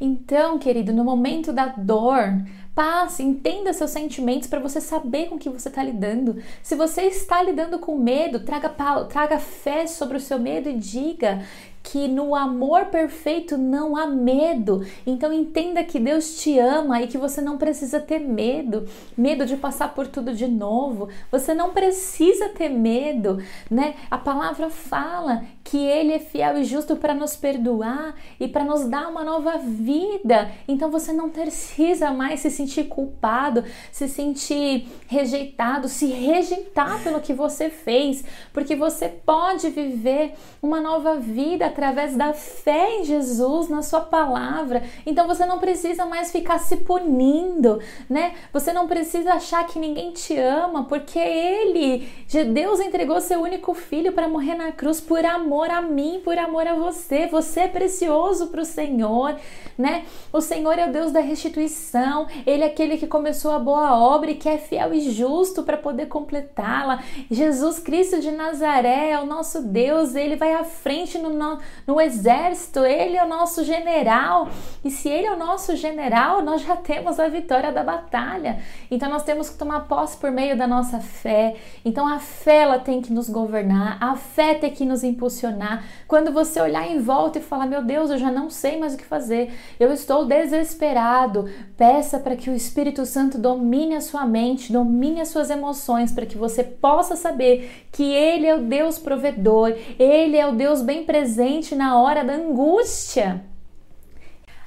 Então, 0.00 0.60
querido, 0.60 0.92
no 0.92 1.02
momento 1.02 1.52
da 1.52 1.66
dor, 1.66 2.40
Passe, 2.78 3.24
entenda 3.24 3.72
seus 3.72 3.90
sentimentos 3.90 4.46
para 4.46 4.60
você 4.60 4.80
saber 4.80 5.28
com 5.28 5.36
que 5.36 5.48
você 5.48 5.68
está 5.68 5.82
lidando. 5.82 6.40
Se 6.62 6.76
você 6.76 7.06
está 7.06 7.42
lidando 7.42 7.80
com 7.80 7.98
medo, 7.98 8.38
traga, 8.38 8.68
traga 9.08 9.40
fé 9.40 9.88
sobre 9.88 10.16
o 10.16 10.20
seu 10.20 10.38
medo 10.38 10.68
e 10.68 10.74
diga 10.74 11.44
que 11.90 12.06
no 12.06 12.34
amor 12.34 12.86
perfeito 12.86 13.56
não 13.56 13.96
há 13.96 14.06
medo. 14.06 14.84
Então 15.06 15.32
entenda 15.32 15.82
que 15.82 15.98
Deus 15.98 16.40
te 16.40 16.58
ama 16.58 17.00
e 17.00 17.06
que 17.06 17.16
você 17.16 17.40
não 17.40 17.56
precisa 17.56 17.98
ter 17.98 18.18
medo, 18.18 18.86
medo 19.16 19.46
de 19.46 19.56
passar 19.56 19.94
por 19.94 20.06
tudo 20.06 20.34
de 20.34 20.46
novo. 20.46 21.08
Você 21.30 21.54
não 21.54 21.70
precisa 21.70 22.50
ter 22.50 22.68
medo, 22.68 23.42
né? 23.70 23.94
A 24.10 24.18
palavra 24.18 24.68
fala 24.68 25.44
que 25.64 25.78
ele 25.78 26.12
é 26.12 26.18
fiel 26.18 26.58
e 26.58 26.64
justo 26.64 26.96
para 26.96 27.14
nos 27.14 27.36
perdoar 27.36 28.14
e 28.38 28.48
para 28.48 28.64
nos 28.64 28.86
dar 28.86 29.08
uma 29.08 29.24
nova 29.24 29.58
vida. 29.58 30.50
Então 30.66 30.90
você 30.90 31.12
não 31.12 31.30
precisa 31.30 32.10
mais 32.10 32.40
se 32.40 32.50
sentir 32.50 32.84
culpado, 32.84 33.64
se 33.90 34.08
sentir 34.08 34.88
rejeitado, 35.06 35.88
se 35.88 36.06
rejeitar 36.06 37.02
pelo 37.02 37.20
que 37.20 37.32
você 37.32 37.70
fez, 37.70 38.24
porque 38.52 38.76
você 38.76 39.08
pode 39.08 39.70
viver 39.70 40.34
uma 40.62 40.80
nova 40.80 41.16
vida 41.16 41.70
através 41.78 42.16
da 42.16 42.32
fé 42.32 42.98
em 42.98 43.04
Jesus, 43.04 43.68
na 43.68 43.82
sua 43.82 44.00
palavra. 44.00 44.82
Então 45.06 45.28
você 45.28 45.46
não 45.46 45.60
precisa 45.60 46.04
mais 46.04 46.32
ficar 46.32 46.58
se 46.58 46.78
punindo, 46.78 47.80
né? 48.10 48.34
Você 48.52 48.72
não 48.72 48.88
precisa 48.88 49.34
achar 49.34 49.64
que 49.64 49.78
ninguém 49.78 50.10
te 50.10 50.36
ama, 50.36 50.84
porque 50.84 51.18
ele, 51.20 52.08
Deus 52.52 52.80
entregou 52.80 53.20
seu 53.20 53.40
único 53.40 53.72
filho 53.74 54.12
para 54.12 54.28
morrer 54.28 54.56
na 54.56 54.72
cruz 54.72 55.00
por 55.00 55.24
amor 55.24 55.70
a 55.70 55.80
mim, 55.80 56.20
por 56.24 56.36
amor 56.36 56.66
a 56.66 56.74
você. 56.74 57.28
Você 57.28 57.60
é 57.60 57.68
precioso 57.68 58.48
para 58.48 58.62
o 58.62 58.64
Senhor, 58.64 59.36
né? 59.78 60.04
O 60.32 60.40
Senhor 60.40 60.76
é 60.78 60.88
o 60.88 60.92
Deus 60.92 61.12
da 61.12 61.20
restituição, 61.20 62.26
ele 62.44 62.64
é 62.64 62.66
aquele 62.66 62.96
que 62.96 63.06
começou 63.06 63.52
a 63.52 63.58
boa 63.58 63.96
obra 63.96 64.32
e 64.32 64.34
que 64.34 64.48
é 64.48 64.58
fiel 64.58 64.92
e 64.92 65.10
justo 65.12 65.62
para 65.62 65.76
poder 65.76 66.06
completá-la. 66.06 67.04
Jesus 67.30 67.78
Cristo 67.78 68.20
de 68.20 68.32
Nazaré 68.32 69.10
é 69.10 69.20
o 69.20 69.26
nosso 69.26 69.62
Deus, 69.62 70.16
ele 70.16 70.34
vai 70.34 70.54
à 70.54 70.64
frente 70.64 71.16
no, 71.18 71.30
no, 71.30 71.57
no 71.86 72.00
exército, 72.00 72.84
ele 72.84 73.16
é 73.16 73.24
o 73.24 73.28
nosso 73.28 73.64
general. 73.64 74.48
E 74.84 74.90
se 74.90 75.08
ele 75.08 75.26
é 75.26 75.32
o 75.32 75.38
nosso 75.38 75.76
general, 75.76 76.42
nós 76.42 76.62
já 76.62 76.76
temos 76.76 77.18
a 77.18 77.28
vitória 77.28 77.72
da 77.72 77.82
batalha. 77.82 78.60
Então 78.90 79.08
nós 79.08 79.22
temos 79.22 79.50
que 79.50 79.58
tomar 79.58 79.80
posse 79.80 80.16
por 80.16 80.30
meio 80.30 80.56
da 80.56 80.66
nossa 80.66 81.00
fé. 81.00 81.56
Então 81.84 82.06
a 82.06 82.18
fé 82.18 82.62
ela 82.62 82.78
tem 82.78 83.00
que 83.00 83.12
nos 83.12 83.28
governar, 83.28 83.98
a 84.00 84.16
fé 84.16 84.54
tem 84.54 84.70
que 84.70 84.84
nos 84.84 85.02
impulsionar. 85.04 85.84
Quando 86.06 86.32
você 86.32 86.60
olhar 86.60 86.86
em 86.86 87.00
volta 87.00 87.38
e 87.38 87.42
falar: 87.42 87.66
"Meu 87.66 87.82
Deus, 87.82 88.10
eu 88.10 88.18
já 88.18 88.30
não 88.30 88.50
sei 88.50 88.78
mais 88.78 88.94
o 88.94 88.96
que 88.96 89.04
fazer. 89.04 89.52
Eu 89.78 89.92
estou 89.92 90.24
desesperado". 90.24 91.48
Peça 91.76 92.18
para 92.18 92.36
que 92.36 92.50
o 92.50 92.54
Espírito 92.54 93.04
Santo 93.06 93.38
domine 93.38 93.94
a 93.94 94.00
sua 94.00 94.26
mente, 94.26 94.72
domine 94.72 95.20
as 95.20 95.28
suas 95.28 95.50
emoções, 95.50 96.12
para 96.12 96.26
que 96.26 96.36
você 96.36 96.62
possa 96.62 97.16
saber 97.16 97.86
que 97.92 98.04
ele 98.04 98.46
é 98.46 98.54
o 98.54 98.62
Deus 98.62 98.98
provedor, 98.98 99.74
ele 99.98 100.36
é 100.36 100.46
o 100.46 100.52
Deus 100.52 100.82
bem 100.82 101.04
presente 101.04 101.47
na 101.74 101.98
hora 101.98 102.22
da 102.22 102.34
angústia. 102.34 103.42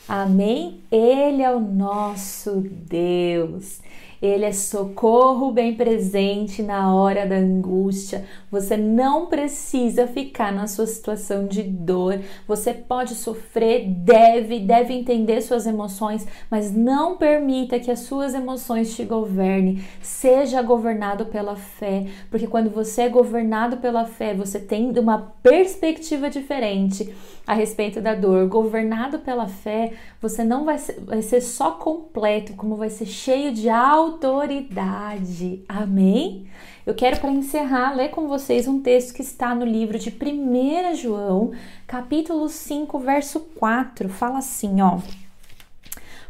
Amém? 0.07 0.81
Ele 0.91 1.43
é 1.43 1.51
o 1.51 1.59
nosso 1.59 2.61
Deus. 2.61 3.79
Ele 4.21 4.45
é 4.45 4.51
socorro 4.51 5.51
bem 5.51 5.73
presente 5.73 6.61
na 6.61 6.93
hora 6.93 7.25
da 7.25 7.37
angústia. 7.37 8.23
Você 8.51 8.77
não 8.77 9.25
precisa 9.25 10.05
ficar 10.05 10.51
na 10.53 10.67
sua 10.67 10.85
situação 10.85 11.47
de 11.47 11.63
dor. 11.63 12.19
Você 12.47 12.71
pode 12.71 13.15
sofrer, 13.15 13.87
deve, 13.87 14.59
deve 14.59 14.93
entender 14.93 15.41
suas 15.41 15.65
emoções, 15.65 16.27
mas 16.51 16.71
não 16.71 17.17
permita 17.17 17.79
que 17.79 17.89
as 17.89 18.01
suas 18.01 18.35
emoções 18.35 18.95
te 18.95 19.03
governem. 19.03 19.83
Seja 20.01 20.61
governado 20.61 21.25
pela 21.25 21.55
fé, 21.55 22.05
porque 22.29 22.45
quando 22.45 22.69
você 22.69 23.03
é 23.03 23.09
governado 23.09 23.77
pela 23.77 24.05
fé, 24.05 24.35
você 24.35 24.59
tem 24.59 24.91
uma 24.99 25.33
perspectiva 25.41 26.29
diferente 26.29 27.11
a 27.47 27.53
respeito 27.53 27.99
da 27.99 28.13
dor. 28.13 28.47
Governado 28.47 29.19
pela 29.19 29.47
fé, 29.47 29.93
você 30.21 30.43
não 30.43 30.63
vai 30.63 30.77
ser, 30.77 30.99
vai 31.01 31.21
ser 31.21 31.41
só 31.41 31.71
completo, 31.71 32.53
como 32.53 32.75
vai 32.75 32.89
ser 32.89 33.05
cheio 33.05 33.51
de 33.51 33.67
autoridade. 34.11 35.63
Amém? 35.67 36.47
Eu 36.85 36.93
quero, 36.93 37.19
para 37.19 37.31
encerrar, 37.31 37.95
ler 37.95 38.09
com 38.09 38.27
vocês 38.27 38.67
um 38.67 38.81
texto 38.81 39.13
que 39.13 39.21
está 39.21 39.55
no 39.55 39.65
livro 39.65 39.97
de 39.97 40.09
1 40.09 40.95
João, 40.95 41.51
capítulo 41.87 42.49
5, 42.49 42.99
verso 42.99 43.39
4. 43.39 44.09
Fala 44.09 44.39
assim, 44.39 44.81
ó. 44.81 44.99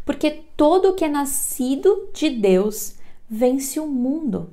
Porque 0.05 0.31
todo 0.55 0.93
que 0.93 1.05
é 1.05 1.09
nascido 1.09 2.09
de 2.13 2.29
Deus 2.29 2.95
vence 3.29 3.79
o 3.79 3.87
mundo. 3.87 4.49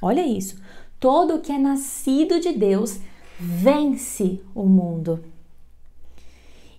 Olha 0.00 0.26
isso. 0.26 0.60
Todo 1.00 1.40
que 1.40 1.52
é 1.52 1.58
nascido 1.58 2.40
de 2.40 2.52
Deus 2.52 3.00
vence 3.38 4.40
o 4.54 4.64
mundo. 4.64 5.24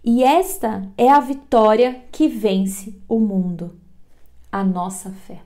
E 0.04 0.24
esta 0.24 0.88
é 0.98 1.10
a 1.10 1.20
vitória 1.20 2.04
que 2.12 2.28
vence 2.28 2.98
o 3.10 3.20
mundo, 3.20 3.76
a 4.52 4.64
nossa 4.64 5.12
fé. 5.12 5.42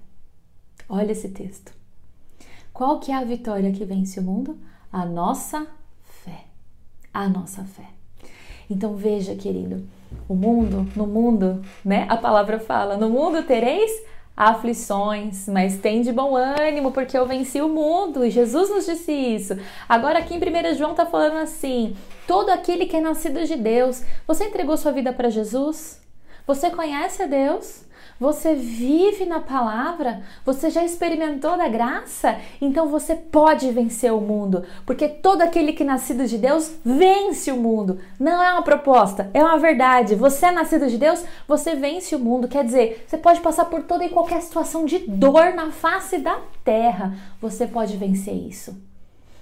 Olha 0.93 1.13
esse 1.13 1.29
texto. 1.29 1.71
Qual 2.73 2.99
que 2.99 3.13
é 3.13 3.15
a 3.15 3.23
vitória 3.23 3.71
que 3.71 3.85
vence 3.85 4.19
o 4.19 4.23
mundo? 4.23 4.57
A 4.91 5.05
nossa 5.05 5.65
fé. 6.03 6.43
A 7.13 7.29
nossa 7.29 7.63
fé. 7.63 7.87
Então 8.69 8.97
veja, 8.97 9.33
querido, 9.33 9.87
o 10.27 10.35
mundo, 10.35 10.85
no 10.93 11.07
mundo, 11.07 11.61
né? 11.83 12.05
A 12.09 12.17
palavra 12.17 12.59
fala: 12.59 12.97
"No 12.97 13.09
mundo 13.09 13.41
tereis 13.43 13.89
aflições, 14.35 15.47
mas 15.47 15.77
tem 15.77 16.01
de 16.01 16.11
bom 16.11 16.35
ânimo, 16.35 16.91
porque 16.91 17.17
eu 17.17 17.25
venci 17.25 17.61
o 17.61 17.69
mundo. 17.69 18.25
E 18.25 18.29
Jesus 18.29 18.69
nos 18.69 18.85
disse 18.85 19.13
isso. 19.13 19.57
Agora 19.87 20.19
aqui 20.19 20.33
em 20.33 20.39
1 20.39 20.75
João 20.75 20.91
está 20.91 21.05
falando 21.05 21.37
assim: 21.37 21.95
todo 22.27 22.49
aquele 22.49 22.85
que 22.85 22.97
é 22.97 23.01
nascido 23.01 23.45
de 23.45 23.55
Deus, 23.55 24.03
você 24.27 24.43
entregou 24.43 24.75
sua 24.75 24.91
vida 24.91 25.13
para 25.13 25.29
Jesus? 25.29 26.01
Você 26.45 26.69
conhece 26.69 27.23
a 27.23 27.27
Deus? 27.27 27.89
Você 28.21 28.53
vive 28.53 29.25
na 29.25 29.39
palavra? 29.39 30.21
Você 30.45 30.69
já 30.69 30.85
experimentou 30.85 31.57
da 31.57 31.67
graça? 31.67 32.37
Então 32.61 32.87
você 32.87 33.15
pode 33.15 33.71
vencer 33.71 34.13
o 34.13 34.21
mundo, 34.21 34.63
porque 34.85 35.09
todo 35.09 35.41
aquele 35.41 35.73
que 35.73 35.81
é 35.81 35.85
nascido 35.87 36.27
de 36.27 36.37
Deus 36.37 36.71
vence 36.85 37.51
o 37.51 37.57
mundo. 37.57 37.97
Não 38.19 38.39
é 38.43 38.53
uma 38.53 38.61
proposta, 38.61 39.31
é 39.33 39.43
uma 39.43 39.57
verdade. 39.57 40.13
Você 40.13 40.45
é 40.45 40.51
nascido 40.51 40.87
de 40.87 40.99
Deus, 40.99 41.25
você 41.47 41.73
vence 41.73 42.15
o 42.15 42.19
mundo. 42.19 42.47
Quer 42.47 42.63
dizer, 42.63 43.05
você 43.07 43.17
pode 43.17 43.39
passar 43.39 43.65
por 43.65 43.81
toda 43.81 44.05
e 44.05 44.09
qualquer 44.09 44.43
situação 44.43 44.85
de 44.85 44.99
dor 44.99 45.55
na 45.55 45.71
face 45.71 46.19
da 46.19 46.39
terra. 46.63 47.17
Você 47.41 47.65
pode 47.65 47.97
vencer 47.97 48.35
isso. 48.35 48.79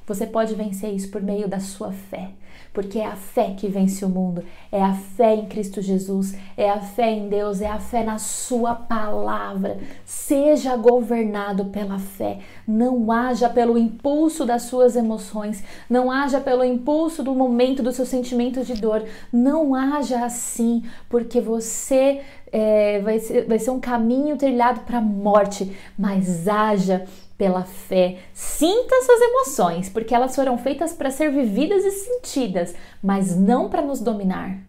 Você 0.08 0.26
pode 0.26 0.56
vencer 0.56 0.94
isso 0.94 1.12
por 1.12 1.22
meio 1.22 1.50
da 1.50 1.60
sua 1.60 1.92
fé 1.92 2.32
porque 2.80 3.00
é 3.00 3.06
a 3.06 3.18
fé 3.18 3.54
que 3.58 3.68
vence 3.68 4.06
o 4.06 4.10
mundo, 4.10 4.42
é 4.72 4.82
a 4.82 4.94
fé 4.94 5.36
em 5.36 5.48
Cristo 5.48 5.82
Jesus, 5.82 6.34
é 6.56 6.70
a 6.70 6.80
fé 6.80 7.12
em 7.12 7.28
Deus, 7.28 7.60
é 7.60 7.68
a 7.68 7.78
fé 7.78 8.06
na 8.06 8.18
Sua 8.18 8.74
palavra. 8.74 9.80
Seja 10.06 10.78
governado 10.78 11.66
pela 11.66 12.00
fé, 12.00 12.40
não 12.66 13.12
haja 13.12 13.50
pelo 13.50 13.78
impulso 13.78 14.46
das 14.46 14.62
suas 14.62 14.96
emoções, 14.96 15.62
não 15.90 16.10
haja 16.10 16.40
pelo 16.40 16.64
impulso 16.64 17.22
do 17.22 17.36
momento 17.36 17.84
do 17.84 17.92
seu 17.92 18.06
sentimento 18.06 18.64
de 18.64 18.76
dor, 18.76 19.04
não 19.30 19.76
haja 19.76 20.24
assim, 20.24 20.82
porque 21.10 21.42
você 21.42 22.22
é, 22.50 23.02
vai, 23.02 23.20
ser, 23.20 23.46
vai 23.46 23.60
ser 23.60 23.72
um 23.72 23.80
caminho 23.82 24.38
trilhado 24.38 24.80
para 24.86 25.00
a 25.00 25.02
morte, 25.02 25.76
mas 25.98 26.48
haja 26.48 27.06
pela 27.40 27.64
fé. 27.64 28.18
Sinta 28.34 29.02
suas 29.02 29.22
emoções, 29.22 29.88
porque 29.88 30.14
elas 30.14 30.36
foram 30.36 30.58
feitas 30.58 30.92
para 30.92 31.10
ser 31.10 31.32
vividas 31.32 31.86
e 31.86 31.92
sentidas, 31.92 32.76
mas 33.02 33.34
não 33.36 33.70
para 33.70 33.82
nos 33.82 34.02
dominar. 34.02 34.60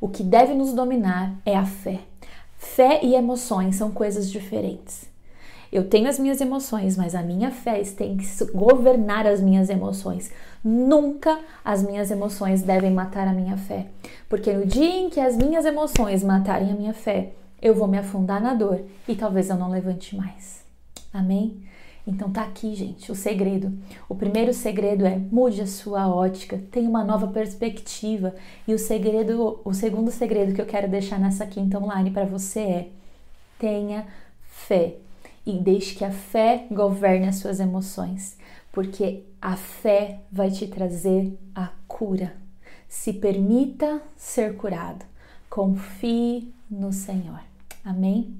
O 0.00 0.08
que 0.08 0.22
deve 0.22 0.54
nos 0.54 0.72
dominar 0.72 1.34
é 1.44 1.54
a 1.54 1.66
fé. 1.66 2.00
Fé 2.56 3.00
e 3.02 3.14
emoções 3.14 3.76
são 3.76 3.90
coisas 3.90 4.30
diferentes. 4.30 5.04
Eu 5.70 5.86
tenho 5.86 6.08
as 6.08 6.18
minhas 6.18 6.40
emoções, 6.40 6.96
mas 6.96 7.14
a 7.14 7.22
minha 7.22 7.50
fé 7.50 7.82
tem 7.82 8.16
que 8.16 8.26
governar 8.52 9.26
as 9.26 9.40
minhas 9.40 9.68
emoções. 9.68 10.32
Nunca 10.62 11.38
as 11.62 11.82
minhas 11.82 12.10
emoções 12.10 12.62
devem 12.62 12.90
matar 12.90 13.28
a 13.28 13.34
minha 13.34 13.58
fé, 13.58 13.88
porque 14.30 14.52
no 14.52 14.64
dia 14.64 14.96
em 14.96 15.10
que 15.10 15.20
as 15.20 15.36
minhas 15.36 15.66
emoções 15.66 16.22
matarem 16.22 16.70
a 16.70 16.74
minha 16.74 16.94
fé, 16.94 17.32
eu 17.60 17.74
vou 17.74 17.86
me 17.86 17.98
afundar 17.98 18.40
na 18.40 18.54
dor 18.54 18.80
e 19.06 19.14
talvez 19.14 19.50
eu 19.50 19.56
não 19.56 19.68
levante 19.68 20.16
mais. 20.16 20.63
Amém? 21.14 21.62
Então 22.04 22.30
tá 22.30 22.42
aqui, 22.42 22.74
gente, 22.74 23.10
o 23.12 23.14
segredo. 23.14 23.72
O 24.08 24.16
primeiro 24.16 24.52
segredo 24.52 25.06
é 25.06 25.16
mude 25.16 25.62
a 25.62 25.66
sua 25.66 26.08
ótica, 26.12 26.60
tenha 26.72 26.90
uma 26.90 27.04
nova 27.04 27.28
perspectiva. 27.28 28.34
E 28.66 28.74
o 28.74 28.78
segredo, 28.78 29.60
o 29.64 29.72
segundo 29.72 30.10
segredo 30.10 30.52
que 30.52 30.60
eu 30.60 30.66
quero 30.66 30.88
deixar 30.88 31.20
nessa 31.20 31.46
quinta 31.46 31.78
online 31.78 32.10
para 32.10 32.26
você 32.26 32.60
é 32.60 32.88
tenha 33.60 34.06
fé 34.44 34.96
e 35.46 35.52
deixe 35.52 35.94
que 35.94 36.04
a 36.04 36.10
fé 36.10 36.66
governe 36.68 37.28
as 37.28 37.36
suas 37.36 37.60
emoções, 37.60 38.36
porque 38.72 39.22
a 39.40 39.56
fé 39.56 40.18
vai 40.32 40.50
te 40.50 40.66
trazer 40.66 41.38
a 41.54 41.70
cura. 41.86 42.34
Se 42.88 43.12
permita 43.12 44.02
ser 44.16 44.56
curado. 44.56 45.04
Confie 45.48 46.52
no 46.68 46.92
Senhor. 46.92 47.40
Amém? 47.84 48.34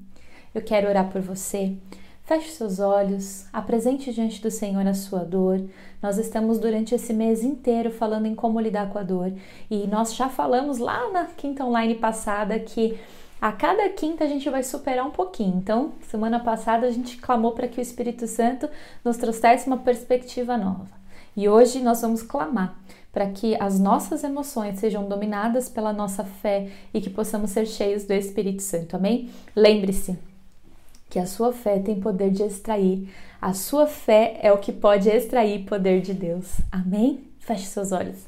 Eu 0.53 0.61
quero 0.61 0.89
orar 0.89 1.09
por 1.09 1.21
você 1.21 1.77
Feche 2.25 2.49
seus 2.49 2.79
olhos, 2.79 3.45
apresente 3.53 4.11
diante 4.11 4.41
do 4.41 4.49
Senhor 4.49 4.85
a 4.87 4.95
sua 4.95 5.19
dor. 5.19 5.61
Nós 6.01 6.17
estamos 6.17 6.57
durante 6.57 6.95
esse 6.95 7.13
mês 7.13 7.43
inteiro 7.43 7.91
falando 7.91 8.25
em 8.25 8.33
como 8.33 8.59
lidar 8.59 8.89
com 8.89 8.97
a 8.97 9.03
dor 9.03 9.31
e 9.69 9.85
nós 9.85 10.15
já 10.15 10.27
falamos 10.27 10.79
lá 10.79 11.11
na 11.11 11.25
quinta 11.25 11.63
online 11.63 11.93
passada 11.93 12.57
que 12.57 12.99
a 13.39 13.51
cada 13.51 13.87
quinta 13.89 14.23
a 14.23 14.27
gente 14.27 14.49
vai 14.49 14.63
superar 14.63 15.05
um 15.05 15.11
pouquinho. 15.11 15.55
Então, 15.55 15.91
semana 16.09 16.39
passada 16.39 16.87
a 16.87 16.91
gente 16.91 17.17
clamou 17.17 17.51
para 17.51 17.67
que 17.67 17.79
o 17.79 17.81
Espírito 17.83 18.25
Santo 18.25 18.67
nos 19.03 19.17
trouxesse 19.17 19.67
uma 19.67 19.77
perspectiva 19.77 20.57
nova. 20.57 20.89
E 21.37 21.47
hoje 21.47 21.79
nós 21.79 22.01
vamos 22.01 22.23
clamar 22.23 22.75
para 23.13 23.29
que 23.29 23.55
as 23.61 23.79
nossas 23.79 24.23
emoções 24.23 24.79
sejam 24.79 25.07
dominadas 25.07 25.69
pela 25.69 25.93
nossa 25.93 26.23
fé 26.23 26.71
e 26.91 26.99
que 26.99 27.09
possamos 27.11 27.51
ser 27.51 27.67
cheios 27.67 28.03
do 28.03 28.13
Espírito 28.13 28.63
Santo. 28.63 28.95
Amém? 28.95 29.29
Lembre-se, 29.55 30.17
que 31.15 31.19
a 31.19 31.25
sua 31.25 31.53
fé 31.53 31.79
tem 31.79 31.97
poder 31.97 32.29
de 32.29 32.43
extrair. 32.43 33.09
A 33.41 33.53
sua 33.53 33.87
fé 33.87 34.37
é 34.41 34.51
o 34.51 34.57
que 34.57 34.73
pode 34.73 35.07
extrair 35.07 35.63
poder 35.63 36.01
de 36.01 36.13
Deus. 36.13 36.57
Amém? 36.69 37.31
Feche 37.39 37.67
seus 37.67 37.93
olhos. 37.93 38.25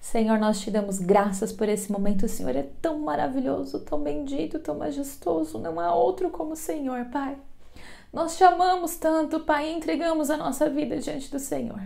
Senhor, 0.00 0.38
nós 0.38 0.60
te 0.60 0.70
damos 0.70 1.00
graças 1.00 1.52
por 1.52 1.68
esse 1.68 1.90
momento. 1.90 2.26
O 2.26 2.28
Senhor 2.28 2.54
é 2.54 2.68
tão 2.80 3.00
maravilhoso, 3.00 3.80
tão 3.80 4.00
bendito, 4.00 4.60
tão 4.60 4.78
majestoso. 4.78 5.58
Não 5.58 5.80
há 5.80 5.92
outro 5.92 6.30
como 6.30 6.52
o 6.52 6.56
Senhor, 6.56 7.06
Pai. 7.06 7.36
Nós 8.12 8.36
te 8.36 8.44
amamos 8.44 8.94
tanto, 8.94 9.40
Pai, 9.40 9.68
e 9.68 9.74
entregamos 9.74 10.30
a 10.30 10.36
nossa 10.36 10.70
vida 10.70 10.96
diante 10.98 11.32
do 11.32 11.40
Senhor. 11.40 11.82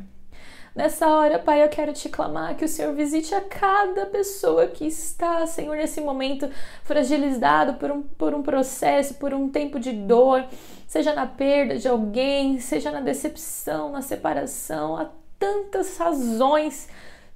Nessa 0.75 1.07
hora, 1.07 1.39
Pai, 1.39 1.63
eu 1.63 1.69
quero 1.69 1.93
te 1.93 2.09
clamar 2.09 2.57
que 2.57 2.65
o 2.65 2.69
Senhor 2.69 2.95
visite 2.95 3.35
a 3.35 3.43
cada 3.43 4.07
pessoa 4.07 4.67
que 4.67 4.87
está, 4.87 5.47
Senhor, 5.47 5.77
nesse 5.77 6.01
momento 6.01 6.49
fragilizado 6.83 7.75
por 7.75 7.91
um, 7.91 8.03
por 8.03 8.35
um 8.35 8.43
processo, 8.43 9.15
por 9.15 9.35
um 9.35 9.51
tempo 9.51 9.79
de 9.79 9.93
dor, 9.93 10.47
seja 10.87 11.13
na 11.15 11.27
perda 11.27 11.77
de 11.77 11.87
alguém, 11.87 12.59
seja 12.59 12.91
na 12.91 13.01
decepção, 13.01 13.93
na 13.93 14.01
separação, 14.01 14.97
há 14.97 15.11
tantas 15.39 15.99
razões 15.99 16.89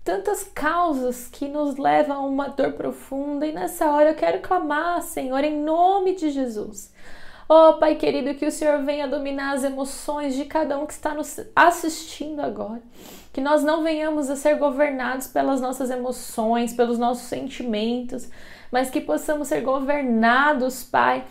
tantas 0.03 0.45
causas 0.45 1.27
que 1.27 1.49
nos 1.49 1.77
levam 1.77 2.17
a 2.17 2.21
uma 2.21 2.49
dor 2.49 2.75
profunda 2.75 3.45
e 3.45 3.51
nessa 3.51 3.91
hora 3.91 4.11
eu 4.11 4.15
quero 4.15 4.41
clamar, 4.41 5.03
Senhor, 5.03 5.43
em 5.43 5.61
nome 5.61 6.15
de 6.15 6.31
Jesus. 6.31 6.93
Oh, 7.49 7.73
Pai 7.75 7.97
querido, 7.97 8.33
que 8.35 8.47
o 8.47 8.53
Senhor 8.53 8.85
venha 8.85 9.09
dominar 9.09 9.55
as 9.55 9.65
emoções 9.65 10.37
de 10.37 10.45
cada 10.45 10.79
um 10.79 10.87
que 10.87 10.93
está 10.93 11.13
nos 11.13 11.41
assistindo 11.57 12.41
agora 12.41 12.81
que 13.37 13.41
nós 13.43 13.63
não 13.63 13.83
venhamos 13.83 14.31
a 14.31 14.35
ser 14.35 14.57
governados 14.57 15.27
pelas 15.27 15.61
nossas 15.61 15.91
emoções, 15.91 16.73
pelos 16.73 16.99
nossos 16.99 17.25
sentimentos, 17.25 18.31
mas 18.73 18.89
que 18.89 18.99
possamos 18.99 19.49
ser 19.49 19.61
governados, 19.61 20.83
Pai, 20.83 21.23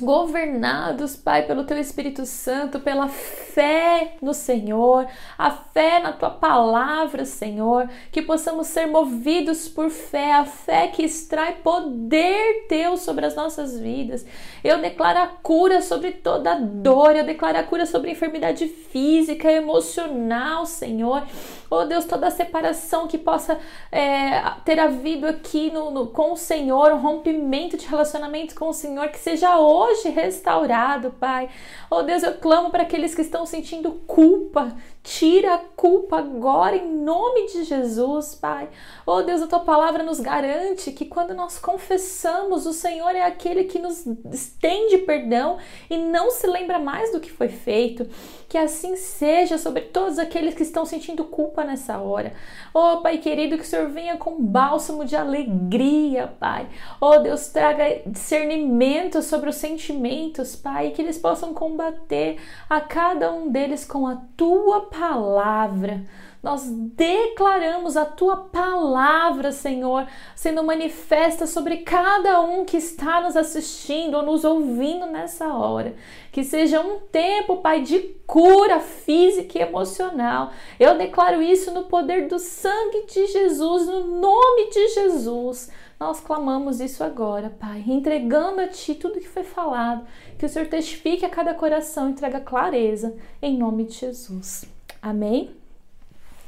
governados, 0.00 1.14
Pai, 1.14 1.46
pelo 1.46 1.64
Teu 1.64 1.78
Espírito 1.78 2.26
Santo, 2.26 2.80
pela 2.80 3.08
fé 3.08 4.16
no 4.20 4.34
Senhor, 4.34 5.06
a 5.38 5.50
fé 5.50 6.00
na 6.00 6.12
Tua 6.12 6.30
palavra, 6.30 7.24
Senhor, 7.24 7.88
que 8.10 8.22
possamos 8.22 8.66
ser 8.66 8.86
movidos 8.86 9.68
por 9.68 9.90
fé, 9.90 10.32
a 10.32 10.44
fé 10.44 10.88
que 10.88 11.02
extrai 11.02 11.56
poder 11.56 12.66
Teu 12.68 12.96
sobre 12.96 13.26
as 13.26 13.36
nossas 13.36 13.78
vidas. 13.78 14.24
Eu 14.64 14.80
declaro 14.80 15.18
a 15.20 15.26
cura 15.26 15.80
sobre 15.82 16.12
toda 16.12 16.54
dor, 16.54 17.14
eu 17.14 17.24
declaro 17.24 17.58
a 17.58 17.62
cura 17.62 17.86
sobre 17.86 18.10
enfermidade 18.10 18.66
física, 18.66 19.50
emocional, 19.50 20.66
Senhor. 20.66 21.22
Oh 21.70 21.84
Deus, 21.84 22.04
toda 22.04 22.26
a 22.26 22.30
separação 22.32 23.06
que 23.06 23.16
possa 23.16 23.58
é, 23.92 24.42
ter 24.64 24.80
havido 24.80 25.26
aqui 25.26 25.70
no, 25.70 25.90
no, 25.90 26.06
com 26.08 26.32
o 26.32 26.36
Senhor, 26.36 26.92
um 26.92 26.98
rompimento 26.98 27.76
de 27.76 27.86
relacionamento 27.86 28.56
com 28.56 28.70
o 28.70 28.72
Senhor, 28.72 29.08
que 29.08 29.18
seja 29.18 29.58
hoje 29.58 29.89
restaurado, 30.08 31.10
Pai. 31.12 31.48
Oh 31.90 32.02
Deus, 32.02 32.22
eu 32.22 32.34
clamo 32.34 32.70
para 32.70 32.82
aqueles 32.82 33.14
que 33.14 33.22
estão 33.22 33.44
sentindo 33.44 33.92
culpa, 34.06 34.76
Tira 35.02 35.54
a 35.54 35.58
culpa 35.58 36.18
agora 36.18 36.76
em 36.76 36.94
nome 36.94 37.46
de 37.46 37.64
Jesus, 37.64 38.34
Pai. 38.34 38.68
Oh 39.06 39.22
Deus, 39.22 39.40
a 39.40 39.46
tua 39.46 39.60
palavra 39.60 40.02
nos 40.02 40.20
garante 40.20 40.92
que 40.92 41.06
quando 41.06 41.32
nós 41.32 41.58
confessamos, 41.58 42.66
o 42.66 42.72
Senhor 42.74 43.16
é 43.16 43.24
aquele 43.24 43.64
que 43.64 43.78
nos 43.78 44.04
estende 44.30 44.98
perdão 44.98 45.56
e 45.88 45.96
não 45.96 46.30
se 46.30 46.46
lembra 46.46 46.78
mais 46.78 47.12
do 47.12 47.20
que 47.20 47.32
foi 47.32 47.48
feito. 47.48 48.06
Que 48.46 48.58
assim 48.58 48.94
seja 48.94 49.56
sobre 49.56 49.82
todos 49.82 50.18
aqueles 50.18 50.54
que 50.54 50.62
estão 50.62 50.84
sentindo 50.84 51.24
culpa 51.24 51.64
nessa 51.64 51.98
hora. 51.98 52.34
Oh 52.74 52.98
Pai 52.98 53.16
querido, 53.16 53.56
que 53.56 53.62
o 53.62 53.66
Senhor 53.66 53.88
venha 53.88 54.18
com 54.18 54.42
bálsamo 54.42 55.06
de 55.06 55.16
alegria, 55.16 56.26
Pai. 56.38 56.68
Oh 57.00 57.18
Deus, 57.18 57.48
traga 57.48 58.02
discernimento 58.04 59.22
sobre 59.22 59.48
os 59.48 59.56
sentimentos, 59.56 60.56
Pai, 60.56 60.90
que 60.90 61.00
eles 61.00 61.16
possam 61.16 61.54
combater 61.54 62.38
a 62.68 62.82
cada 62.82 63.32
um 63.32 63.50
deles 63.50 63.86
com 63.86 64.06
a 64.06 64.16
tua 64.36 64.89
palavra. 64.90 66.04
Nós 66.42 66.64
declaramos 66.70 67.98
a 67.98 68.04
tua 68.06 68.34
palavra, 68.34 69.52
Senhor, 69.52 70.06
sendo 70.34 70.64
manifesta 70.64 71.46
sobre 71.46 71.78
cada 71.78 72.40
um 72.40 72.64
que 72.64 72.78
está 72.78 73.20
nos 73.20 73.36
assistindo 73.36 74.16
ou 74.16 74.22
nos 74.22 74.42
ouvindo 74.42 75.04
nessa 75.04 75.52
hora. 75.52 75.94
Que 76.32 76.42
seja 76.42 76.80
um 76.80 76.98
tempo, 76.98 77.58
Pai, 77.58 77.82
de 77.82 77.98
cura 78.26 78.80
física 78.80 79.58
e 79.58 79.62
emocional. 79.62 80.50
Eu 80.78 80.96
declaro 80.96 81.42
isso 81.42 81.72
no 81.72 81.84
poder 81.84 82.26
do 82.26 82.38
sangue 82.38 83.04
de 83.04 83.26
Jesus, 83.26 83.86
no 83.86 84.04
nome 84.04 84.70
de 84.70 84.88
Jesus. 84.94 85.70
Nós 85.98 86.20
clamamos 86.20 86.80
isso 86.80 87.04
agora, 87.04 87.50
Pai, 87.50 87.84
entregando 87.86 88.62
a 88.62 88.66
Ti 88.66 88.94
tudo 88.94 89.20
que 89.20 89.28
foi 89.28 89.44
falado. 89.44 90.06
Que 90.38 90.46
o 90.46 90.48
Senhor 90.48 90.66
testifique 90.68 91.26
a 91.26 91.28
cada 91.28 91.52
coração, 91.52 92.08
entrega 92.08 92.40
clareza, 92.40 93.14
em 93.42 93.58
nome 93.58 93.84
de 93.84 93.92
Jesus. 93.92 94.64
Amém? 95.02 95.54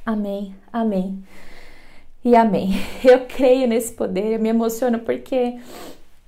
Amém, 0.05 0.55
amém 0.73 1.23
e 2.25 2.37
amém. 2.37 2.73
Eu 3.05 3.27
creio 3.27 3.67
nesse 3.67 3.93
poder, 3.93 4.35
eu 4.35 4.41
me 4.41 4.49
emociono 4.49 5.01
porque 5.01 5.59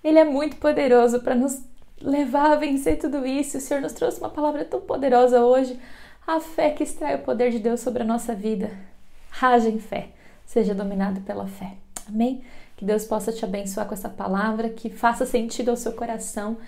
ele 0.03 0.19
é 0.19 0.25
muito 0.25 0.57
poderoso 0.57 1.21
para 1.21 1.35
nos 1.35 1.63
levar 2.01 2.53
a 2.53 2.57
vencer 2.57 2.99
tudo 2.99 3.27
isso. 3.27 3.59
O 3.59 3.61
Senhor 3.61 3.81
nos 3.81 3.93
trouxe 3.93 4.19
uma 4.19 4.29
palavra 4.29 4.65
tão 4.65 4.81
poderosa 4.81 5.41
hoje, 5.41 5.79
a 6.27 6.41
fé 6.41 6.71
que 6.71 6.83
extrai 6.83 7.17
o 7.17 7.23
poder 7.23 7.51
de 7.51 7.59
Deus 7.59 7.81
sobre 7.81 8.03
a 8.03 8.07
nossa 8.07 8.35
vida. 8.35 8.71
Raja 9.31 9.69
em 9.69 9.79
fé, 9.79 10.09
seja 10.45 10.75
dominado 10.75 11.21
pela 11.23 11.47
fé. 11.47 11.75
Amém? 12.09 12.43
Que 12.77 12.85
Deus 12.85 13.05
possa 13.05 13.33
te 13.33 13.45
abençoar 13.45 13.87
com 13.87 13.95
essa 13.95 14.09
palavra, 14.09 14.69
que 14.69 14.91
faça 14.91 15.25
sentido 15.25 15.71
ao 15.71 15.77
seu 15.77 15.93
coração 15.93 16.59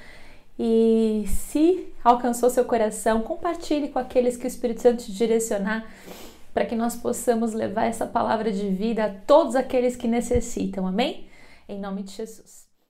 e 0.58 1.24
se 1.28 1.92
alcançou 2.02 2.48
seu 2.48 2.64
coração, 2.64 3.22
compartilhe 3.22 3.88
com 3.88 3.98
aqueles 3.98 4.36
que 4.36 4.46
o 4.46 4.48
Espírito 4.48 4.80
Santo 4.82 5.04
te 5.04 5.12
direcionar 5.12 5.86
para 6.54 6.64
que 6.64 6.74
nós 6.74 6.96
possamos 6.96 7.52
levar 7.52 7.84
essa 7.84 8.06
palavra 8.06 8.50
de 8.50 8.68
vida 8.70 9.04
a 9.04 9.10
todos 9.10 9.54
aqueles 9.54 9.94
que 9.94 10.08
necessitam. 10.08 10.86
Amém? 10.86 11.28
Em 11.68 11.78
nome 11.78 12.02
de 12.02 12.12
Jesus. 12.12 12.65